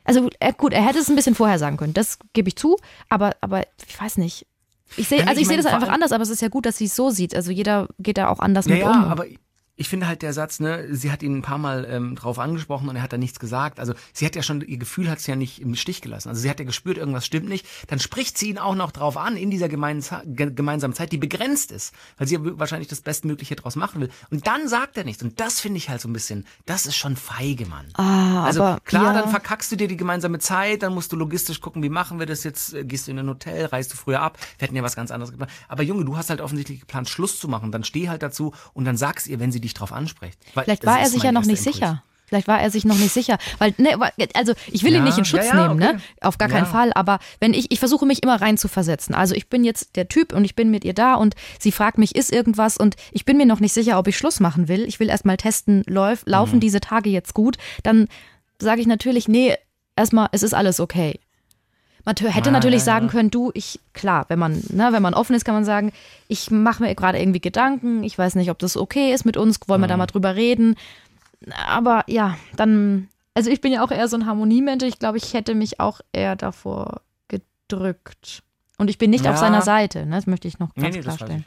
also 0.05 0.31
äh, 0.41 0.53
gut, 0.57 0.73
er 0.73 0.87
hätte 0.87 0.99
es 0.99 1.09
ein 1.09 1.17
bisschen 1.17 1.35
vorher 1.35 1.59
sagen 1.59 1.77
können, 1.77 1.93
das 1.95 2.19
gebe 2.33 2.49
ich 2.49 2.57
zu, 2.57 2.77
aber, 3.09 3.37
aber 3.41 3.63
ich 3.87 4.01
weiß 4.01 4.19
nicht. 4.19 4.47
Ich 4.97 5.09
sehe, 5.09 5.19
Ja, 5.19 5.25
also 5.27 5.37
ich 5.39 5.43
ich 5.43 5.49
sehe 5.49 5.57
das 5.57 5.67
einfach 5.67 5.89
anders, 5.89 6.13
aber 6.13 6.23
es 6.23 6.31
ist 6.31 6.41
ja 6.43 6.49
gut, 6.49 6.65
dass 6.65 6.79
sie 6.79 6.85
es 6.85 6.95
so 6.95 7.11
sieht. 7.11 7.35
Also 7.35 7.51
jeder 7.51 7.89
geht 7.99 8.19
da 8.19 8.29
auch 8.29 8.39
anders 8.39 8.67
Ja, 8.67 8.73
mit 8.75 8.83
ja, 8.83 8.91
um. 8.93 9.05
aber 9.05 9.27
ich 9.77 9.89
finde 9.89 10.07
halt 10.07 10.23
der 10.23 10.33
Satz, 10.33 10.59
ne, 10.59 10.87
sie 10.91 11.13
hat 11.13 11.23
ihn 11.23 11.37
ein 11.37 11.43
paar 11.43 11.59
Mal 11.59 11.87
ähm, 11.89 12.15
drauf 12.17 12.39
angesprochen 12.39 12.89
und 12.89 12.97
er 12.97 13.03
hat 13.03 13.13
da 13.13 13.19
nichts 13.19 13.39
gesagt. 13.39 13.79
Also 13.79 13.93
sie 14.13 14.25
hat 14.25 14.35
ja 14.35 14.43
schon, 14.43 14.63
ihr 14.63 14.79
Gefühl 14.79 15.11
hat 15.11 15.21
sie 15.21 15.31
ja 15.31 15.37
nicht 15.37 15.61
im 15.61 15.75
Stich 15.75 16.01
gelassen. 16.01 16.31
Also 16.31 16.41
sie 16.41 16.49
hat 16.49 16.59
ja 16.59 16.65
gespürt, 16.65 16.97
irgendwas 16.97 17.27
stimmt 17.27 17.49
nicht. 17.49 17.67
Dann 17.89 17.99
spricht 17.99 18.39
sie 18.39 18.49
ihn 18.49 18.59
auch 18.59 18.75
noch 18.75 18.91
drauf 18.91 19.17
an 19.19 19.37
in 19.37 19.51
dieser 19.51 19.69
gemeinsa 19.69 20.23
ge 20.25 20.51
gemeinsamen 20.51 20.95
Zeit, 20.95 21.13
die 21.13 21.19
begrenzt 21.19 21.73
ist, 21.73 21.93
weil 22.17 22.27
sie 22.27 22.37
ja 22.37 22.41
wahrscheinlich 22.43 22.89
das 22.89 23.03
Bestmögliche 23.03 23.55
draus 23.55 23.77
machen 23.77 24.01
will. 24.01 24.09
Und 24.31 24.47
dann 24.47 24.67
sagt 24.69 24.97
er 24.97 25.05
nichts. 25.05 25.23
Und 25.23 25.39
das 25.41 25.61
finde 25.61 25.77
ich 25.79 25.91
halt 25.91 26.01
so 26.01 26.09
ein 26.09 26.13
bisschen, 26.15 26.47
das 26.65 26.87
ist 26.87 26.97
schon 26.97 27.15
feige, 27.17 27.67
Mann. 27.67 27.87
ah, 27.95 28.45
Also 28.45 28.63
aber 28.63 28.81
klar, 28.81 29.15
ja. 29.15 29.21
dann 29.21 29.29
verkackst 29.31 29.71
du 29.73 29.77
dir 29.77 29.89
die 29.89 29.97
gemeinsame 29.99 30.39
Zeit, 30.39 30.83
dann 30.83 30.95
musst 30.95 31.13
du 31.13 31.17
logistisch 31.17 31.61
gucken, 31.61 31.83
wie 31.83 31.91
machen 31.91 32.19
wir 32.19 32.27
das 32.27 32.45
jetzt? 32.45 32.73
Äh, 32.73 32.85
Gehst 32.85 33.09
du 33.09 33.11
in 33.11 33.19
ein 33.19 33.29
Hotel, 33.29 33.67
reist 33.67 33.93
du 33.93 33.97
früher 33.97 34.23
ab? 34.23 34.39
Wir 34.59 34.67
hätten 34.67 34.77
ja 34.77 34.83
was 34.83 34.97
ganz 34.97 35.11
anderes 35.11 35.33
geplant. 35.33 35.53
Aber 35.69 35.83
Junge, 35.83 36.05
du 36.07 36.17
hast 36.17 36.31
halt 36.31 36.41
offensichtlich 36.41 36.81
geplant, 36.81 37.11
Schluss 37.11 37.39
zu 37.39 37.47
machen. 37.49 37.73
Dann 37.73 37.85
steh 37.85 38.09
halt 38.09 38.23
dazu 38.23 38.55
und 38.73 38.87
dann 38.87 38.97
sag's 38.97 39.27
ihr, 39.27 39.39
wenn 39.39 39.53
sie 39.53 39.61
dich 39.67 39.75
drauf 39.75 39.93
anspricht. 39.93 40.39
Weil 40.55 40.65
Vielleicht 40.65 40.87
war 40.87 40.99
er 41.01 41.09
sich 41.09 41.23
ja 41.23 41.33
noch 41.33 41.45
nicht 41.45 41.59
Impuls. 41.59 41.75
sicher. 41.77 42.03
Vielleicht 42.29 42.49
war 42.49 42.61
er 42.61 42.73
sich 42.73 42.85
noch 42.85 42.99
nicht 42.99 43.13
sicher, 43.13 43.39
weil 43.59 43.73
ne, 43.79 43.97
also 44.35 44.53
ich 44.67 44.83
will 44.83 44.91
ihn 44.91 44.97
Ja, 44.97 45.05
nicht 45.05 45.17
in 45.17 45.25
Schutz 45.25 45.45
ja, 45.47 45.55
ja, 45.55 45.69
nehmen, 45.69 45.81
okay. 45.81 45.93
ne, 45.95 46.01
auf 46.23 46.39
gar 46.39 46.49
keinen. 46.49 46.67
Fall. 46.67 46.93
Aber 46.95 47.21
wenn 47.39 47.55
ich, 47.55 47.71
ich 47.71 47.79
versuche 47.79 48.05
mich 48.05 48.21
immer 48.25 48.41
rein 48.41 48.59
zu 48.59 48.67
versetzen. 48.67 49.15
Also 49.15 49.37
ich 49.37 49.49
bin 49.49 49.63
jetzt 49.63 49.95
der 49.95 50.09
Typ 50.09 50.33
und 50.33 50.45
ich 50.45 50.57
bin 50.57 50.69
mit 50.73 50.85
ihr 50.85 50.93
da 50.93 51.15
und 51.15 51.37
sie 51.61 51.71
fragt 51.71 51.99
mich, 51.99 52.17
ist 52.17 52.33
irgendwas 52.33 52.79
und 52.79 52.97
ich 53.13 53.27
bin 53.27 53.37
mir 53.37 53.47
noch 53.47 53.61
nicht 53.61 53.73
sicher, 53.75 53.97
ob 53.97 54.09
ich 54.09 54.17
Schluss 54.19 54.41
machen 54.41 54.67
will. 54.67 54.87
Ich 54.87 54.99
will 54.99 55.09
erstmal 55.09 55.37
testen, 55.37 55.85
läuf, 55.87 56.23
laufen 56.27 56.57
Mhm. 56.57 56.61
diese 56.61 56.81
Tage 56.81 57.11
jetzt 57.11 57.33
gut. 57.33 57.59
Dann 57.85 58.09
sage 58.61 58.81
ich 58.81 58.89
natürlich, 58.89 59.29
nee, 59.29 59.55
erstmal, 59.95 60.29
es 60.33 60.43
ist 60.43 60.53
alles 60.55 60.81
okay. 60.81 61.21
Man 62.07 62.15
hätte 62.17 62.49
Ah, 62.49 62.53
natürlich 62.53 62.81
ja, 62.87 62.87
ja. 62.87 62.95
sagen 62.95 63.09
können, 63.09 63.31
du, 63.31 63.51
ich, 63.53 63.81
klar, 63.93 64.25
wenn 64.29 64.39
man, 64.39 64.63
ne, 64.71 64.89
wenn 64.93 65.03
man 65.03 65.13
offen 65.13 65.35
ist, 65.35 65.45
kann 65.45 65.55
man 65.57 65.65
sagen, 65.65 65.93
ich 66.29 66.51
mache 66.51 66.83
mir 66.83 66.95
gerade 66.95 67.19
irgendwie 67.19 67.41
Gedanken, 67.41 68.03
ich 68.05 68.17
weiß 68.17 68.37
nicht, 68.37 68.51
ob 68.51 68.59
das 68.61 68.77
okay 68.77 69.13
ist 69.13 69.25
mit 69.27 69.37
uns, 69.37 69.59
wollen 69.67 69.81
wir 69.81 69.87
Mhm. 69.87 69.91
da 69.91 69.97
mal 69.99 70.07
drüber 70.07 70.35
reden. 70.37 70.77
Aber 71.69 72.05
ja, 72.07 72.37
dann, 72.57 73.09
also 73.35 73.51
ich 73.51 73.61
bin 73.61 73.73
ja 73.73 73.85
auch 73.85 73.91
eher 73.91 74.09
so 74.09 74.17
ein 74.17 74.25
Harmoniemensch, 74.25 74.85
ich 74.85 74.99
glaube, 75.01 75.19
ich 75.19 75.35
hätte 75.35 75.55
mich 75.57 75.81
auch 75.81 76.01
eher 76.13 76.37
davor 76.37 77.01
gedrückt. 77.29 78.43
Und 78.79 78.89
ich 78.91 78.99
bin 78.99 79.11
nicht 79.11 79.27
auf 79.27 79.35
Ja. 79.35 79.41
seiner 79.41 79.63
Seite, 79.63 80.07
ne? 80.07 80.17
das 80.17 80.27
möchte 80.27 80.47
ich 80.49 80.59
noch 80.59 80.69
Nee, 80.77 80.83
ganz 80.83 80.95
nee, 80.97 81.01
weiß 81.01 81.17
klarstellen. 81.17 81.45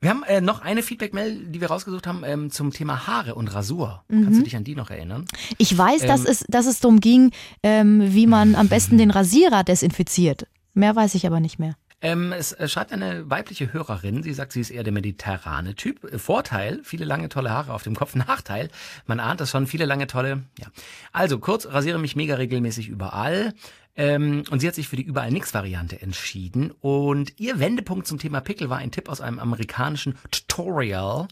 Wir 0.00 0.10
haben 0.10 0.22
äh, 0.22 0.40
noch 0.40 0.62
eine 0.62 0.82
Feedback-Mail, 0.84 1.46
die 1.46 1.60
wir 1.60 1.68
rausgesucht 1.68 2.06
haben, 2.06 2.22
ähm, 2.24 2.50
zum 2.52 2.72
Thema 2.72 3.08
Haare 3.08 3.34
und 3.34 3.52
Rasur. 3.52 4.04
Mhm. 4.08 4.24
Kannst 4.24 4.40
du 4.40 4.44
dich 4.44 4.54
an 4.54 4.62
die 4.62 4.76
noch 4.76 4.90
erinnern? 4.90 5.24
Ich 5.58 5.76
weiß, 5.76 6.02
dass, 6.02 6.20
Ähm. 6.20 6.26
es, 6.30 6.44
dass 6.48 6.66
es 6.66 6.78
darum 6.78 7.00
ging, 7.00 7.32
ähm, 7.64 8.14
wie 8.14 8.28
man 8.28 8.54
am 8.54 8.68
besten 8.68 8.96
den 8.98 9.10
Rasierer 9.10 9.64
desinfiziert. 9.64 10.46
Mehr 10.74 10.94
weiß 10.94 11.16
ich 11.16 11.26
aber 11.26 11.40
nicht 11.40 11.58
mehr. 11.58 11.74
Ähm, 12.00 12.32
es 12.32 12.52
äh, 12.52 12.68
schreibt 12.68 12.92
eine 12.92 13.28
weibliche 13.28 13.72
Hörerin, 13.72 14.22
sie 14.22 14.32
sagt, 14.32 14.52
sie 14.52 14.60
ist 14.60 14.70
eher 14.70 14.84
der 14.84 14.92
mediterrane 14.92 15.74
Typ. 15.74 16.08
Vorteil, 16.20 16.78
viele 16.84 17.04
lange 17.04 17.28
tolle 17.28 17.50
Haare 17.50 17.74
auf 17.74 17.82
dem 17.82 17.96
Kopf. 17.96 18.14
Nachteil, 18.14 18.68
man 19.06 19.18
ahnt 19.18 19.40
das 19.40 19.50
schon, 19.50 19.66
viele 19.66 19.84
lange 19.84 20.06
tolle, 20.06 20.44
ja. 20.60 20.68
Also 21.12 21.40
kurz, 21.40 21.66
rasiere 21.66 21.98
mich 21.98 22.14
mega 22.14 22.36
regelmäßig 22.36 22.88
überall. 22.88 23.52
Ähm, 23.98 24.44
und 24.50 24.60
sie 24.60 24.68
hat 24.68 24.76
sich 24.76 24.86
für 24.86 24.94
die 24.94 25.02
Überall-Nix-Variante 25.02 26.00
entschieden. 26.00 26.70
Und 26.80 27.34
ihr 27.40 27.58
Wendepunkt 27.58 28.06
zum 28.06 28.20
Thema 28.20 28.40
Pickel 28.40 28.70
war 28.70 28.78
ein 28.78 28.92
Tipp 28.92 29.08
aus 29.08 29.20
einem 29.20 29.40
amerikanischen 29.40 30.16
Tutorial. 30.30 31.26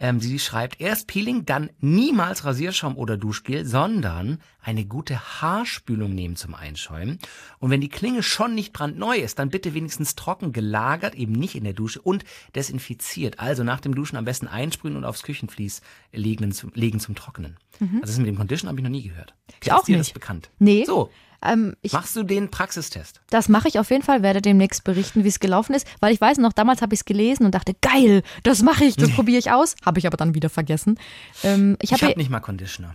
Ähm, 0.00 0.18
sie 0.18 0.40
schreibt, 0.40 0.80
erst 0.80 1.06
Peeling, 1.06 1.46
dann 1.46 1.70
niemals 1.78 2.44
Rasierschaum 2.44 2.96
oder 2.96 3.16
Duschgel, 3.16 3.64
sondern 3.64 4.40
eine 4.60 4.84
gute 4.84 5.40
Haarspülung 5.40 6.12
nehmen 6.12 6.34
zum 6.34 6.56
Einschäumen. 6.56 7.20
Und 7.60 7.70
wenn 7.70 7.80
die 7.80 7.88
Klinge 7.88 8.24
schon 8.24 8.52
nicht 8.52 8.72
brandneu 8.72 9.16
ist, 9.16 9.38
dann 9.38 9.50
bitte 9.50 9.72
wenigstens 9.74 10.16
trocken 10.16 10.52
gelagert, 10.52 11.14
eben 11.14 11.32
nicht 11.32 11.54
in 11.54 11.62
der 11.62 11.72
Dusche 11.72 12.02
und 12.02 12.24
desinfiziert. 12.56 13.38
Also 13.38 13.62
nach 13.62 13.78
dem 13.78 13.94
Duschen 13.94 14.16
am 14.16 14.24
besten 14.24 14.48
einsprühen 14.48 14.96
und 14.96 15.04
aufs 15.04 15.22
Küchenvlies 15.22 15.82
legen, 16.12 16.50
zum, 16.50 16.72
legen 16.74 16.98
zum 16.98 17.14
Trocknen. 17.14 17.56
Also 17.80 18.06
das 18.06 18.18
mit 18.18 18.26
dem 18.26 18.36
Condition 18.36 18.68
habe 18.68 18.80
ich 18.80 18.82
noch 18.82 18.90
nie 18.90 19.04
gehört. 19.04 19.34
Ich 19.62 19.70
auch 19.70 19.86
nicht. 19.86 20.00
das 20.00 20.10
bekannt? 20.10 20.50
Nee. 20.58 20.84
So, 20.84 21.10
Ähm, 21.44 21.74
ich, 21.82 21.92
machst 21.92 22.16
du 22.16 22.22
den 22.24 22.50
Praxistest? 22.50 23.20
Das 23.30 23.48
mache 23.48 23.68
ich 23.68 23.78
auf 23.78 23.90
jeden 23.90 24.02
Fall, 24.02 24.22
werde 24.22 24.42
demnächst 24.42 24.82
berichten, 24.84 25.22
wie 25.24 25.28
es 25.28 25.38
gelaufen 25.40 25.74
ist, 25.74 25.86
weil 26.00 26.12
ich 26.12 26.20
weiß 26.20 26.38
noch, 26.38 26.52
damals 26.52 26.82
habe 26.82 26.94
ich 26.94 27.00
es 27.00 27.04
gelesen 27.04 27.44
und 27.46 27.54
dachte, 27.54 27.74
geil, 27.80 28.22
das 28.42 28.62
mache 28.62 28.84
ich, 28.84 28.96
das 28.96 29.10
probiere 29.14 29.38
ich 29.38 29.50
aus. 29.52 29.76
Habe 29.86 29.98
ich 30.00 30.06
aber 30.06 30.16
dann 30.16 30.34
wieder 30.34 30.50
vergessen. 30.50 30.98
Ähm, 31.44 31.76
ich 31.80 31.92
habe 31.92 32.04
habe 32.06 32.18
nicht 32.18 32.30
mal 32.30 32.40
Conditioner. 32.40 32.94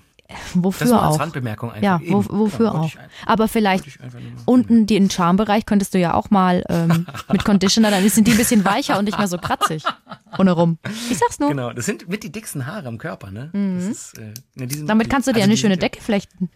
wofür 0.55 0.87
Das 0.87 0.93
war 0.95 1.03
als 1.03 1.15
auch. 1.15 1.19
Randbemerkung 1.21 1.69
einfach. 1.71 1.83
Ja, 1.83 2.01
wo, 2.05 2.25
wofür 2.29 2.65
Ja, 2.67 2.71
auch. 2.73 2.87
ich 2.87 2.99
ein- 2.99 3.07
Aber 3.25 3.47
vielleicht 3.47 3.85
einfach 4.01 4.19
unten 4.45 4.87
den 4.87 5.09
Charmbereich 5.09 5.65
könntest 5.65 5.93
du 5.93 5.99
ja 5.99 6.13
auch 6.13 6.29
mal 6.29 6.63
ähm, 6.69 7.05
mit 7.31 7.45
Conditioner, 7.45 7.91
dann 7.91 8.07
sind 8.09 8.27
die 8.27 8.31
ein 8.31 8.37
bisschen 8.37 8.65
weicher 8.65 8.97
und 8.99 9.05
nicht 9.05 9.17
mehr 9.17 9.27
so 9.27 9.37
kratzig. 9.37 9.83
Ohne 10.37 10.51
rum. 10.51 10.79
Ich 11.09 11.17
sag's 11.17 11.39
nur. 11.39 11.49
Genau, 11.49 11.71
das 11.71 11.85
sind 11.85 12.09
mit 12.09 12.23
die 12.23 12.31
dicksten 12.31 12.65
Haare 12.65 12.87
am 12.87 12.97
Körper, 12.97 13.31
ne? 13.31 13.51
Das 13.53 13.85
ist, 13.85 14.17
äh, 14.17 14.33
ne, 14.55 14.65
Mhm. 14.65 14.87
Damit 14.87 15.09
kannst 15.09 15.27
du 15.27 15.31
dir 15.31 15.37
also 15.41 15.49
eine 15.49 15.57
schöne 15.57 15.77
Decke 15.77 16.01
flechten. 16.01 16.49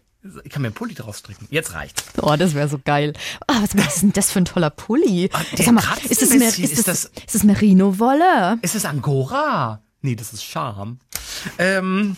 Ich 0.44 0.52
kann 0.52 0.62
mir 0.62 0.68
einen 0.70 0.76
Pulli 0.76 0.94
drauf 0.94 1.18
stricken. 1.18 1.48
Jetzt 1.50 1.74
reicht. 1.74 2.04
Oh, 2.22 2.36
das 2.38 2.54
wäre 2.54 2.68
so 2.68 2.80
geil. 2.84 3.14
Ah, 3.48 3.62
was, 3.62 3.74
ist 3.96 4.02
denn 4.04 4.14
das 4.14 4.32
für 4.32 4.40
ein 4.40 4.46
toller 4.46 4.70
Pulli? 4.70 5.30
Ah, 5.34 5.42
der 5.58 5.66
Sag 5.66 5.74
mal, 5.74 5.84
ist 6.10 6.22
das, 6.22 6.30
Mer 6.30 6.40
bisschen. 6.40 6.64
ist, 6.66 6.88
das, 6.88 7.06
Ist 7.06 7.18
ist 7.26 7.36
das 7.36 7.44
Merino-Wolle? 7.44 8.60
Ist 8.62 8.76
es 8.76 8.86
Angora? 8.86 9.82
Nee, 10.02 10.16
das 10.16 10.34
ist 10.34 10.44
Charme. 10.44 11.00
Ähm, 11.58 12.18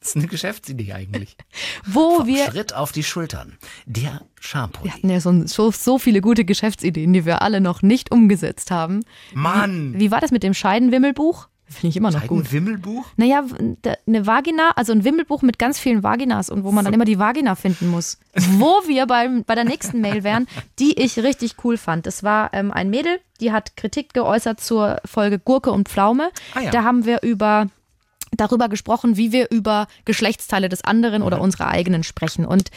Das 0.00 0.10
ist 0.10 0.16
eine 0.16 0.28
Geschäftsidee 0.28 0.92
eigentlich. 0.94 1.36
Wo 1.86 2.16
Vom 2.18 2.26
wir 2.26 2.46
Schritt 2.46 2.72
auf 2.72 2.90
die 2.90 3.02
Schultern. 3.04 3.58
Der 3.84 4.22
Shampoo. 4.40 4.82
Wir 4.84 4.94
hatten 4.94 5.10
ja 5.10 5.20
so, 5.20 5.46
so, 5.46 5.70
so 5.70 5.98
viele 5.98 6.22
gute 6.22 6.46
Geschäftsideen, 6.46 7.12
die 7.12 7.26
wir 7.26 7.42
alle 7.42 7.60
noch 7.60 7.82
nicht 7.82 8.10
umgesetzt 8.10 8.70
haben. 8.70 9.04
Mann! 9.34 9.92
Wie 9.98 10.10
war 10.10 10.20
das 10.20 10.30
mit 10.30 10.42
dem 10.42 10.54
Scheidenwimmelbuch? 10.54 11.48
Finde 11.70 11.88
ich 11.88 11.96
immer 11.96 12.10
noch 12.10 12.26
gut. 12.26 12.46
Ein 12.46 12.52
Wimmelbuch? 12.52 13.06
Naja, 13.16 13.44
eine 14.06 14.26
Vagina, 14.26 14.72
also 14.74 14.92
ein 14.92 15.04
Wimmelbuch 15.04 15.42
mit 15.42 15.58
ganz 15.58 15.78
vielen 15.78 16.02
Vaginas 16.02 16.50
und 16.50 16.64
wo 16.64 16.72
man 16.72 16.84
dann 16.84 16.92
immer 16.92 17.04
die 17.04 17.20
Vagina 17.20 17.54
finden 17.54 17.88
muss. 17.88 18.18
Wo 18.58 18.82
wir 18.86 19.06
beim, 19.06 19.44
bei 19.44 19.54
der 19.54 19.64
nächsten 19.64 20.00
Mail 20.00 20.24
wären, 20.24 20.46
die 20.78 20.98
ich 20.98 21.18
richtig 21.18 21.56
cool 21.64 21.76
fand. 21.76 22.06
Das 22.06 22.22
war 22.24 22.52
ähm, 22.52 22.72
ein 22.72 22.90
Mädel, 22.90 23.20
die 23.40 23.52
hat 23.52 23.76
Kritik 23.76 24.14
geäußert 24.14 24.60
zur 24.60 25.00
Folge 25.04 25.38
Gurke 25.38 25.70
und 25.70 25.88
Pflaume. 25.88 26.30
Ah 26.54 26.60
ja. 26.60 26.70
Da 26.70 26.82
haben 26.82 27.04
wir 27.04 27.22
über 27.22 27.68
darüber 28.32 28.68
gesprochen, 28.68 29.16
wie 29.16 29.32
wir 29.32 29.50
über 29.50 29.86
Geschlechtsteile 30.04 30.68
des 30.68 30.82
anderen 30.82 31.22
oder 31.22 31.40
unsere 31.40 31.66
eigenen 31.68 32.02
sprechen. 32.02 32.44
Und 32.44 32.70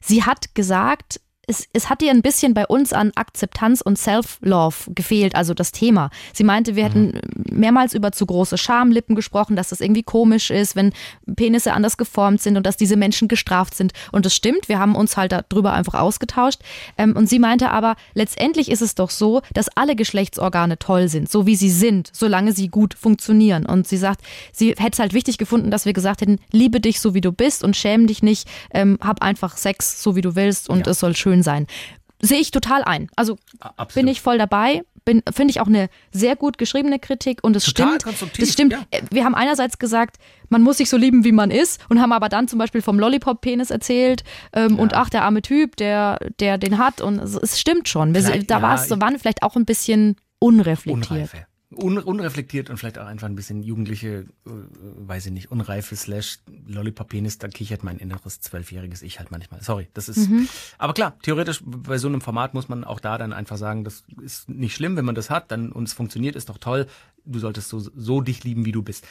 sie 0.00 0.24
hat 0.24 0.54
gesagt, 0.54 1.20
es, 1.48 1.66
es 1.72 1.88
hat 1.88 2.02
ihr 2.02 2.10
ein 2.10 2.22
bisschen 2.22 2.54
bei 2.54 2.66
uns 2.66 2.92
an 2.92 3.10
Akzeptanz 3.14 3.80
und 3.80 3.98
Self-Love 3.98 4.92
gefehlt, 4.94 5.34
also 5.34 5.54
das 5.54 5.72
Thema. 5.72 6.10
Sie 6.32 6.44
meinte, 6.44 6.76
wir 6.76 6.84
hätten 6.84 7.20
mehrmals 7.50 7.94
über 7.94 8.12
zu 8.12 8.26
große 8.26 8.58
Schamlippen 8.58 9.16
gesprochen, 9.16 9.56
dass 9.56 9.70
das 9.70 9.80
irgendwie 9.80 10.02
komisch 10.02 10.50
ist, 10.50 10.76
wenn 10.76 10.92
Penisse 11.36 11.72
anders 11.72 11.96
geformt 11.96 12.42
sind 12.42 12.56
und 12.56 12.64
dass 12.66 12.76
diese 12.76 12.96
Menschen 12.96 13.28
gestraft 13.28 13.74
sind. 13.74 13.92
Und 14.12 14.26
das 14.26 14.34
stimmt, 14.34 14.68
wir 14.68 14.78
haben 14.78 14.94
uns 14.94 15.16
halt 15.16 15.32
darüber 15.32 15.72
einfach 15.72 15.94
ausgetauscht. 15.94 16.60
Ähm, 16.98 17.16
und 17.16 17.28
sie 17.28 17.38
meinte 17.38 17.70
aber, 17.70 17.96
letztendlich 18.14 18.70
ist 18.70 18.82
es 18.82 18.94
doch 18.94 19.10
so, 19.10 19.40
dass 19.54 19.68
alle 19.76 19.96
Geschlechtsorgane 19.96 20.78
toll 20.78 21.08
sind, 21.08 21.30
so 21.30 21.46
wie 21.46 21.56
sie 21.56 21.70
sind, 21.70 22.10
solange 22.12 22.52
sie 22.52 22.68
gut 22.68 22.94
funktionieren. 22.94 23.64
Und 23.66 23.88
sie 23.88 23.96
sagt, 23.96 24.20
sie 24.52 24.70
hätte 24.76 24.92
es 24.92 24.98
halt 24.98 25.14
wichtig 25.14 25.38
gefunden, 25.38 25.70
dass 25.70 25.86
wir 25.86 25.94
gesagt 25.94 26.20
hätten, 26.20 26.38
liebe 26.52 26.80
dich 26.80 27.00
so 27.00 27.14
wie 27.14 27.20
du 27.22 27.32
bist 27.32 27.64
und 27.64 27.74
schäm 27.76 28.06
dich 28.06 28.22
nicht, 28.22 28.46
ähm, 28.72 28.98
hab 29.00 29.22
einfach 29.22 29.56
Sex 29.56 30.02
so 30.02 30.14
wie 30.14 30.20
du 30.20 30.36
willst 30.36 30.68
und 30.68 30.86
Ja. 30.86 30.92
es 30.92 31.00
soll 31.00 31.16
schön 31.16 31.37
sein. 31.42 31.66
Sehe 32.20 32.40
ich 32.40 32.50
total 32.50 32.82
ein. 32.82 33.08
Also 33.14 33.38
absolut. 33.60 33.94
bin 33.94 34.08
ich 34.08 34.20
voll 34.20 34.38
dabei. 34.38 34.82
Bin, 35.04 35.22
finde 35.32 35.52
ich 35.52 35.60
auch 35.60 35.68
eine 35.68 35.88
sehr 36.12 36.36
gut 36.36 36.58
geschriebene 36.58 36.98
Kritik 36.98 37.38
und 37.42 37.56
es 37.56 37.64
Total 37.64 37.98
stimmt. 38.00 38.38
Das 38.38 38.52
stimmt. 38.52 38.72
ja. 38.72 38.80
Äh, 38.90 39.02
Wir 39.10 39.24
haben 39.24 39.34
einerseits 39.34 39.78
gesagt, 39.78 40.16
man 40.50 40.62
muss 40.62 40.78
sich 40.78 40.90
so 40.90 40.96
lieben, 40.98 41.24
wie 41.24 41.32
man 41.32 41.50
ist, 41.50 41.80
und 41.88 42.00
haben 42.00 42.12
aber 42.12 42.28
dann 42.28 42.46
zum 42.48 42.58
Beispiel 42.58 42.82
vom 42.82 42.98
Lollipop-Penis 42.98 43.70
erzählt 43.70 44.22
ähm, 44.52 44.78
und 44.78 44.92
ach, 44.94 45.08
der 45.08 45.22
arme 45.22 45.40
Typ, 45.40 45.76
der, 45.76 46.18
der 46.40 46.58
den 46.58 46.76
hat. 46.76 47.00
Und 47.00 47.20
es, 47.20 47.34
es 47.36 47.58
stimmt 47.60 47.88
schon. 47.88 48.12
Wir, 48.14 48.20
da 48.22 48.56
ja, 48.56 48.62
war 48.62 48.74
es, 48.74 48.90
ich- 48.90 49.00
waren 49.00 49.18
vielleicht 49.18 49.42
auch 49.42 49.54
ein 49.56 49.64
bisschen 49.64 50.16
unreflektiert. 50.40 51.10
Unreife. 51.10 51.46
Un 51.70 51.98
unreflektiert 51.98 52.70
und 52.70 52.78
vielleicht 52.78 52.98
auch 52.98 53.04
einfach 53.06 53.26
ein 53.28 53.34
bisschen 53.34 53.62
jugendliche, 53.62 54.08
äh, 54.46 54.50
weiß 54.50 55.26
ich 55.26 55.32
nicht, 55.32 55.50
unreife 55.50 55.94
slash 55.96 56.38
Lollipop-Penis, 56.66 57.36
da 57.36 57.48
kichert 57.48 57.84
mein 57.84 57.98
inneres 57.98 58.40
zwölfjähriges 58.40 59.02
Ich 59.02 59.18
halt 59.18 59.30
manchmal. 59.30 59.62
Sorry, 59.62 59.86
das 59.92 60.08
ist, 60.08 60.30
Mhm. 60.30 60.48
aber 60.78 60.94
klar, 60.94 61.18
theoretisch 61.22 61.60
bei 61.64 61.98
so 61.98 62.08
einem 62.08 62.22
Format 62.22 62.54
muss 62.54 62.70
man 62.70 62.84
auch 62.84 63.00
da 63.00 63.18
dann 63.18 63.34
einfach 63.34 63.58
sagen, 63.58 63.84
das 63.84 64.04
ist 64.22 64.48
nicht 64.48 64.74
schlimm, 64.74 64.96
wenn 64.96 65.04
man 65.04 65.14
das 65.14 65.28
hat, 65.28 65.50
dann 65.52 65.70
und 65.70 65.84
es 65.88 65.92
funktioniert, 65.92 66.36
ist 66.36 66.48
doch 66.48 66.56
toll. 66.58 66.86
Du 67.26 67.38
solltest 67.38 67.68
so, 67.68 67.78
so 67.80 68.22
dich 68.22 68.44
lieben, 68.44 68.64
wie 68.64 68.72
du 68.72 68.82
bist. 68.82 69.06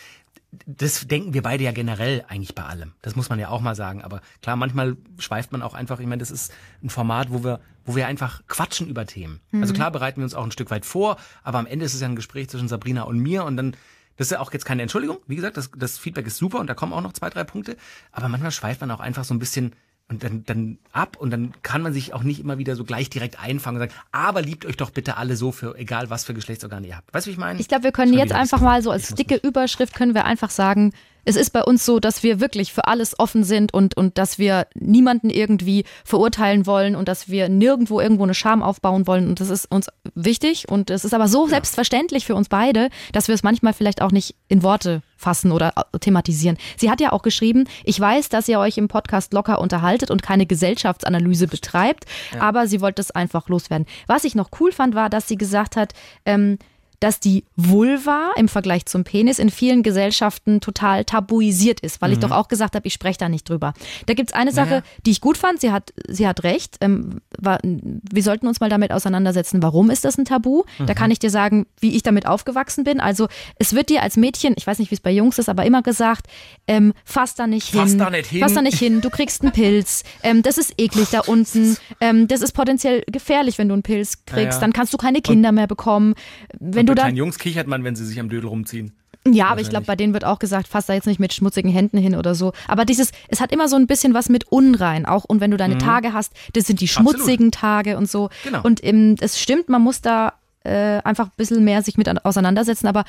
Das 0.65 1.07
denken 1.07 1.33
wir 1.33 1.41
beide 1.41 1.63
ja 1.63 1.71
generell 1.71 2.23
eigentlich 2.27 2.55
bei 2.55 2.63
allem. 2.63 2.93
Das 3.01 3.15
muss 3.15 3.29
man 3.29 3.37
ja 3.39 3.49
auch 3.49 3.61
mal 3.61 3.75
sagen. 3.75 4.01
Aber 4.01 4.21
klar, 4.41 4.55
manchmal 4.55 4.95
schweift 5.19 5.51
man 5.51 5.61
auch 5.61 5.73
einfach, 5.73 5.99
ich 5.99 6.07
meine, 6.07 6.19
das 6.19 6.31
ist 6.31 6.53
ein 6.81 6.89
Format, 6.89 7.31
wo 7.31 7.43
wir, 7.43 7.59
wo 7.85 7.95
wir 7.95 8.07
einfach 8.07 8.41
quatschen 8.47 8.87
über 8.87 9.05
Themen. 9.05 9.41
Also 9.61 9.73
klar 9.73 9.91
bereiten 9.91 10.17
wir 10.21 10.23
uns 10.23 10.33
auch 10.33 10.43
ein 10.43 10.51
Stück 10.51 10.71
weit 10.71 10.85
vor, 10.85 11.17
aber 11.43 11.59
am 11.59 11.65
Ende 11.65 11.85
ist 11.85 11.93
es 11.93 12.01
ja 12.01 12.07
ein 12.07 12.15
Gespräch 12.15 12.49
zwischen 12.49 12.67
Sabrina 12.67 13.03
und 13.03 13.19
mir 13.19 13.43
und 13.43 13.57
dann, 13.57 13.75
das 14.15 14.27
ist 14.27 14.31
ja 14.31 14.39
auch 14.39 14.53
jetzt 14.53 14.65
keine 14.65 14.81
Entschuldigung. 14.81 15.17
Wie 15.27 15.35
gesagt, 15.35 15.57
das, 15.57 15.69
das 15.75 15.97
Feedback 15.97 16.25
ist 16.27 16.37
super 16.37 16.59
und 16.59 16.67
da 16.67 16.73
kommen 16.73 16.93
auch 16.93 17.01
noch 17.01 17.13
zwei, 17.13 17.29
drei 17.29 17.43
Punkte. 17.43 17.75
Aber 18.11 18.29
manchmal 18.29 18.51
schweift 18.51 18.81
man 18.81 18.91
auch 18.91 18.99
einfach 18.99 19.25
so 19.25 19.33
ein 19.33 19.39
bisschen 19.39 19.73
und 20.09 20.23
dann, 20.23 20.43
dann 20.45 20.77
ab 20.93 21.17
und 21.17 21.31
dann 21.31 21.53
kann 21.63 21.81
man 21.81 21.91
sich 21.91 22.13
auch 22.13 22.23
nicht 22.23 22.39
immer 22.39 22.57
wieder 22.57 22.75
so 22.75 22.85
gleich 22.85 23.09
direkt 23.09 23.41
einfangen 23.41 23.81
und 23.81 23.89
sagen, 23.89 24.01
aber 24.11 24.41
liebt 24.41 24.65
euch 24.65 24.77
doch 24.77 24.89
bitte 24.89 25.17
alle 25.17 25.35
so 25.35 25.51
für 25.51 25.77
egal 25.77 26.09
was 26.09 26.23
für 26.23 26.33
Geschlechtsorgane 26.33 26.87
ihr 26.87 26.95
habt. 26.95 27.13
Weißt 27.13 27.25
du, 27.25 27.29
wie 27.29 27.33
ich 27.33 27.37
meine? 27.37 27.59
Ich 27.59 27.67
glaube, 27.67 27.83
wir 27.83 27.91
können 27.91 28.13
Schon 28.13 28.19
jetzt 28.19 28.33
einfach 28.33 28.61
mal 28.61 28.81
so 28.81 28.91
als 28.91 29.13
dicke 29.15 29.35
Überschrift 29.35 29.93
können 29.93 30.15
wir 30.15 30.23
einfach 30.25 30.49
sagen, 30.49 30.93
es 31.27 31.35
ist 31.35 31.49
bei 31.49 31.61
uns 31.61 31.85
so, 31.85 31.99
dass 31.99 32.23
wir 32.23 32.39
wirklich 32.39 32.71
für 32.71 32.87
alles 32.87 33.19
offen 33.19 33.43
sind 33.43 33.73
und, 33.73 33.97
und 33.97 34.17
dass 34.17 34.39
wir 34.39 34.65
niemanden 34.75 35.29
irgendwie 35.29 35.83
verurteilen 36.05 36.65
wollen 36.65 36.95
und 36.95 37.09
dass 37.09 37.27
wir 37.27 37.49
nirgendwo 37.49 37.99
irgendwo 37.99 38.23
eine 38.23 38.33
Scham 38.33 38.63
aufbauen 38.63 39.07
wollen. 39.07 39.27
Und 39.27 39.41
das 39.41 39.49
ist 39.49 39.69
uns 39.69 39.89
wichtig 40.15 40.69
und 40.69 40.89
es 40.89 41.03
ist 41.03 41.13
aber 41.13 41.27
so 41.27 41.45
selbstverständlich 41.47 42.25
für 42.25 42.33
uns 42.33 42.47
beide, 42.47 42.89
dass 43.11 43.27
wir 43.27 43.35
es 43.35 43.43
manchmal 43.43 43.73
vielleicht 43.73 44.01
auch 44.01 44.13
nicht 44.13 44.35
in 44.47 44.63
Worte 44.63 45.01
fassen 45.17 45.51
oder 45.51 45.73
thematisieren. 45.99 46.57
Sie 46.77 46.89
hat 46.89 47.01
ja 47.01 47.11
auch 47.11 47.23
geschrieben, 47.23 47.65
ich 47.83 47.99
weiß, 47.99 48.29
dass 48.29 48.47
ihr 48.47 48.59
euch 48.59 48.77
im 48.77 48.87
Podcast 48.87 49.33
locker 49.33 49.59
unterhaltet 49.59 50.11
und 50.11 50.23
keine 50.23 50.45
Gesellschaftsanalyse 50.45 51.47
betreibt, 51.47 52.05
aber 52.39 52.67
sie 52.67 52.79
wollte 52.79 53.01
es 53.01 53.11
einfach 53.11 53.49
loswerden. 53.49 53.85
Was 54.05 54.23
ich 54.23 54.33
noch 54.33 54.49
cool 54.61 54.71
fand, 54.71 54.95
war, 54.95 55.09
dass 55.09 55.27
sie 55.27 55.37
gesagt 55.37 55.75
hat, 55.75 55.93
ähm, 56.25 56.57
dass 56.99 57.19
die 57.19 57.43
Vulva 57.55 58.31
im 58.37 58.47
Vergleich 58.47 58.85
zum 58.87 59.03
Penis 59.03 59.37
in 59.39 59.49
vielen 59.51 59.83
Gesellschaften 59.83 60.61
total 60.61 61.05
tabuisiert 61.05 61.79
ist, 61.81 62.01
weil 62.01 62.11
ich 62.13 62.19
doch 62.19 62.31
auch 62.31 62.47
gesagt 62.47 62.75
habe, 62.75 62.87
ich 62.87 62.93
spreche 62.93 63.19
da 63.19 63.29
nicht 63.29 63.47
drüber. 63.47 63.73
Da 64.07 64.13
gibt's 64.15 64.33
eine 64.33 64.51
Sache, 64.51 64.69
Naja. 64.69 64.83
die 65.05 65.11
ich 65.11 65.21
gut 65.21 65.37
fand, 65.37 65.61
sie 65.61 65.71
hat, 65.71 65.93
sie 66.07 66.27
hat 66.27 66.43
recht. 66.43 66.77
Ähm, 66.81 67.21
war, 67.37 67.59
wir 67.63 68.23
sollten 68.23 68.47
uns 68.47 68.59
mal 68.59 68.69
damit 68.69 68.91
auseinandersetzen, 68.91 69.61
warum 69.61 69.89
ist 69.91 70.05
das 70.05 70.17
ein 70.17 70.25
Tabu? 70.25 70.63
Da 70.85 70.93
kann 70.95 71.11
ich 71.11 71.19
dir 71.19 71.29
sagen, 71.29 71.67
wie 71.79 71.95
ich 71.95 72.01
damit 72.03 72.25
aufgewachsen 72.25 72.83
bin. 72.83 72.99
Also 72.99 73.27
es 73.59 73.73
wird 73.73 73.89
dir 73.89 74.01
als 74.01 74.17
Mädchen, 74.17 74.55
ich 74.57 74.65
weiß 74.65 74.79
nicht, 74.79 74.89
wie 74.89 74.95
es 74.95 75.01
bei 75.01 75.11
Jungs 75.11 75.37
ist, 75.37 75.49
aber 75.49 75.65
immer 75.65 75.83
gesagt, 75.83 76.27
ähm, 76.67 76.93
fass 77.05 77.35
da 77.35 77.45
nicht 77.45 77.69
Fass 77.71 77.91
hin. 77.91 77.99
da 77.99 78.09
nicht 78.09 78.29
hin. 78.31 78.39
Fass 78.41 78.53
da 78.53 78.61
nicht 78.63 78.79
hin, 78.79 79.01
du 79.01 79.09
kriegst 79.11 79.43
einen 79.43 79.51
Pilz. 79.51 80.03
Ähm, 80.23 80.41
das 80.41 80.57
ist 80.57 80.73
eklig 80.77 81.09
da 81.11 81.19
unten. 81.21 81.77
Ähm, 81.99 82.27
das 82.27 82.41
ist 82.41 82.51
potenziell 82.51 83.03
gefährlich, 83.07 83.57
wenn 83.57 83.67
du 83.69 83.73
einen 83.73 83.81
Pilz 83.83 84.23
kriegst. 84.25 84.57
ja. 84.57 84.59
Dann 84.59 84.71
kannst 84.73 84.93
du 84.93 84.97
keine 84.97 85.21
Kinder 85.21 85.51
mehr 85.51 85.67
bekommen. 85.67 86.13
Wenn 86.59 86.85
du 86.87 86.95
dann 86.95 87.03
kleinen 87.05 87.17
Jungs 87.17 87.37
kichert 87.37 87.67
man, 87.67 87.83
wenn 87.83 87.95
sie 87.95 88.05
sich 88.05 88.19
am 88.19 88.29
Dödel 88.29 88.49
rumziehen. 88.49 88.93
ja, 89.27 89.47
aber 89.47 89.59
ich 89.61 89.69
glaube, 89.69 89.85
bei 89.85 89.95
denen 89.95 90.13
wird 90.13 90.23
auch 90.25 90.39
gesagt, 90.39 90.67
fass 90.67 90.85
da 90.85 90.93
jetzt 90.93 91.05
nicht 91.07 91.19
mit 91.19 91.33
schmutzigen 91.33 91.69
Händen 91.71 91.97
hin 91.97 92.15
oder 92.15 92.33
so. 92.33 92.53
Aber 92.67 92.85
dieses, 92.85 93.11
es 93.27 93.41
hat 93.41 93.51
immer 93.51 93.67
so 93.67 93.75
ein 93.75 93.85
bisschen 93.87 94.13
was 94.13 94.29
mit 94.29 94.45
unrein. 94.51 95.05
Auch 95.05 95.25
und 95.25 95.41
wenn 95.41 95.51
du 95.51 95.57
deine 95.57 95.77
Tage 95.77 96.13
hast, 96.13 96.33
das 96.53 96.65
sind 96.65 96.79
die 96.81 96.87
schmutzigen 96.87 97.51
Tage 97.51 97.97
und 97.97 98.09
so. 98.09 98.25
Mhm. 98.25 98.29
Genau. 98.45 98.61
Und 98.63 98.83
ähm, 98.83 99.15
es 99.19 99.39
stimmt, 99.39 99.67
man 99.69 99.81
muss 99.81 100.01
da 100.01 100.33
äh, 100.63 100.99
einfach 101.03 101.27
ein 101.27 101.31
bisschen 101.37 101.63
mehr 101.63 101.81
sich 101.83 101.97
mit 101.97 102.07
an- 102.07 102.19
auseinandersetzen. 102.19 102.87
Aber 102.87 103.03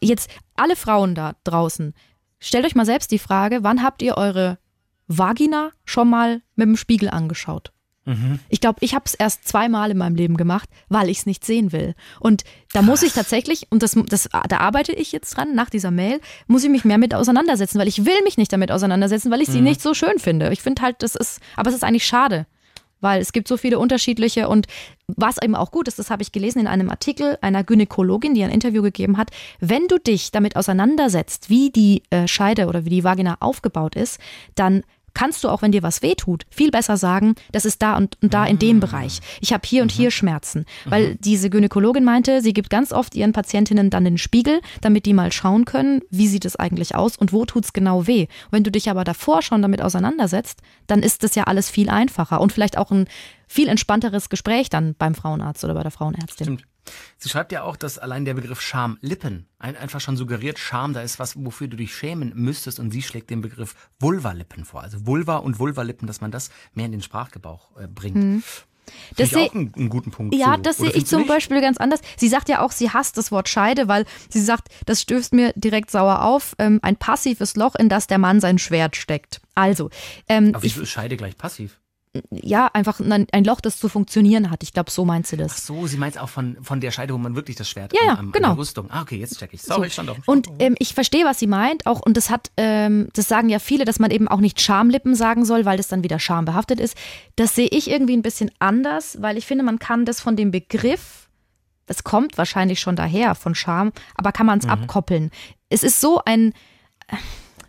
jetzt 0.00 0.30
alle 0.56 0.74
Frauen 0.76 1.14
da 1.14 1.34
draußen, 1.44 1.94
stellt 2.40 2.64
euch 2.66 2.74
mal 2.74 2.86
selbst 2.86 3.10
die 3.12 3.18
Frage, 3.18 3.58
wann 3.62 3.82
habt 3.82 4.02
ihr 4.02 4.16
eure 4.16 4.58
Vagina 5.08 5.70
schon 5.84 6.08
mal 6.10 6.42
mit 6.56 6.66
dem 6.66 6.76
Spiegel 6.76 7.10
angeschaut? 7.10 7.72
Ich 8.48 8.60
glaube, 8.60 8.78
ich 8.80 8.94
habe 8.94 9.04
es 9.06 9.14
erst 9.14 9.46
zweimal 9.46 9.90
in 9.90 9.98
meinem 9.98 10.16
Leben 10.16 10.36
gemacht, 10.36 10.68
weil 10.88 11.08
ich 11.08 11.18
es 11.18 11.26
nicht 11.26 11.44
sehen 11.44 11.70
will. 11.70 11.94
Und 12.18 12.44
da 12.72 12.82
muss 12.82 13.02
ich 13.02 13.12
tatsächlich, 13.12 13.66
und 13.70 13.82
das, 13.82 13.96
das, 14.08 14.28
da 14.48 14.58
arbeite 14.58 14.92
ich 14.92 15.12
jetzt 15.12 15.36
dran, 15.36 15.54
nach 15.54 15.70
dieser 15.70 15.90
Mail, 15.90 16.20
muss 16.46 16.64
ich 16.64 16.70
mich 16.70 16.84
mehr 16.84 16.98
mit 16.98 17.14
auseinandersetzen, 17.14 17.78
weil 17.78 17.88
ich 17.88 18.06
will 18.06 18.22
mich 18.24 18.38
nicht 18.38 18.52
damit 18.52 18.72
auseinandersetzen, 18.72 19.30
weil 19.30 19.42
ich 19.42 19.48
sie 19.48 19.60
nicht 19.60 19.82
so 19.82 19.94
schön 19.94 20.18
finde. 20.18 20.52
Ich 20.52 20.62
finde 20.62 20.82
halt, 20.82 21.02
das 21.02 21.14
ist, 21.14 21.40
aber 21.56 21.68
es 21.68 21.76
ist 21.76 21.84
eigentlich 21.84 22.06
schade, 22.06 22.46
weil 23.00 23.20
es 23.20 23.32
gibt 23.32 23.48
so 23.48 23.56
viele 23.56 23.78
unterschiedliche 23.78 24.48
und 24.48 24.66
was 25.06 25.42
eben 25.42 25.54
auch 25.54 25.70
gut 25.70 25.88
ist, 25.88 25.98
das 25.98 26.10
habe 26.10 26.22
ich 26.22 26.32
gelesen 26.32 26.60
in 26.60 26.66
einem 26.66 26.90
Artikel 26.90 27.38
einer 27.40 27.64
Gynäkologin, 27.64 28.34
die 28.34 28.44
ein 28.44 28.50
Interview 28.50 28.82
gegeben 28.82 29.16
hat, 29.16 29.30
wenn 29.58 29.88
du 29.88 29.98
dich 29.98 30.30
damit 30.30 30.56
auseinandersetzt, 30.56 31.50
wie 31.50 31.70
die 31.70 32.02
äh, 32.10 32.28
Scheide 32.28 32.66
oder 32.66 32.84
wie 32.84 32.90
die 32.90 33.04
Vagina 33.04 33.36
aufgebaut 33.40 33.96
ist, 33.96 34.20
dann 34.54 34.82
kannst 35.14 35.44
du 35.44 35.48
auch, 35.48 35.62
wenn 35.62 35.72
dir 35.72 35.82
was 35.82 36.02
wehtut, 36.02 36.44
viel 36.50 36.70
besser 36.70 36.96
sagen, 36.96 37.34
das 37.52 37.64
ist 37.64 37.82
da 37.82 37.96
und, 37.96 38.16
und 38.22 38.34
da 38.34 38.44
in 38.46 38.58
dem 38.58 38.80
Bereich. 38.80 39.20
Ich 39.40 39.52
habe 39.52 39.66
hier 39.66 39.82
und 39.82 39.92
hier 39.92 40.10
Schmerzen. 40.10 40.64
Weil 40.84 41.16
diese 41.16 41.50
Gynäkologin 41.50 42.04
meinte, 42.04 42.42
sie 42.42 42.52
gibt 42.52 42.70
ganz 42.70 42.92
oft 42.92 43.14
ihren 43.14 43.32
Patientinnen 43.32 43.90
dann 43.90 44.04
den 44.04 44.18
Spiegel, 44.18 44.60
damit 44.80 45.06
die 45.06 45.12
mal 45.12 45.32
schauen 45.32 45.64
können, 45.64 46.02
wie 46.10 46.28
sieht 46.28 46.44
es 46.44 46.56
eigentlich 46.56 46.94
aus 46.94 47.16
und 47.16 47.32
wo 47.32 47.44
tut's 47.44 47.72
genau 47.72 48.06
weh. 48.06 48.26
Wenn 48.50 48.64
du 48.64 48.70
dich 48.70 48.90
aber 48.90 49.04
davor 49.04 49.42
schon 49.42 49.62
damit 49.62 49.82
auseinandersetzt, 49.82 50.60
dann 50.86 51.02
ist 51.02 51.22
das 51.22 51.34
ja 51.34 51.44
alles 51.44 51.70
viel 51.70 51.90
einfacher 51.90 52.40
und 52.40 52.52
vielleicht 52.52 52.78
auch 52.78 52.90
ein 52.90 53.06
viel 53.46 53.68
entspannteres 53.68 54.28
Gespräch 54.28 54.70
dann 54.70 54.94
beim 54.94 55.14
Frauenarzt 55.14 55.64
oder 55.64 55.74
bei 55.74 55.82
der 55.82 55.90
Frauenärztin. 55.90 56.44
Stimmt. 56.46 56.69
Sie 57.18 57.28
schreibt 57.28 57.52
ja 57.52 57.62
auch, 57.62 57.76
dass 57.76 57.98
allein 57.98 58.24
der 58.24 58.34
Begriff 58.34 58.60
Schamlippen 58.60 59.46
ein, 59.58 59.76
einfach 59.76 60.00
schon 60.00 60.16
suggeriert, 60.16 60.58
Scham, 60.58 60.92
da 60.92 61.02
ist 61.02 61.18
was, 61.18 61.34
wofür 61.44 61.68
du 61.68 61.76
dich 61.76 61.94
schämen 61.94 62.32
müsstest 62.34 62.80
und 62.80 62.90
sie 62.90 63.02
schlägt 63.02 63.30
den 63.30 63.40
Begriff 63.42 63.74
Vulvalippen 63.98 64.64
vor. 64.64 64.82
Also 64.82 65.06
Vulva 65.06 65.36
und 65.36 65.58
Vulvalippen, 65.58 66.06
dass 66.06 66.20
man 66.20 66.30
das 66.30 66.50
mehr 66.74 66.86
in 66.86 66.92
den 66.92 67.02
Sprachgebrauch 67.02 67.76
äh, 67.78 67.86
bringt. 67.86 68.16
Mhm. 68.16 68.42
Das 69.16 69.26
ich 69.28 69.34
seh- 69.34 69.46
auch 69.48 69.54
einen, 69.54 69.72
einen 69.74 69.88
guten 69.88 70.10
Punkt. 70.10 70.34
Ja, 70.34 70.56
so. 70.56 70.62
das 70.62 70.78
sehe 70.78 70.90
ich 70.90 71.06
zum? 71.06 71.26
Beispiel 71.26 71.60
ganz 71.60 71.76
anders. 71.78 72.00
Sie 72.16 72.28
sagt 72.28 72.48
ja 72.48 72.60
auch, 72.60 72.72
sie 72.72 72.90
hasst 72.90 73.16
das 73.18 73.30
Wort 73.30 73.48
Scheide, 73.48 73.86
weil 73.86 74.04
sie 74.28 74.40
sagt, 74.40 74.68
das 74.86 75.02
stößt 75.02 75.32
mir 75.32 75.52
direkt 75.54 75.90
sauer 75.90 76.22
auf. 76.22 76.56
Ähm, 76.58 76.80
ein 76.82 76.96
passives 76.96 77.54
Loch, 77.56 77.76
in 77.76 77.88
das 77.88 78.08
der 78.08 78.18
Mann 78.18 78.40
sein 78.40 78.58
Schwert 78.58 78.96
steckt. 78.96 79.40
Also, 79.54 79.90
ähm, 80.28 80.54
Aber 80.54 80.64
ich, 80.64 80.74
wieso 80.74 80.82
ist 80.82 80.90
Scheide 80.90 81.16
gleich 81.16 81.36
passiv? 81.36 81.80
Ja, 82.30 82.66
einfach 82.66 82.98
ein, 82.98 83.44
Loch, 83.44 83.60
das 83.60 83.78
zu 83.78 83.88
funktionieren 83.88 84.50
hat. 84.50 84.64
Ich 84.64 84.72
glaube, 84.72 84.90
so 84.90 85.04
meint 85.04 85.28
sie 85.28 85.36
Ach 85.36 85.42
das. 85.42 85.64
so, 85.64 85.86
sie 85.86 85.96
meint 85.96 86.18
auch 86.18 86.28
von, 86.28 86.56
von 86.60 86.80
der 86.80 86.90
Scheide, 86.90 87.14
wo 87.14 87.18
man 87.18 87.36
wirklich 87.36 87.56
das 87.56 87.68
Schwert 87.68 87.92
Ja, 87.92 88.00
ja, 88.04 88.12
am, 88.14 88.18
am, 88.18 88.32
genau. 88.32 88.48
an 88.48 88.54
der 88.54 88.60
Rüstung. 88.60 88.90
Ah, 88.90 89.02
okay, 89.02 89.16
jetzt 89.16 89.38
check 89.38 89.50
ich. 89.52 89.62
Sorry, 89.62 89.86
ich 89.86 89.92
stand 89.92 90.10
auf 90.10 90.16
Und 90.26 90.48
ähm, 90.58 90.74
ich 90.80 90.94
verstehe, 90.94 91.24
was 91.24 91.38
sie 91.38 91.46
meint, 91.46 91.86
auch 91.86 92.00
und 92.00 92.16
das 92.16 92.28
hat, 92.28 92.50
ähm, 92.56 93.08
das 93.12 93.28
sagen 93.28 93.48
ja 93.48 93.60
viele, 93.60 93.84
dass 93.84 94.00
man 94.00 94.10
eben 94.10 94.26
auch 94.26 94.40
nicht 94.40 94.60
Schamlippen 94.60 95.14
sagen 95.14 95.44
soll, 95.44 95.64
weil 95.64 95.76
das 95.76 95.86
dann 95.88 96.02
wieder 96.02 96.18
schambehaftet 96.18 96.80
ist. 96.80 96.96
Das 97.36 97.54
sehe 97.54 97.68
ich 97.70 97.88
irgendwie 97.88 98.16
ein 98.16 98.22
bisschen 98.22 98.50
anders, 98.58 99.18
weil 99.22 99.38
ich 99.38 99.46
finde, 99.46 99.62
man 99.62 99.78
kann 99.78 100.04
das 100.04 100.20
von 100.20 100.34
dem 100.34 100.50
Begriff, 100.50 101.28
das 101.86 102.02
kommt 102.02 102.38
wahrscheinlich 102.38 102.80
schon 102.80 102.96
daher 102.96 103.36
von 103.36 103.54
Scham, 103.54 103.92
aber 104.16 104.32
kann 104.32 104.46
man 104.46 104.58
es 104.58 104.66
abkoppeln. 104.66 105.30
Es 105.68 105.84
ist 105.84 106.00
so 106.00 106.20
ein 106.24 106.54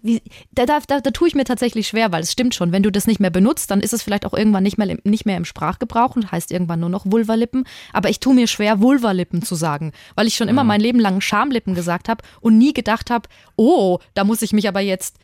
wie, 0.01 0.21
da, 0.51 0.65
da, 0.65 0.79
da, 0.87 0.99
da 1.01 1.11
tue 1.11 1.27
ich 1.27 1.35
mir 1.35 1.43
tatsächlich 1.43 1.87
schwer, 1.87 2.11
weil 2.11 2.23
es 2.23 2.31
stimmt 2.31 2.55
schon, 2.55 2.71
wenn 2.71 2.83
du 2.83 2.91
das 2.91 3.07
nicht 3.07 3.19
mehr 3.19 3.29
benutzt, 3.29 3.71
dann 3.71 3.81
ist 3.81 3.93
es 3.93 4.01
vielleicht 4.03 4.25
auch 4.25 4.33
irgendwann 4.33 4.63
nicht 4.63 4.77
mehr, 4.77 4.89
im- 4.89 4.99
nicht 5.03 5.25
mehr 5.25 5.37
im 5.37 5.45
Sprachgebrauch 5.45 6.15
und 6.15 6.31
heißt 6.31 6.51
irgendwann 6.51 6.79
nur 6.79 6.89
noch 6.89 7.05
Vulvalippen. 7.05 7.65
Aber 7.93 8.09
ich 8.09 8.19
tue 8.19 8.33
mir 8.33 8.47
schwer, 8.47 8.81
Vulvalippen 8.81 9.41
zu 9.41 9.55
sagen, 9.55 9.91
weil 10.15 10.27
ich 10.27 10.35
schon 10.35 10.47
immer 10.49 10.63
mein 10.63 10.81
Leben 10.81 10.99
lang 10.99 11.21
Schamlippen 11.21 11.75
gesagt 11.75 12.09
habe 12.09 12.23
und 12.41 12.57
nie 12.57 12.73
gedacht 12.73 13.09
habe, 13.09 13.27
oh, 13.55 13.99
da 14.13 14.23
muss 14.23 14.41
ich 14.41 14.53
mich 14.53 14.67
aber 14.67 14.79
jetzt, 14.81 15.17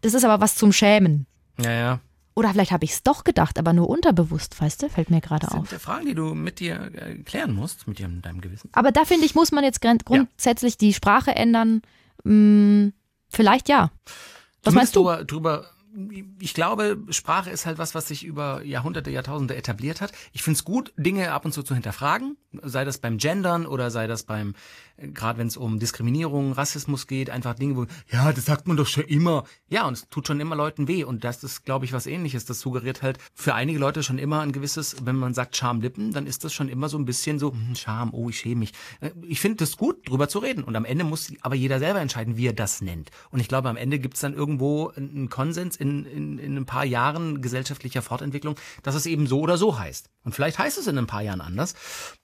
das 0.00 0.14
ist 0.14 0.24
aber 0.24 0.40
was 0.40 0.54
zum 0.56 0.72
Schämen. 0.72 1.26
Ja, 1.60 1.72
ja. 1.72 2.00
Oder 2.36 2.50
vielleicht 2.50 2.70
habe 2.70 2.84
ich 2.84 2.92
es 2.92 3.02
doch 3.02 3.24
gedacht, 3.24 3.58
aber 3.58 3.72
nur 3.72 3.88
unterbewusst, 3.90 4.58
weißt 4.60 4.82
du, 4.82 4.88
fällt 4.88 5.10
mir 5.10 5.20
gerade 5.20 5.44
Das 5.46 5.54
auf. 5.54 5.68
sind 5.68 5.76
äh, 5.76 5.78
Fragen, 5.80 6.06
die 6.06 6.14
du 6.14 6.34
mit 6.34 6.58
dir 6.60 6.90
äh, 6.94 7.16
klären 7.24 7.54
musst, 7.54 7.86
mit 7.86 7.98
dir, 7.98 8.08
deinem 8.08 8.40
Gewissen. 8.40 8.70
Aber 8.72 8.92
da 8.92 9.04
finde 9.04 9.26
ich, 9.26 9.34
muss 9.34 9.52
man 9.52 9.64
jetzt 9.64 9.80
grundsätzlich 9.82 10.78
die 10.78 10.94
Sprache 10.94 11.34
ändern. 11.34 11.82
Hm, 12.24 12.92
vielleicht 13.30 13.68
ja. 13.68 13.90
Was 14.62 14.74
meinst 14.74 14.94
du? 14.96 15.00
Drüber, 15.04 15.24
drüber, 15.24 15.66
ich 16.38 16.54
glaube, 16.54 16.98
Sprache 17.10 17.50
ist 17.50 17.66
halt 17.66 17.78
was, 17.78 17.94
was 17.94 18.08
sich 18.08 18.24
über 18.24 18.62
Jahrhunderte, 18.64 19.10
Jahrtausende 19.10 19.56
etabliert 19.56 20.00
hat. 20.00 20.12
Ich 20.32 20.42
finde 20.42 20.58
es 20.58 20.64
gut, 20.64 20.92
Dinge 20.96 21.32
ab 21.32 21.44
und 21.44 21.52
zu 21.52 21.62
zu 21.62 21.74
hinterfragen, 21.74 22.36
sei 22.62 22.84
das 22.84 22.98
beim 22.98 23.18
Gendern 23.18 23.66
oder 23.66 23.90
sei 23.90 24.06
das 24.06 24.22
beim, 24.22 24.54
äh, 24.96 25.08
gerade 25.08 25.38
wenn 25.38 25.48
es 25.48 25.56
um 25.56 25.78
Diskriminierung, 25.78 26.52
Rassismus 26.52 27.06
geht, 27.06 27.30
einfach 27.30 27.54
Dinge, 27.54 27.76
wo, 27.76 27.86
ja, 28.10 28.32
das 28.32 28.44
sagt 28.44 28.68
man 28.68 28.76
doch 28.76 28.86
schon 28.86 29.04
immer. 29.04 29.44
Ja, 29.68 29.86
und 29.86 29.94
es 29.94 30.08
tut 30.08 30.26
schon 30.26 30.40
immer 30.40 30.54
Leuten 30.54 30.86
weh. 30.86 31.02
Und 31.04 31.24
das 31.24 31.42
ist, 31.42 31.64
glaube 31.64 31.84
ich, 31.84 31.92
was 31.92 32.06
ähnliches. 32.06 32.44
Das 32.44 32.60
suggeriert 32.60 33.02
halt 33.02 33.18
für 33.34 33.54
einige 33.54 33.78
Leute 33.78 34.02
schon 34.02 34.18
immer 34.18 34.40
ein 34.40 34.52
gewisses, 34.52 34.96
wenn 35.04 35.16
man 35.16 35.34
sagt 35.34 35.56
Schamlippen, 35.56 36.12
dann 36.12 36.26
ist 36.26 36.44
das 36.44 36.52
schon 36.52 36.68
immer 36.68 36.88
so 36.88 36.98
ein 36.98 37.04
bisschen 37.04 37.38
so, 37.38 37.52
hm, 37.52 37.74
Scham, 37.74 38.14
oh, 38.14 38.28
ich 38.28 38.38
schäme 38.38 38.60
mich. 38.60 38.72
Äh, 39.00 39.10
Ich 39.26 39.40
finde 39.40 39.64
es 39.64 39.76
gut, 39.76 40.08
drüber 40.08 40.28
zu 40.28 40.38
reden. 40.38 40.62
Und 40.62 40.76
am 40.76 40.84
Ende 40.84 41.04
muss 41.04 41.32
aber 41.40 41.56
jeder 41.56 41.78
selber 41.80 42.00
entscheiden, 42.00 42.36
wie 42.36 42.46
er 42.46 42.52
das 42.52 42.80
nennt. 42.80 43.10
Und 43.30 43.40
ich 43.40 43.48
glaube, 43.48 43.68
am 43.68 43.76
Ende 43.76 43.98
gibt 43.98 44.14
es 44.14 44.20
dann 44.20 44.34
irgendwo 44.34 44.88
einen 44.90 45.28
Konsens 45.28 45.79
in, 45.80 46.04
in, 46.06 46.38
in 46.38 46.56
ein 46.56 46.66
paar 46.66 46.84
Jahren 46.84 47.42
gesellschaftlicher 47.42 48.02
Fortentwicklung, 48.02 48.56
dass 48.82 48.94
es 48.94 49.06
eben 49.06 49.26
so 49.26 49.40
oder 49.40 49.56
so 49.56 49.78
heißt. 49.78 50.10
Und 50.22 50.34
vielleicht 50.34 50.58
heißt 50.58 50.76
es 50.76 50.86
in 50.86 50.98
ein 50.98 51.06
paar 51.06 51.22
Jahren 51.22 51.40
anders. 51.40 51.74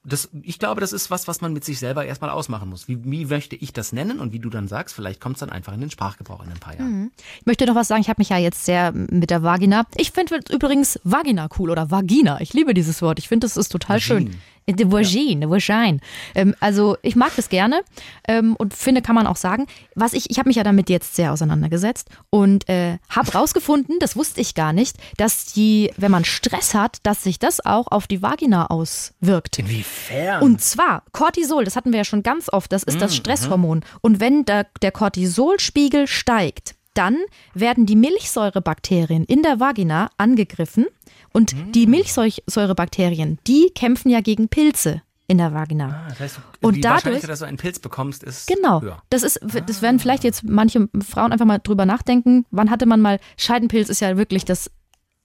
Das, 0.05 0.29
ich 0.43 0.59
glaube, 0.59 0.81
das 0.81 0.93
ist 0.93 1.11
was, 1.11 1.27
was 1.29 1.41
man 1.41 1.53
mit 1.53 1.65
sich 1.65 1.79
selber 1.79 2.05
erstmal 2.05 2.31
ausmachen 2.31 2.69
muss. 2.69 2.89
Wie, 2.89 3.03
wie 3.05 3.25
möchte 3.25 3.57
ich 3.57 3.73
das 3.73 3.93
nennen? 3.93 4.21
Und 4.21 4.33
wie 4.33 4.39
du 4.39 4.51
dann 4.51 4.69
sagst, 4.69 4.95
vielleicht 4.95 5.21
kommt 5.21 5.37
es 5.37 5.41
dann 5.41 5.51
einfach 5.51 5.73
in 5.73 5.81
den 5.81 5.91
Sprachgebrauch 5.91 6.45
in 6.45 6.51
ein 6.51 6.61
paar 6.61 6.77
Jahren. 6.77 7.13
Ich 7.41 7.47
möchte 7.47 7.65
noch 7.67 7.75
was 7.75 7.89
sagen. 7.89 8.03
Ich 8.03 8.09
habe 8.09 8.21
mich 8.21 8.29
ja 8.29 8.39
jetzt 8.39 8.67
sehr 8.67 8.93
mit 8.93 9.31
der 9.31 9.43
Vagina. 9.43 9.87
Ich 9.97 10.13
finde 10.13 10.41
übrigens 10.51 11.01
Vagina 11.05 11.49
cool 11.59 11.71
oder 11.71 11.91
Vagina. 11.91 12.41
Ich 12.41 12.53
liebe 12.53 12.75
dieses 12.75 13.01
Wort. 13.01 13.19
Ich 13.19 13.29
finde, 13.29 13.47
das 13.47 13.57
ist 13.57 13.71
total 13.71 14.01
schön. 14.01 14.37
Die 14.69 14.91
Vagine, 14.91 15.49
Vagine. 15.49 16.01
Ähm, 16.35 16.55
also 16.59 16.97
ich 17.03 17.15
mag 17.15 17.33
das 17.37 17.49
gerne 17.49 17.83
ähm, 18.27 18.57
und 18.57 18.75
finde, 18.75 19.01
kann 19.01 19.15
man 19.15 19.27
auch 19.29 19.37
sagen. 19.37 19.67
Was 19.95 20.13
ich, 20.13 20.29
ich 20.31 20.39
habe 20.39 20.49
mich 20.49 20.57
ja 20.57 20.65
damit 20.65 20.91
jetzt 20.91 21.15
sehr 21.15 21.33
auseinandergesetzt 21.33 22.09
und 22.31 22.69
äh, 22.69 22.99
habe 23.09 23.33
rausgefunden, 23.33 23.99
das 24.01 24.17
wusste 24.17 24.41
ich 24.41 24.55
gar 24.55 24.73
nicht, 24.73 24.97
dass 25.19 25.47
die, 25.47 25.93
wenn 25.97 26.11
man 26.11 26.25
Stress 26.25 26.75
hat, 26.75 26.99
dass 27.05 27.23
sich 27.23 27.39
das 27.39 27.65
auch 27.65 27.87
auf 27.89 28.09
die 28.09 28.23
Vagina 28.23 28.67
auswirkt. 28.67 29.61
Inwiefern? 29.61 30.43
Und 30.43 30.61
zwar 30.61 31.05
Cortisol, 31.13 31.65
das 31.65 31.77
hatten 31.77 31.93
wir 31.93 31.99
ja 31.99 32.05
schon 32.05 32.25
ganz 32.25 32.53
oft, 32.53 32.73
das 32.73 32.83
ist 32.83 33.01
das 33.01 33.15
Stresshormon. 33.15 33.85
Und 34.01 34.21
wenn 34.21 34.45
der, 34.45 34.67
der 34.83 34.91
Cortisolspiegel 34.91 36.09
steigt, 36.09 36.75
dann 36.97 37.19
werden 37.55 37.87
die 37.87 37.97
Milchsäurebakterien 37.97 39.25
in 39.25 39.43
der 39.43 39.61
Vagina 39.61 40.11
angegriffen. 40.17 40.87
Und 41.37 41.55
die 41.75 41.87
Milchsäurebakterien, 41.87 43.39
die 43.47 43.71
kämpfen 43.75 44.09
ja 44.11 44.21
gegen 44.21 44.49
Pilze 44.49 45.03
in 45.27 45.39
der 45.39 45.53
Vagina. 45.53 46.05
Ah, 46.07 46.09
das 46.09 46.21
heißt, 46.21 46.41
Und 46.63 46.77
die 46.77 46.81
dadurch- 46.81 47.21
dass 47.21 47.41
du 47.41 47.45
einen 47.47 47.57
Pilz 47.59 47.79
bekommst, 47.79 48.23
ist 48.23 48.47
Genau. 48.47 48.81
höher. 48.81 49.03
Das 49.11 49.23
ist, 49.23 49.41
das 49.67 49.83
werden 49.83 49.99
vielleicht 49.99 50.25
jetzt 50.25 50.45
manche 50.45 50.89
Frauen 51.07 51.33
einfach 51.33 51.45
mal 51.45 51.59
drüber 51.59 51.85
nachdenken. 51.85 52.47
Wann 52.51 52.71
hatte 52.71 52.87
man 52.87 53.01
mal 53.01 53.19
Scheidenpilz? 53.37 53.89
Ist 53.89 54.01
ja 54.01 54.17
wirklich 54.17 54.45
das 54.45 54.71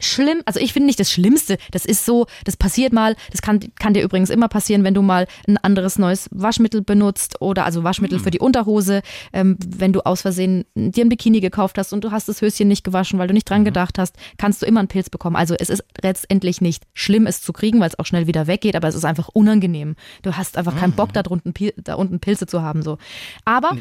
schlimm. 0.01 0.41
Also 0.45 0.59
ich 0.59 0.73
finde 0.73 0.87
nicht 0.87 0.99
das 0.99 1.11
Schlimmste. 1.11 1.57
Das 1.71 1.85
ist 1.85 2.05
so, 2.05 2.27
das 2.45 2.57
passiert 2.57 2.93
mal. 2.93 3.15
Das 3.31 3.41
kann, 3.41 3.59
kann 3.79 3.93
dir 3.93 4.03
übrigens 4.03 4.29
immer 4.29 4.47
passieren, 4.47 4.83
wenn 4.83 4.93
du 4.93 5.01
mal 5.01 5.27
ein 5.47 5.57
anderes 5.57 5.97
neues 5.97 6.29
Waschmittel 6.31 6.81
benutzt 6.81 7.41
oder 7.41 7.65
also 7.65 7.83
Waschmittel 7.83 8.19
für 8.19 8.31
die 8.31 8.39
Unterhose. 8.39 9.01
Ähm, 9.33 9.57
wenn 9.65 9.93
du 9.93 10.01
aus 10.01 10.21
Versehen 10.21 10.65
dir 10.75 11.05
ein 11.05 11.09
Bikini 11.09 11.39
gekauft 11.39 11.77
hast 11.77 11.93
und 11.93 12.03
du 12.03 12.11
hast 12.11 12.27
das 12.27 12.41
Höschen 12.41 12.67
nicht 12.67 12.83
gewaschen, 12.83 13.19
weil 13.19 13.27
du 13.27 13.33
nicht 13.33 13.49
dran 13.49 13.65
gedacht 13.65 13.97
hast, 13.97 14.15
kannst 14.37 14.61
du 14.61 14.65
immer 14.65 14.79
einen 14.79 14.87
Pilz 14.87 15.09
bekommen. 15.09 15.35
Also 15.35 15.55
es 15.57 15.69
ist 15.69 15.83
letztendlich 16.01 16.61
nicht 16.61 16.83
schlimm, 16.93 17.27
es 17.27 17.41
zu 17.41 17.53
kriegen, 17.53 17.79
weil 17.79 17.89
es 17.89 17.99
auch 17.99 18.05
schnell 18.05 18.27
wieder 18.27 18.47
weggeht, 18.47 18.75
aber 18.75 18.87
es 18.87 18.95
ist 18.95 19.05
einfach 19.05 19.29
unangenehm. 19.29 19.95
Du 20.21 20.35
hast 20.35 20.57
einfach 20.57 20.77
keinen 20.77 20.93
Bock, 20.93 21.13
da 21.13 21.23
drunten, 21.23 21.53
da 21.77 21.95
unten 21.95 22.19
Pilze 22.19 22.47
zu 22.47 22.61
haben. 22.61 22.81
So. 22.83 22.97
Aber 23.45 23.75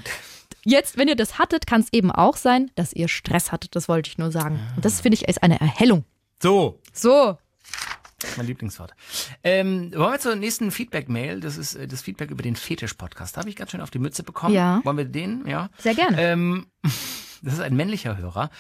Jetzt, 0.65 0.97
wenn 0.99 1.09
ihr 1.09 1.17
das 1.17 1.39
hattet, 1.39 1.67
kann 1.67 1.81
es 1.81 1.93
eben 1.93 2.11
auch 2.11 2.37
sein, 2.37 2.71
dass 2.75 2.93
ihr 2.93 3.09
Stress 3.09 3.53
hattet. 3.53 3.75
Das 3.77 3.89
wollte 3.89 4.09
ich 4.11 4.19
nur 4.19 4.31
sagen. 4.31 4.59
Und 4.77 4.85
das 4.85 5.01
finde 5.01 5.17
ich 5.17 5.29
ist 5.29 5.43
eine 5.43 5.61
Erhellung. 5.61 6.05
So, 6.43 6.81
So. 6.93 7.39
mein 8.37 8.47
Lieblingswort. 8.47 8.93
Ähm, 9.43 9.93
wollen 9.95 10.13
wir 10.13 10.19
zur 10.21 10.37
nächsten 10.37 10.71
Feedback-Mail? 10.71 11.41
Das 11.41 11.57
ist 11.57 11.75
äh, 11.75 11.87
das 11.87 12.03
Feedback 12.03 12.31
über 12.31 12.43
den 12.43 12.57
Fetisch-Podcast. 12.57 13.37
Da 13.37 13.41
habe 13.41 13.49
ich 13.51 13.57
ganz 13.57 13.71
schön 13.71 13.81
auf 13.81 13.91
die 13.91 13.99
Mütze 13.99 14.23
bekommen. 14.23 14.55
Ja. 14.55 14.81
Wollen 14.85 14.97
wir 14.99 15.05
den? 15.07 15.47
Ja. 15.47 15.71
Sehr 15.79 15.95
gerne. 15.95 16.21
Ähm, 16.21 16.67
das 17.43 17.55
ist 17.55 17.61
ein 17.61 17.75
männlicher 17.77 18.17
Hörer. 18.19 18.51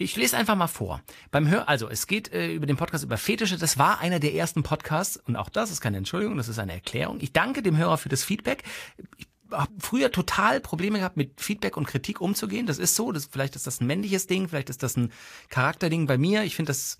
Ich 0.00 0.14
lese 0.16 0.36
einfach 0.36 0.54
mal 0.54 0.68
vor. 0.68 1.00
Beim 1.32 1.48
Hör, 1.48 1.68
also 1.68 1.88
es 1.88 2.06
geht 2.06 2.32
äh, 2.32 2.52
über 2.52 2.66
den 2.66 2.76
Podcast 2.76 3.02
über 3.02 3.16
Fetische. 3.16 3.56
Das 3.58 3.78
war 3.78 3.98
einer 4.00 4.20
der 4.20 4.32
ersten 4.34 4.62
Podcasts 4.62 5.16
und 5.16 5.34
auch 5.36 5.48
das 5.48 5.70
ist 5.72 5.80
keine 5.80 5.96
Entschuldigung, 5.96 6.36
das 6.36 6.46
ist 6.48 6.58
eine 6.60 6.72
Erklärung. 6.72 7.18
Ich 7.20 7.32
danke 7.32 7.62
dem 7.62 7.76
Hörer 7.76 7.98
für 7.98 8.08
das 8.08 8.22
Feedback. 8.22 8.62
Ich 9.16 9.26
habe 9.50 9.72
früher 9.78 10.10
total 10.10 10.60
Probleme 10.60 10.98
gehabt, 10.98 11.16
mit 11.16 11.40
Feedback 11.40 11.76
und 11.76 11.86
Kritik 11.86 12.20
umzugehen. 12.20 12.66
Das 12.66 12.78
ist 12.78 12.94
so. 12.94 13.12
Das, 13.12 13.26
vielleicht 13.26 13.56
ist 13.56 13.66
das 13.66 13.80
ein 13.80 13.86
männliches 13.86 14.26
Ding, 14.26 14.48
vielleicht 14.48 14.70
ist 14.70 14.82
das 14.82 14.96
ein 14.96 15.12
Charakterding 15.48 16.06
bei 16.06 16.18
mir. 16.18 16.42
Ich 16.44 16.56
finde 16.56 16.70
das 16.70 16.98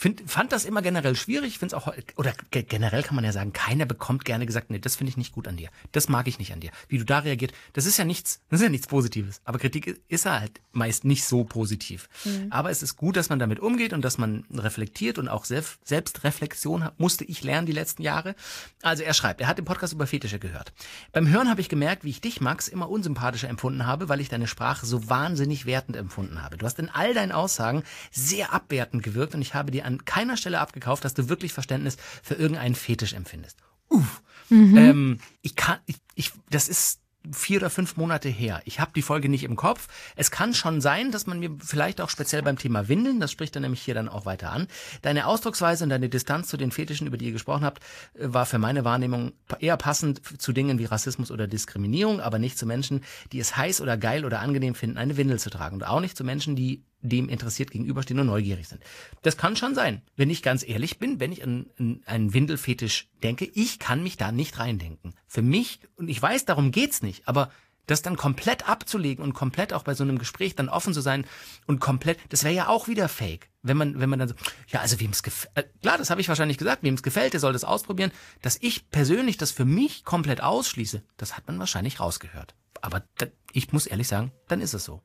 Find, 0.00 0.22
fand 0.30 0.50
das 0.50 0.64
immer 0.64 0.80
generell 0.80 1.14
schwierig. 1.14 1.58
Finde 1.58 1.76
es 1.76 1.82
auch, 1.82 1.92
oder 2.16 2.32
ge- 2.50 2.62
generell 2.62 3.02
kann 3.02 3.16
man 3.16 3.24
ja 3.26 3.32
sagen, 3.32 3.52
keiner 3.52 3.84
bekommt 3.84 4.24
gerne 4.24 4.46
gesagt, 4.46 4.70
nee, 4.70 4.78
das 4.78 4.96
finde 4.96 5.10
ich 5.10 5.18
nicht 5.18 5.32
gut 5.34 5.46
an 5.46 5.58
dir. 5.58 5.68
Das 5.92 6.08
mag 6.08 6.26
ich 6.26 6.38
nicht 6.38 6.54
an 6.54 6.60
dir. 6.60 6.70
Wie 6.88 6.96
du 6.96 7.04
da 7.04 7.18
reagiert, 7.18 7.52
das 7.74 7.84
ist 7.84 7.98
ja 7.98 8.06
nichts, 8.06 8.40
das 8.48 8.60
ist 8.60 8.64
ja 8.64 8.70
nichts 8.70 8.86
Positives. 8.86 9.42
Aber 9.44 9.58
Kritik 9.58 10.00
ist 10.08 10.24
halt 10.24 10.62
meist 10.72 11.04
nicht 11.04 11.24
so 11.26 11.44
positiv. 11.44 12.08
Aber 12.48 12.70
es 12.70 12.82
ist 12.82 12.96
gut, 12.96 13.14
dass 13.16 13.28
man 13.28 13.38
damit 13.38 13.60
umgeht 13.60 13.92
und 13.92 14.02
dass 14.02 14.16
man 14.16 14.46
reflektiert 14.50 15.18
und 15.18 15.28
auch 15.28 15.44
Selbst, 15.44 15.78
Selbstreflexion 15.86 16.82
hat, 16.82 16.98
musste 16.98 17.24
ich 17.24 17.44
lernen 17.44 17.66
die 17.66 17.72
letzten 17.72 18.00
Jahre. 18.00 18.34
Also 18.80 19.02
er 19.02 19.12
schreibt, 19.12 19.42
er 19.42 19.48
hat 19.48 19.58
den 19.58 19.66
Podcast 19.66 19.92
über 19.92 20.06
Fetische 20.06 20.38
gehört. 20.38 20.72
Beim 21.12 21.28
Hören 21.28 21.50
habe 21.50 21.60
ich 21.60 21.68
gemerkt, 21.68 22.04
wie 22.04 22.10
ich 22.10 22.22
dich, 22.22 22.40
Max, 22.40 22.68
immer 22.68 22.88
unsympathischer 22.88 23.50
empfunden 23.50 23.84
habe, 23.84 24.08
weil 24.08 24.20
ich 24.22 24.30
deine 24.30 24.46
Sprache 24.46 24.86
so 24.86 25.10
wahnsinnig 25.10 25.66
wertend 25.66 25.98
empfunden 25.98 26.40
habe. 26.40 26.56
Du 26.56 26.64
hast 26.64 26.78
in 26.78 26.88
all 26.88 27.12
deinen 27.12 27.32
Aussagen 27.32 27.82
sehr 28.10 28.54
abwertend 28.54 29.02
gewirkt 29.02 29.34
und 29.34 29.42
ich 29.42 29.52
habe 29.52 29.70
dir 29.70 29.89
an 29.90 30.04
keiner 30.04 30.36
Stelle 30.36 30.60
abgekauft, 30.60 31.04
dass 31.04 31.14
du 31.14 31.28
wirklich 31.28 31.52
Verständnis 31.52 31.96
für 32.22 32.34
irgendeinen 32.34 32.74
Fetisch 32.74 33.12
empfindest. 33.12 33.58
Uff. 33.88 34.22
Ähm, 34.50 35.18
ich 35.42 35.54
kann, 35.54 35.78
ich, 35.86 35.96
ich, 36.14 36.32
das 36.48 36.68
ist 36.68 37.00
vier 37.32 37.58
oder 37.58 37.70
fünf 37.70 37.96
Monate 37.96 38.28
her. 38.28 38.62
Ich 38.64 38.80
habe 38.80 38.92
die 38.94 39.02
Folge 39.02 39.28
nicht 39.28 39.44
im 39.44 39.54
Kopf. 39.54 39.88
Es 40.16 40.30
kann 40.30 40.54
schon 40.54 40.80
sein, 40.80 41.12
dass 41.12 41.26
man 41.26 41.38
mir 41.38 41.50
vielleicht 41.62 42.00
auch 42.00 42.08
speziell 42.08 42.42
beim 42.42 42.56
Thema 42.56 42.88
Windeln, 42.88 43.20
das 43.20 43.30
spricht 43.30 43.54
dann 43.54 43.62
nämlich 43.62 43.82
hier 43.82 43.94
dann 43.94 44.08
auch 44.08 44.24
weiter 44.24 44.50
an, 44.52 44.68
deine 45.02 45.26
Ausdrucksweise 45.26 45.84
und 45.84 45.90
deine 45.90 46.08
Distanz 46.08 46.48
zu 46.48 46.56
den 46.56 46.70
Fetischen, 46.70 47.06
über 47.06 47.18
die 47.18 47.26
ihr 47.26 47.32
gesprochen 47.32 47.64
habt, 47.64 47.82
äh, 48.14 48.32
war 48.32 48.46
für 48.46 48.58
meine 48.58 48.84
Wahrnehmung 48.84 49.32
eher 49.58 49.76
passend 49.76 50.22
zu 50.40 50.52
Dingen 50.52 50.78
wie 50.78 50.86
Rassismus 50.86 51.30
oder 51.30 51.46
Diskriminierung, 51.46 52.20
aber 52.20 52.38
nicht 52.38 52.58
zu 52.58 52.66
Menschen, 52.66 53.02
die 53.32 53.40
es 53.40 53.56
heiß 53.56 53.80
oder 53.82 53.98
geil 53.98 54.24
oder 54.24 54.40
angenehm 54.40 54.74
finden, 54.74 54.96
eine 54.96 55.16
Windel 55.16 55.38
zu 55.38 55.50
tragen. 55.50 55.76
Und 55.76 55.84
auch 55.84 56.00
nicht 56.00 56.16
zu 56.16 56.24
Menschen, 56.24 56.56
die 56.56 56.82
dem 57.02 57.28
interessiert 57.28 57.70
gegenüberstehen 57.70 58.20
und 58.20 58.26
neugierig 58.26 58.68
sind. 58.68 58.82
Das 59.22 59.36
kann 59.36 59.56
schon 59.56 59.74
sein. 59.74 60.02
Wenn 60.16 60.30
ich 60.30 60.42
ganz 60.42 60.66
ehrlich 60.66 60.98
bin, 60.98 61.20
wenn 61.20 61.32
ich 61.32 61.42
an, 61.42 61.66
an 61.78 62.02
einen 62.06 62.34
Windelfetisch 62.34 63.08
denke, 63.22 63.50
ich 63.54 63.78
kann 63.78 64.02
mich 64.02 64.16
da 64.16 64.32
nicht 64.32 64.58
reindenken. 64.58 65.14
Für 65.26 65.42
mich, 65.42 65.80
und 65.96 66.08
ich 66.08 66.20
weiß, 66.20 66.44
darum 66.44 66.70
geht's 66.70 67.02
nicht, 67.02 67.26
aber 67.26 67.50
das 67.90 68.02
dann 68.02 68.16
komplett 68.16 68.68
abzulegen 68.68 69.24
und 69.24 69.32
komplett 69.32 69.72
auch 69.72 69.82
bei 69.82 69.94
so 69.94 70.04
einem 70.04 70.18
Gespräch 70.18 70.54
dann 70.54 70.68
offen 70.68 70.94
zu 70.94 71.00
sein 71.00 71.26
und 71.66 71.80
komplett, 71.80 72.18
das 72.28 72.44
wäre 72.44 72.54
ja 72.54 72.68
auch 72.68 72.88
wieder 72.88 73.08
fake. 73.08 73.48
Wenn 73.62 73.76
man, 73.76 74.00
wenn 74.00 74.08
man 74.08 74.18
dann 74.18 74.28
so, 74.28 74.34
ja, 74.68 74.80
also 74.80 75.00
wem 75.00 75.10
es 75.10 75.22
gefällt, 75.22 75.56
äh, 75.56 75.64
klar, 75.82 75.98
das 75.98 76.10
habe 76.10 76.20
ich 76.20 76.28
wahrscheinlich 76.28 76.58
gesagt, 76.58 76.82
wem 76.82 76.94
es 76.94 77.02
gefällt, 77.02 77.32
der 77.32 77.40
soll 77.40 77.52
das 77.52 77.64
ausprobieren. 77.64 78.12
Dass 78.42 78.58
ich 78.60 78.90
persönlich 78.90 79.36
das 79.36 79.50
für 79.50 79.64
mich 79.64 80.04
komplett 80.04 80.40
ausschließe, 80.40 81.02
das 81.16 81.36
hat 81.36 81.46
man 81.46 81.58
wahrscheinlich 81.58 82.00
rausgehört. 82.00 82.54
Aber 82.80 83.02
da, 83.18 83.26
ich 83.52 83.72
muss 83.72 83.86
ehrlich 83.86 84.08
sagen, 84.08 84.32
dann 84.48 84.60
ist 84.60 84.72
es 84.72 84.84
so. 84.84 85.02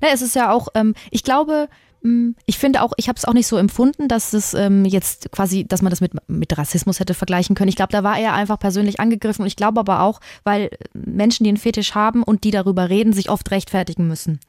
Na, 0.00 0.08
es 0.12 0.22
ist 0.22 0.34
ja 0.34 0.50
auch, 0.52 0.68
ähm, 0.74 0.94
ich 1.10 1.22
glaube, 1.24 1.68
Mm, 2.04 2.30
ich 2.46 2.58
finde 2.58 2.82
auch, 2.82 2.92
ich 2.96 3.06
habe 3.08 3.16
es 3.16 3.24
auch 3.24 3.32
nicht 3.32 3.46
so 3.46 3.56
empfunden, 3.56 4.08
dass 4.08 4.32
es 4.32 4.54
ähm, 4.54 4.84
jetzt 4.84 5.30
quasi, 5.30 5.64
dass 5.64 5.82
man 5.82 5.90
das 5.90 6.00
mit, 6.00 6.10
mit 6.28 6.58
Rassismus 6.58 6.98
hätte 6.98 7.14
vergleichen 7.14 7.54
können. 7.54 7.68
Ich 7.68 7.76
glaube, 7.76 7.92
da 7.92 8.02
war 8.02 8.18
er 8.18 8.34
einfach 8.34 8.58
persönlich 8.58 8.98
angegriffen 8.98 9.42
und 9.42 9.46
ich 9.46 9.54
glaube 9.54 9.78
aber 9.78 10.00
auch, 10.02 10.18
weil 10.42 10.70
Menschen, 10.94 11.44
die 11.44 11.50
einen 11.50 11.58
Fetisch 11.58 11.94
haben 11.94 12.24
und 12.24 12.42
die 12.42 12.50
darüber 12.50 12.88
reden, 12.90 13.12
sich 13.12 13.30
oft 13.30 13.48
rechtfertigen 13.52 14.08
müssen. 14.08 14.40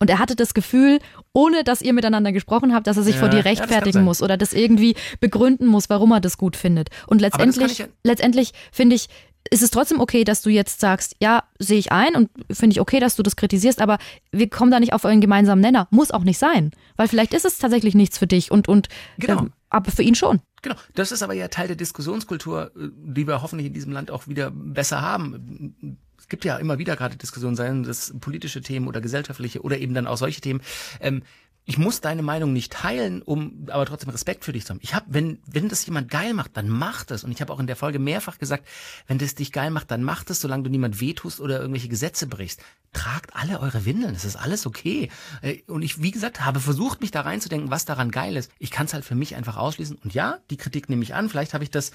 Und 0.00 0.10
er 0.10 0.18
hatte 0.18 0.34
das 0.34 0.52
Gefühl, 0.52 0.98
ohne 1.32 1.62
dass 1.62 1.80
ihr 1.80 1.92
miteinander 1.92 2.32
gesprochen 2.32 2.74
habt, 2.74 2.88
dass 2.88 2.96
er 2.96 3.04
sich 3.04 3.14
Ja, 3.14 3.20
vor 3.20 3.28
dir 3.28 3.36
ja, 3.36 3.42
rechtfertigen 3.44 3.92
sein. 3.92 4.04
muss 4.04 4.20
oder 4.20 4.36
das 4.36 4.52
irgendwie 4.52 4.96
begründen 5.20 5.66
muss, 5.68 5.88
warum 5.88 6.10
er 6.10 6.18
das 6.20 6.38
gut 6.38 6.56
findet. 6.56 6.88
Und 7.06 7.20
letztendlich, 7.20 7.70
ich 7.70 7.78
ja- 7.78 7.86
letztendlich 8.02 8.50
finde 8.72 8.96
ich, 8.96 9.06
ist 9.50 9.62
es 9.62 9.70
trotzdem 9.70 10.00
okay, 10.00 10.24
dass 10.24 10.42
du 10.42 10.50
jetzt 10.50 10.80
sagst, 10.80 11.16
ja, 11.20 11.44
sehe 11.58 11.78
ich 11.78 11.92
ein 11.92 12.14
und 12.14 12.30
finde 12.50 12.74
ich 12.74 12.80
okay, 12.80 13.00
dass 13.00 13.16
du 13.16 13.22
das 13.22 13.36
kritisierst, 13.36 13.80
aber 13.80 13.98
wir 14.32 14.48
kommen 14.48 14.70
da 14.70 14.80
nicht 14.80 14.92
auf 14.92 15.04
einen 15.04 15.20
gemeinsamen 15.20 15.60
Nenner. 15.60 15.88
Muss 15.90 16.10
auch 16.10 16.24
nicht 16.24 16.38
sein. 16.38 16.70
Weil 16.96 17.08
vielleicht 17.08 17.34
ist 17.34 17.44
es 17.44 17.58
tatsächlich 17.58 17.94
nichts 17.94 18.18
für 18.18 18.26
dich 18.26 18.50
und, 18.50 18.68
und 18.68 18.88
Genau. 19.18 19.40
ähm, 19.42 19.52
aber 19.70 19.90
für 19.90 20.02
ihn 20.02 20.14
schon. 20.14 20.40
Genau, 20.62 20.76
das 20.94 21.12
ist 21.12 21.22
aber 21.22 21.34
ja 21.34 21.48
Teil 21.48 21.66
der 21.68 21.76
Diskussionskultur, 21.76 22.72
äh, 22.76 22.88
die 22.92 23.26
wir 23.26 23.42
hoffentlich 23.42 23.68
in 23.68 23.74
diesem 23.74 23.92
Land 23.92 24.10
auch 24.10 24.26
wieder 24.26 24.50
besser 24.50 25.02
haben. 25.02 25.98
Es 26.18 26.28
gibt 26.28 26.44
ja 26.44 26.56
immer 26.56 26.78
wieder 26.78 26.96
gerade 26.96 27.16
Diskussionen, 27.16 27.56
seien 27.56 27.84
das 27.84 28.14
politische 28.20 28.60
Themen 28.62 28.88
oder 28.88 29.00
gesellschaftliche 29.00 29.62
oder 29.62 29.78
eben 29.78 29.94
dann 29.94 30.06
auch 30.06 30.16
solche 30.16 30.40
Themen. 30.40 30.60
Ähm, 31.00 31.22
ich 31.68 31.78
muss 31.78 32.00
deine 32.00 32.22
Meinung 32.22 32.52
nicht 32.52 32.72
teilen, 32.72 33.22
um 33.22 33.66
aber 33.70 33.84
trotzdem 33.86 34.10
Respekt 34.10 34.44
für 34.44 34.52
dich 34.52 34.64
zu 34.64 34.70
haben. 34.70 34.78
Ich 34.82 34.94
habe, 34.94 35.06
wenn 35.08 35.40
wenn 35.46 35.68
das 35.68 35.84
jemand 35.84 36.08
geil 36.08 36.32
macht, 36.32 36.56
dann 36.56 36.68
macht 36.68 37.10
es. 37.10 37.24
Und 37.24 37.32
ich 37.32 37.40
habe 37.40 37.52
auch 37.52 37.58
in 37.58 37.66
der 37.66 37.74
Folge 37.74 37.98
mehrfach 37.98 38.38
gesagt, 38.38 38.66
wenn 39.08 39.18
das 39.18 39.34
dich 39.34 39.50
geil 39.50 39.70
macht, 39.70 39.90
dann 39.90 40.04
macht 40.04 40.30
es, 40.30 40.40
solange 40.40 40.62
du 40.62 40.70
niemand 40.70 41.00
wehtust 41.00 41.40
oder 41.40 41.58
irgendwelche 41.58 41.88
Gesetze 41.88 42.28
brichst. 42.28 42.62
Tragt 42.92 43.34
alle 43.34 43.58
eure 43.58 43.84
Windeln, 43.84 44.14
es 44.14 44.24
ist 44.24 44.36
alles 44.36 44.64
okay. 44.64 45.10
Äh, 45.42 45.62
Und 45.66 45.82
ich, 45.82 46.00
wie 46.00 46.12
gesagt, 46.12 46.44
habe 46.44 46.60
versucht, 46.60 47.00
mich 47.00 47.10
da 47.10 47.22
reinzudenken, 47.22 47.70
was 47.70 47.84
daran 47.84 48.12
geil 48.12 48.36
ist. 48.36 48.52
Ich 48.60 48.70
kann 48.70 48.86
es 48.86 48.94
halt 48.94 49.04
für 49.04 49.16
mich 49.16 49.34
einfach 49.34 49.56
ausschließen. 49.56 49.98
Und 50.04 50.14
ja, 50.14 50.38
die 50.50 50.56
Kritik 50.56 50.88
nehme 50.88 51.02
ich 51.02 51.14
an. 51.14 51.28
Vielleicht 51.28 51.52
habe 51.52 51.64
ich 51.64 51.70
das 51.70 51.90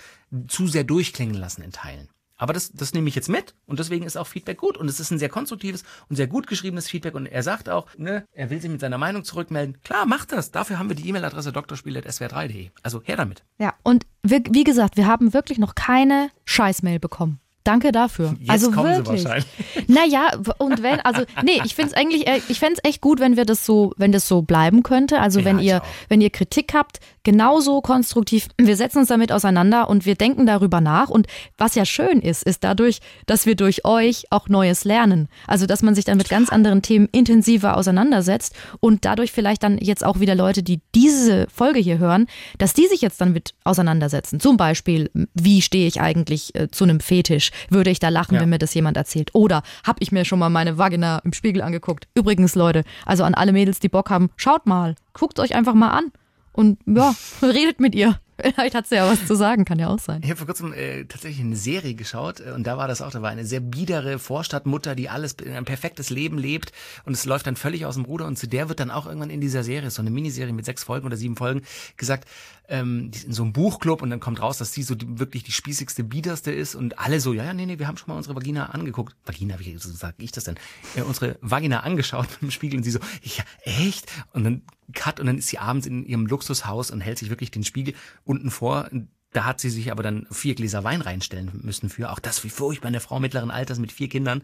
zu 0.48 0.68
sehr 0.68 0.84
durchklingen 0.84 1.36
lassen 1.36 1.62
in 1.62 1.72
Teilen. 1.72 2.10
Aber 2.42 2.54
das, 2.54 2.72
das 2.72 2.96
nehme 2.96 3.08
ich 3.08 3.14
jetzt 3.14 3.30
mit 3.30 3.54
und 3.68 3.78
deswegen 3.78 4.04
ist 4.04 4.18
auch 4.18 4.26
Feedback 4.26 4.58
gut. 4.58 4.76
Und 4.76 4.90
es 4.90 5.00
ist 5.00 5.12
ein 5.12 5.20
sehr 5.20 5.30
konstruktives 5.30 5.84
und 6.10 6.16
sehr 6.16 6.26
gut 6.26 6.48
geschriebenes 6.48 6.90
Feedback. 6.90 7.14
Und 7.14 7.28
er 7.28 7.44
sagt 7.44 7.70
auch, 7.70 7.86
ne, 7.98 8.26
er 8.32 8.50
will 8.50 8.60
sich 8.60 8.72
mit 8.72 8.82
seiner 8.82 8.98
Meinung 8.98 9.24
zurückmelden. 9.24 9.78
Klar, 9.84 10.08
macht 10.08 10.32
das. 10.32 10.50
Dafür 10.50 10.80
haben 10.80 10.90
wir 10.90 10.96
die 10.96 11.08
E-Mail-Adresse 11.08 11.52
drspiel.swr3.de. 11.52 12.72
Also 12.82 13.04
her 13.04 13.16
damit. 13.16 13.44
Ja, 13.60 13.76
und 13.84 14.08
wie 14.24 14.64
gesagt, 14.64 14.98
wir 14.98 15.06
haben 15.06 15.36
wirklich 15.36 15.60
noch 15.60 15.76
keine 15.76 16.32
Scheißmail 16.46 16.98
bekommen. 17.00 17.40
Danke 17.64 17.92
dafür. 17.92 18.36
Jetzt 18.40 18.50
also 18.50 18.72
kommen 18.72 18.96
sie 18.96 19.06
wirklich. 19.06 19.24
wahrscheinlich. 19.24 19.48
Naja, 19.88 20.32
und 20.58 20.82
wenn, 20.82 21.00
also, 21.02 21.24
nee, 21.44 21.62
ich 21.64 21.76
finde 21.76 21.92
es 21.92 21.98
eigentlich, 21.98 22.28
äh, 22.28 22.42
ich 22.50 22.60
fände 22.60 22.80
es 22.82 22.90
echt 22.90 23.02
gut, 23.02 23.20
wenn 23.20 23.38
wir 23.38 23.46
das 23.46 23.66
so, 23.66 23.94
wenn 23.98 24.12
das 24.12 24.28
so 24.28 24.42
bleiben 24.42 24.82
könnte. 24.84 25.20
Also 25.20 25.40
Ja, 25.40 25.46
wenn 25.46 25.60
ihr, 25.60 25.82
auch. 25.82 25.86
wenn 26.10 26.22
ihr 26.22 26.32
Kritik 26.32 26.74
habt, 26.74 27.00
genauso 27.24 27.82
konstruktiv, 27.82 28.48
wir 28.58 28.76
setzen 28.76 29.00
uns 29.00 29.10
damit 29.10 29.32
auseinander 29.32 29.90
und 29.90 30.06
wir 30.06 30.16
denken 30.16 30.46
darüber 30.48 30.82
nach. 30.82 31.10
Und 31.10 31.28
was 31.58 31.76
ja 31.76 31.86
schön 31.86 32.22
ist, 32.22 32.44
ist 32.44 32.64
dadurch, 32.64 33.00
dass 33.28 33.46
wir 33.46 33.56
durch 33.56 33.86
euch 33.86 34.26
auch 34.32 34.50
Neues 34.50 34.84
lernen. 34.84 35.28
Also, 35.46 35.68
dass 35.68 35.84
man 35.84 35.94
sich 35.94 36.06
dann 36.06 36.18
mit 36.18 36.30
ganz 36.30 36.50
anderen 36.50 36.82
Themen 36.82 37.08
intensiver 37.12 37.78
auseinandersetzt 37.78 38.56
und 38.80 39.06
dadurch 39.06 39.32
vielleicht 39.32 39.62
dann 39.62 39.78
jetzt 39.78 40.04
auch 40.04 40.20
wieder 40.20 40.34
Leute, 40.34 40.64
die 40.64 40.82
diese 40.96 41.48
Folge 41.54 41.80
hier 41.80 42.00
hören, 42.00 42.26
dass 42.58 42.74
die 42.74 42.88
sich 42.88 43.02
jetzt 43.02 43.22
dann 43.22 43.34
mit 43.34 43.54
auseinandersetzen. 43.64 44.40
Zum 44.40 44.58
Beispiel, 44.58 45.12
wie 45.36 45.62
stehe 45.62 45.88
ich 45.88 46.02
eigentlich 46.02 46.56
äh, 46.56 46.70
zu 46.72 46.86
einem 46.86 47.00
Fetisch? 47.00 47.51
Würde 47.70 47.90
ich 47.90 48.00
da 48.00 48.10
lachen, 48.10 48.36
Ja. 48.36 48.42
wenn 48.42 48.50
mir 48.50 48.58
das 48.60 48.74
jemand 48.74 48.98
erzählt? 48.98 49.30
Oder 49.34 49.64
habe 49.86 49.98
ich 50.02 50.12
mir 50.12 50.26
schon 50.26 50.40
mal 50.40 50.50
meine 50.50 50.78
Vagina 50.78 51.20
im 51.24 51.34
Spiegel 51.34 51.62
angeguckt? 51.62 52.08
Übrigens, 52.14 52.56
Leute, 52.56 52.84
also 53.06 53.24
an 53.24 53.34
alle 53.34 53.52
Mädels, 53.52 53.80
die 53.80 53.90
Bock 53.90 54.10
haben, 54.10 54.30
schaut 54.36 54.66
mal, 54.66 54.96
guckt 55.14 55.40
euch 55.40 55.56
einfach 55.56 55.74
mal 55.74 55.90
an 55.92 56.12
und 56.54 56.80
ja, 56.86 57.14
redet 57.42 57.80
mit 57.80 57.96
ihr. 57.96 58.20
Vielleicht 58.44 58.74
hat 58.74 58.88
sie 58.88 58.96
ja 58.96 59.08
was 59.08 59.28
zu 59.28 59.36
sagen, 59.36 59.66
kann 59.66 59.78
ja 59.78 59.88
auch 59.90 60.00
sein. 60.00 60.22
Ich 60.24 60.30
habe 60.32 60.38
vor 60.38 60.48
kurzem 60.48 60.74
äh, 60.74 61.06
tatsächlich 61.06 61.42
eine 61.46 61.56
Serie 61.56 61.94
geschaut 61.94 62.40
äh, 62.40 62.54
und 62.54 62.66
da 62.66 62.76
war 62.76 62.88
das 62.88 63.04
auch, 63.04 63.12
da 63.12 63.22
war 63.22 63.30
eine 63.30 63.46
sehr 63.46 63.60
biedere 63.60 64.18
Vorstadtmutter, 64.18 64.96
die 64.96 65.10
alles 65.10 65.36
ein 65.46 65.64
perfektes 65.64 66.10
Leben 66.10 66.40
lebt 66.40 66.72
und 67.06 67.14
es 67.14 67.26
läuft 67.26 67.46
dann 67.46 67.56
völlig 67.56 67.86
aus 67.86 67.94
dem 67.96 68.06
Ruder 68.06 68.26
und 68.26 68.40
zu 68.40 68.48
der 68.48 68.68
wird 68.68 68.80
dann 68.80 68.90
auch 68.90 69.06
irgendwann 69.06 69.30
in 69.30 69.42
dieser 69.42 69.64
Serie, 69.64 69.92
so 69.92 70.02
eine 70.02 70.10
Miniserie 70.10 70.54
mit 70.54 70.66
sechs 70.66 70.84
Folgen 70.84 71.06
oder 71.06 71.18
sieben 71.18 71.36
Folgen, 71.36 71.62
gesagt, 71.98 72.28
ähm, 72.72 73.12
in 73.26 73.34
so 73.34 73.44
einem 73.44 73.52
Buchclub 73.52 74.02
und 74.02 74.10
dann 74.10 74.22
kommt 74.22 74.42
raus, 74.42 74.58
dass 74.58 74.74
sie 74.74 74.82
so 74.82 74.96
die, 74.96 75.20
wirklich 75.20 75.44
die 75.44 75.52
spießigste, 75.52 76.06
biederste 76.06 76.52
ist 76.52 76.74
und 76.74 76.98
alle 76.98 77.20
so, 77.20 77.34
ja, 77.34 77.44
ja, 77.44 77.54
nee, 77.54 77.66
nee, 77.66 77.78
wir 77.80 77.88
haben 77.88 77.98
schon 77.98 78.08
mal 78.08 78.16
unsere 78.16 78.36
Vagina 78.36 78.68
angeguckt. 78.68 79.16
Vagina, 79.26 79.60
wie 79.60 79.78
so 79.78 79.90
sag 79.92 80.16
ich 80.18 80.32
das 80.32 80.46
denn? 80.46 80.56
Äh, 80.96 81.02
unsere 81.02 81.38
Vagina 81.42 81.82
angeschaut 81.82 82.28
dem 82.42 82.50
Spiegel 82.50 82.78
und 82.78 82.84
sie 82.84 82.92
so, 82.92 83.00
ja, 83.24 83.44
echt? 83.64 84.10
Und 84.32 84.46
dann 84.46 84.62
Cut 84.94 85.20
und 85.20 85.26
dann 85.28 85.38
ist 85.38 85.50
sie 85.50 85.58
abends 85.58 85.86
in 85.86 86.06
ihrem 86.06 86.26
Luxushaus 86.26 86.92
und 86.92 87.02
hält 87.02 87.18
sich 87.18 87.30
wirklich 87.30 87.52
den 87.52 87.64
Spiegel 87.64 87.94
unten 88.24 88.52
vor. 88.52 88.90
Da 89.34 89.46
hat 89.46 89.62
sie 89.62 89.70
sich 89.70 89.92
aber 89.92 90.04
dann 90.04 90.28
vier 90.32 90.56
Gläser 90.56 90.84
Wein 90.84 91.02
reinstellen 91.02 91.52
müssen 91.64 91.90
für. 91.90 92.12
Auch 92.12 92.20
das, 92.20 92.44
wie 92.44 92.50
furchtbar 92.50 92.88
eine 92.88 93.00
Frau 93.00 93.20
mittleren 93.20 93.52
Alters 93.52 93.80
mit 93.80 93.92
vier 93.92 94.10
Kindern 94.10 94.44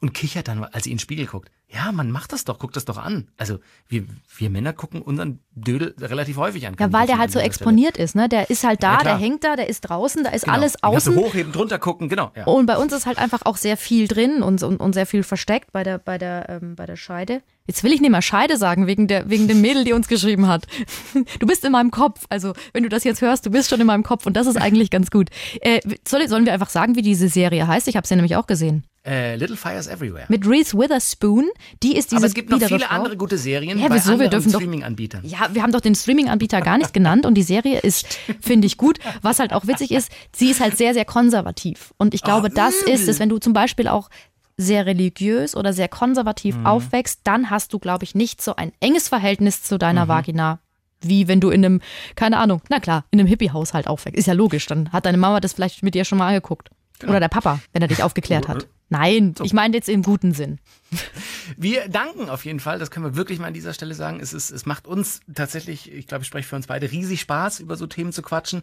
und 0.00 0.14
kichert 0.14 0.46
dann, 0.48 0.62
als 0.62 0.84
sie 0.84 0.90
in 0.90 0.96
den 0.96 1.00
Spiegel 1.00 1.26
guckt. 1.26 1.50
Ja, 1.70 1.92
man 1.92 2.10
macht 2.10 2.32
das 2.32 2.44
doch, 2.44 2.58
guckt 2.58 2.76
das 2.76 2.86
doch 2.86 2.96
an. 2.96 3.28
Also 3.36 3.58
wir, 3.88 4.04
wir 4.36 4.48
Männer 4.48 4.72
gucken 4.72 5.02
unseren 5.02 5.40
Dödel 5.54 5.94
relativ 6.00 6.38
häufig 6.38 6.66
an. 6.66 6.74
Ja, 6.80 6.90
weil 6.94 7.06
der 7.06 7.18
halt 7.18 7.30
so 7.30 7.38
exponiert 7.38 7.98
ist, 7.98 8.14
ne? 8.14 8.26
Der 8.26 8.48
ist 8.48 8.64
halt 8.64 8.82
da, 8.82 8.98
Ja, 8.98 9.04
der 9.04 9.16
hängt 9.18 9.44
da, 9.44 9.54
der 9.54 9.68
ist 9.68 9.82
draußen, 9.82 10.24
da 10.24 10.30
ist 10.30 10.42
Stelle. 10.42 10.56
alles 10.56 10.74
Genau. 10.80 10.92
Du 10.92 10.96
außen. 10.96 11.16
hochheben, 11.16 11.52
drunter 11.52 11.78
gucken, 11.78 12.08
genau. 12.08 12.30
Ja. 12.34 12.44
Und 12.44 12.64
bei 12.64 12.78
uns 12.78 12.94
ist 12.94 13.04
halt 13.04 13.18
einfach 13.18 13.42
auch 13.44 13.58
sehr 13.58 13.76
viel 13.76 14.08
drin 14.08 14.42
und, 14.42 14.62
und, 14.62 14.78
und 14.78 14.94
sehr 14.94 15.04
viel 15.04 15.22
versteckt 15.22 15.70
bei 15.72 15.84
der, 15.84 15.98
bei 15.98 16.16
der, 16.16 16.48
ähm, 16.48 16.74
bei 16.74 16.86
der 16.86 16.96
Scheide. 16.96 17.42
Jetzt 17.66 17.84
will 17.84 17.92
ich 17.92 18.00
nicht 18.00 18.10
mal 18.10 18.22
Scheide 18.22 18.56
sagen, 18.56 18.86
wegen, 18.86 19.06
der, 19.06 19.28
wegen 19.28 19.46
dem 19.46 19.60
Mädel, 19.60 19.84
die 19.84 19.92
uns 19.92 20.08
geschrieben 20.08 20.46
hat. 20.48 20.66
Du 21.38 21.46
bist 21.46 21.64
in 21.64 21.72
meinem 21.72 21.90
Kopf. 21.90 22.24
Also, 22.30 22.54
wenn 22.72 22.82
du 22.82 22.88
das 22.88 23.04
jetzt 23.04 23.20
hörst, 23.20 23.44
du 23.44 23.50
bist 23.50 23.68
schon 23.68 23.80
in 23.80 23.86
meinem 23.86 24.02
Kopf 24.02 24.24
und 24.24 24.36
das 24.36 24.46
ist 24.46 24.56
eigentlich 24.56 24.90
ganz 24.90 25.10
gut. 25.10 25.28
Äh, 25.60 25.80
soll, 26.06 26.26
sollen 26.28 26.46
wir 26.46 26.52
einfach 26.54 26.70
sagen, 26.70 26.96
wie 26.96 27.02
diese 27.02 27.28
Serie 27.28 27.66
heißt? 27.66 27.88
Ich 27.88 27.96
habe 27.96 28.06
sie 28.06 28.14
nämlich 28.14 28.36
auch 28.36 28.46
gesehen. 28.46 28.84
Äh, 29.08 29.36
Little 29.36 29.56
Fires 29.56 29.86
Everywhere. 29.86 30.26
Mit 30.28 30.46
Reese 30.46 30.76
Witherspoon. 30.76 31.48
Die 31.82 31.96
ist 31.96 32.10
diese 32.10 32.18
aber 32.18 32.26
es 32.26 32.34
gibt 32.34 32.50
noch 32.50 32.58
viele 32.60 32.80
Frau. 32.80 32.94
andere 32.94 33.16
gute 33.16 33.38
Serien 33.38 33.78
Ja, 33.78 33.88
bei 33.88 33.94
wieso? 33.94 34.18
Wir 34.18 34.26
anderen 34.26 34.50
Streaming-Anbietern. 34.50 35.24
Ja, 35.24 35.48
wir 35.52 35.62
haben 35.62 35.72
doch 35.72 35.80
den 35.80 35.94
Streaming-Anbieter 35.94 36.60
gar 36.60 36.76
nicht 36.78 36.92
genannt 36.92 37.24
und 37.24 37.34
die 37.34 37.42
Serie 37.42 37.78
ist, 37.80 38.06
finde 38.40 38.66
ich, 38.66 38.76
gut. 38.76 38.98
Was 39.22 39.38
halt 39.38 39.52
auch 39.54 39.66
witzig 39.66 39.92
ist, 39.92 40.10
sie 40.34 40.50
ist 40.50 40.60
halt 40.60 40.76
sehr, 40.76 40.92
sehr 40.92 41.04
konservativ. 41.04 41.94
Und 41.96 42.12
ich 42.14 42.22
glaube, 42.22 42.48
Ah, 42.48 42.54
das 42.54 42.82
übel. 42.82 42.92
ist 42.94 43.08
es, 43.08 43.18
wenn 43.18 43.28
du 43.30 43.38
zum 43.38 43.52
Beispiel 43.54 43.88
auch 43.88 44.10
sehr 44.58 44.86
religiös 44.86 45.54
oder 45.56 45.72
sehr 45.72 45.88
konservativ 45.88 46.56
Mhm. 46.56 46.66
aufwächst, 46.66 47.20
dann 47.24 47.48
hast 47.48 47.72
du, 47.72 47.78
glaube 47.78 48.04
ich, 48.04 48.14
nicht 48.14 48.42
so 48.42 48.56
ein 48.56 48.72
enges 48.80 49.08
Verhältnis 49.08 49.62
zu 49.62 49.78
deiner 49.78 50.04
Mhm. 50.04 50.08
Vagina. 50.08 50.58
Wie 51.00 51.28
wenn 51.28 51.40
du 51.40 51.50
in 51.50 51.64
einem, 51.64 51.80
keine 52.16 52.38
Ahnung, 52.38 52.60
na 52.68 52.80
klar, 52.80 53.04
in 53.12 53.20
einem 53.20 53.28
Hippie-Haushalt 53.28 53.86
aufwächst. 53.86 54.18
Ist 54.18 54.26
ja 54.26 54.32
logisch, 54.34 54.66
dann 54.66 54.90
hat 54.92 55.06
deine 55.06 55.16
Mama 55.16 55.38
das 55.40 55.52
vielleicht 55.52 55.82
mit 55.84 55.94
dir 55.94 56.04
schon 56.04 56.18
mal 56.18 56.26
angeguckt. 56.26 56.70
Genau. 56.98 57.12
Oder 57.12 57.20
der 57.20 57.28
Papa, 57.28 57.60
wenn 57.72 57.82
er 57.82 57.88
dich 57.88 58.02
aufgeklärt 58.02 58.48
hat. 58.48 58.66
Nein, 58.90 59.34
ich 59.42 59.52
meine 59.52 59.76
jetzt 59.76 59.88
im 59.88 60.02
guten 60.02 60.32
Sinn. 60.32 60.58
Wir 61.56 61.88
danken 61.88 62.28
auf 62.28 62.44
jeden 62.44 62.60
Fall, 62.60 62.78
das 62.78 62.90
können 62.90 63.06
wir 63.06 63.16
wirklich 63.16 63.38
mal 63.38 63.46
an 63.48 63.54
dieser 63.54 63.72
Stelle 63.72 63.94
sagen. 63.94 64.20
Es, 64.20 64.32
ist, 64.32 64.50
es 64.50 64.66
macht 64.66 64.86
uns 64.86 65.20
tatsächlich, 65.34 65.92
ich 65.92 66.06
glaube, 66.06 66.22
ich 66.22 66.28
spreche 66.28 66.48
für 66.48 66.56
uns 66.56 66.66
beide, 66.66 66.90
riesig 66.90 67.20
Spaß, 67.20 67.60
über 67.60 67.76
so 67.76 67.86
Themen 67.86 68.12
zu 68.12 68.22
quatschen. 68.22 68.62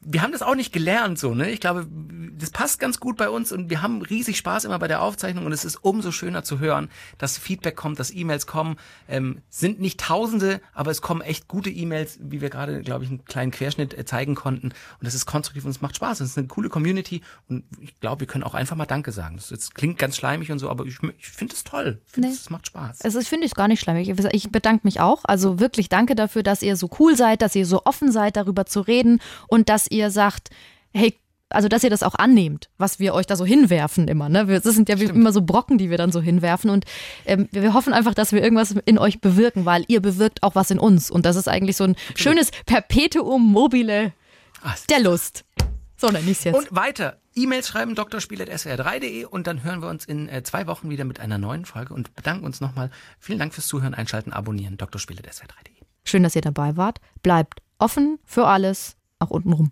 Wir 0.00 0.22
haben 0.22 0.32
das 0.32 0.42
auch 0.42 0.54
nicht 0.54 0.72
gelernt 0.72 1.18
so, 1.18 1.34
ne? 1.34 1.50
Ich 1.50 1.60
glaube, 1.60 1.86
das 2.38 2.50
passt 2.50 2.80
ganz 2.80 2.98
gut 2.98 3.16
bei 3.16 3.28
uns 3.28 3.52
und 3.52 3.70
wir 3.70 3.82
haben 3.82 4.02
riesig 4.02 4.36
Spaß 4.38 4.64
immer 4.64 4.78
bei 4.78 4.88
der 4.88 5.02
Aufzeichnung 5.02 5.46
und 5.46 5.52
es 5.52 5.64
ist 5.64 5.76
umso 5.76 6.12
schöner 6.12 6.42
zu 6.42 6.58
hören, 6.58 6.88
dass 7.18 7.38
Feedback 7.38 7.76
kommt, 7.76 8.00
dass 8.00 8.10
E-Mails 8.10 8.46
kommen. 8.46 8.76
Ähm, 9.08 9.42
sind 9.48 9.80
nicht 9.80 10.00
Tausende, 10.00 10.60
aber 10.72 10.90
es 10.90 11.02
kommen 11.02 11.20
echt 11.20 11.46
gute 11.46 11.70
E-Mails, 11.70 12.18
wie 12.20 12.40
wir 12.40 12.50
gerade, 12.50 12.80
glaube 12.82 13.04
ich, 13.04 13.10
einen 13.10 13.24
kleinen 13.24 13.52
Querschnitt 13.52 13.96
äh, 13.96 14.04
zeigen 14.04 14.34
konnten. 14.34 14.68
Und 14.68 14.74
das 15.02 15.14
ist 15.14 15.26
konstruktiv 15.26 15.64
und 15.64 15.70
es 15.70 15.80
macht 15.80 15.96
Spaß. 15.96 16.20
Es 16.20 16.30
ist 16.30 16.38
eine 16.38 16.48
coole 16.48 16.68
Community 16.68 17.22
und 17.48 17.64
ich 17.80 17.98
glaube, 18.00 18.20
wir 18.20 18.26
können 18.26 18.44
auch 18.44 18.54
einfach 18.54 18.76
mal 18.76 18.86
Danke 18.86 19.12
sagen. 19.12 19.36
Das 19.36 19.50
jetzt 19.50 19.74
klingt 19.74 19.98
ganz 19.98 20.16
schleimig 20.16 20.50
und 20.50 20.58
so, 20.58 20.68
aber 20.68 20.86
ich, 20.86 20.98
ich 21.22 21.28
finde 21.28 21.54
es 21.54 21.62
toll. 21.64 22.00
Ich 22.06 22.12
finde, 22.12 22.28
Nee. 22.28 22.34
es 22.34 22.50
macht 22.50 22.66
Spaß. 22.66 23.00
Also 23.02 23.20
ich 23.20 23.28
finde 23.28 23.46
es 23.46 23.54
gar 23.54 23.68
nicht 23.68 23.80
schlimm. 23.80 23.96
Ich, 23.96 24.08
ich 24.08 24.50
bedanke 24.50 24.80
mich 24.84 24.98
auch. 25.00 25.20
Also 25.24 25.60
wirklich 25.60 25.88
danke 25.88 26.14
dafür, 26.16 26.42
dass 26.42 26.62
ihr 26.62 26.76
so 26.76 26.90
cool 26.98 27.16
seid, 27.16 27.42
dass 27.42 27.54
ihr 27.54 27.64
so 27.66 27.82
offen 27.84 28.10
seid, 28.10 28.36
darüber 28.36 28.66
zu 28.66 28.80
reden 28.80 29.20
und 29.46 29.68
dass 29.68 29.86
ihr 29.90 30.10
sagt, 30.10 30.50
hey, 30.92 31.16
also 31.48 31.68
dass 31.68 31.84
ihr 31.84 31.90
das 31.90 32.02
auch 32.02 32.14
annehmt, 32.14 32.70
was 32.78 32.98
wir 32.98 33.12
euch 33.14 33.26
da 33.26 33.36
so 33.36 33.44
hinwerfen 33.44 34.08
immer. 34.08 34.28
Ne? 34.30 34.48
Wir- 34.48 34.60
Das 34.60 34.74
sind 34.74 34.88
ja 34.88 34.98
wie 34.98 35.04
immer 35.04 35.32
so 35.32 35.42
Brocken, 35.42 35.76
die 35.78 35.90
wir 35.90 35.98
dann 35.98 36.10
so 36.10 36.20
hinwerfen. 36.22 36.70
Und 36.70 36.86
ähm, 37.26 37.46
wir 37.52 37.74
hoffen 37.74 37.92
einfach, 37.92 38.14
dass 38.14 38.32
wir 38.32 38.42
irgendwas 38.42 38.74
in 38.86 38.98
euch 38.98 39.20
bewirken, 39.20 39.64
weil 39.64 39.84
ihr 39.88 40.00
bewirkt 40.00 40.42
auch 40.42 40.54
was 40.54 40.70
in 40.70 40.78
uns. 40.78 41.10
Und 41.10 41.26
das 41.26 41.36
ist 41.36 41.48
eigentlich 41.48 41.76
so 41.76 41.84
ein 41.84 41.94
schönes 42.16 42.50
Perpetuum 42.66 43.52
mobile 43.52 44.12
der 44.90 45.00
Lust. 45.00 45.44
So 45.96 46.08
nenne 46.08 46.24
ich 46.30 46.38
es 46.38 46.44
jetzt. 46.44 46.56
Und 46.56 46.74
weiter. 46.74 47.18
E-Mails 47.34 47.68
schreiben 47.68 47.94
drspiel.swr3.de 47.94 49.24
und 49.24 49.46
dann 49.46 49.62
hören 49.62 49.80
wir 49.80 49.88
uns 49.88 50.04
in 50.04 50.28
äh, 50.28 50.42
zwei 50.42 50.66
Wochen 50.66 50.90
wieder 50.90 51.04
mit 51.04 51.20
einer 51.20 51.38
neuen 51.38 51.64
Folge 51.64 51.94
und 51.94 52.14
bedanken 52.14 52.44
uns 52.44 52.60
nochmal. 52.60 52.90
Vielen 53.18 53.38
Dank 53.38 53.54
fürs 53.54 53.66
Zuhören, 53.66 53.94
Einschalten, 53.94 54.32
Abonnieren. 54.32 54.76
drspiel.swr3.de. 54.76 55.72
Schön, 56.04 56.22
dass 56.22 56.36
ihr 56.36 56.42
dabei 56.42 56.76
wart. 56.76 57.00
Bleibt 57.22 57.62
offen 57.78 58.18
für 58.24 58.46
alles, 58.46 58.96
auch 59.18 59.30
untenrum. 59.30 59.70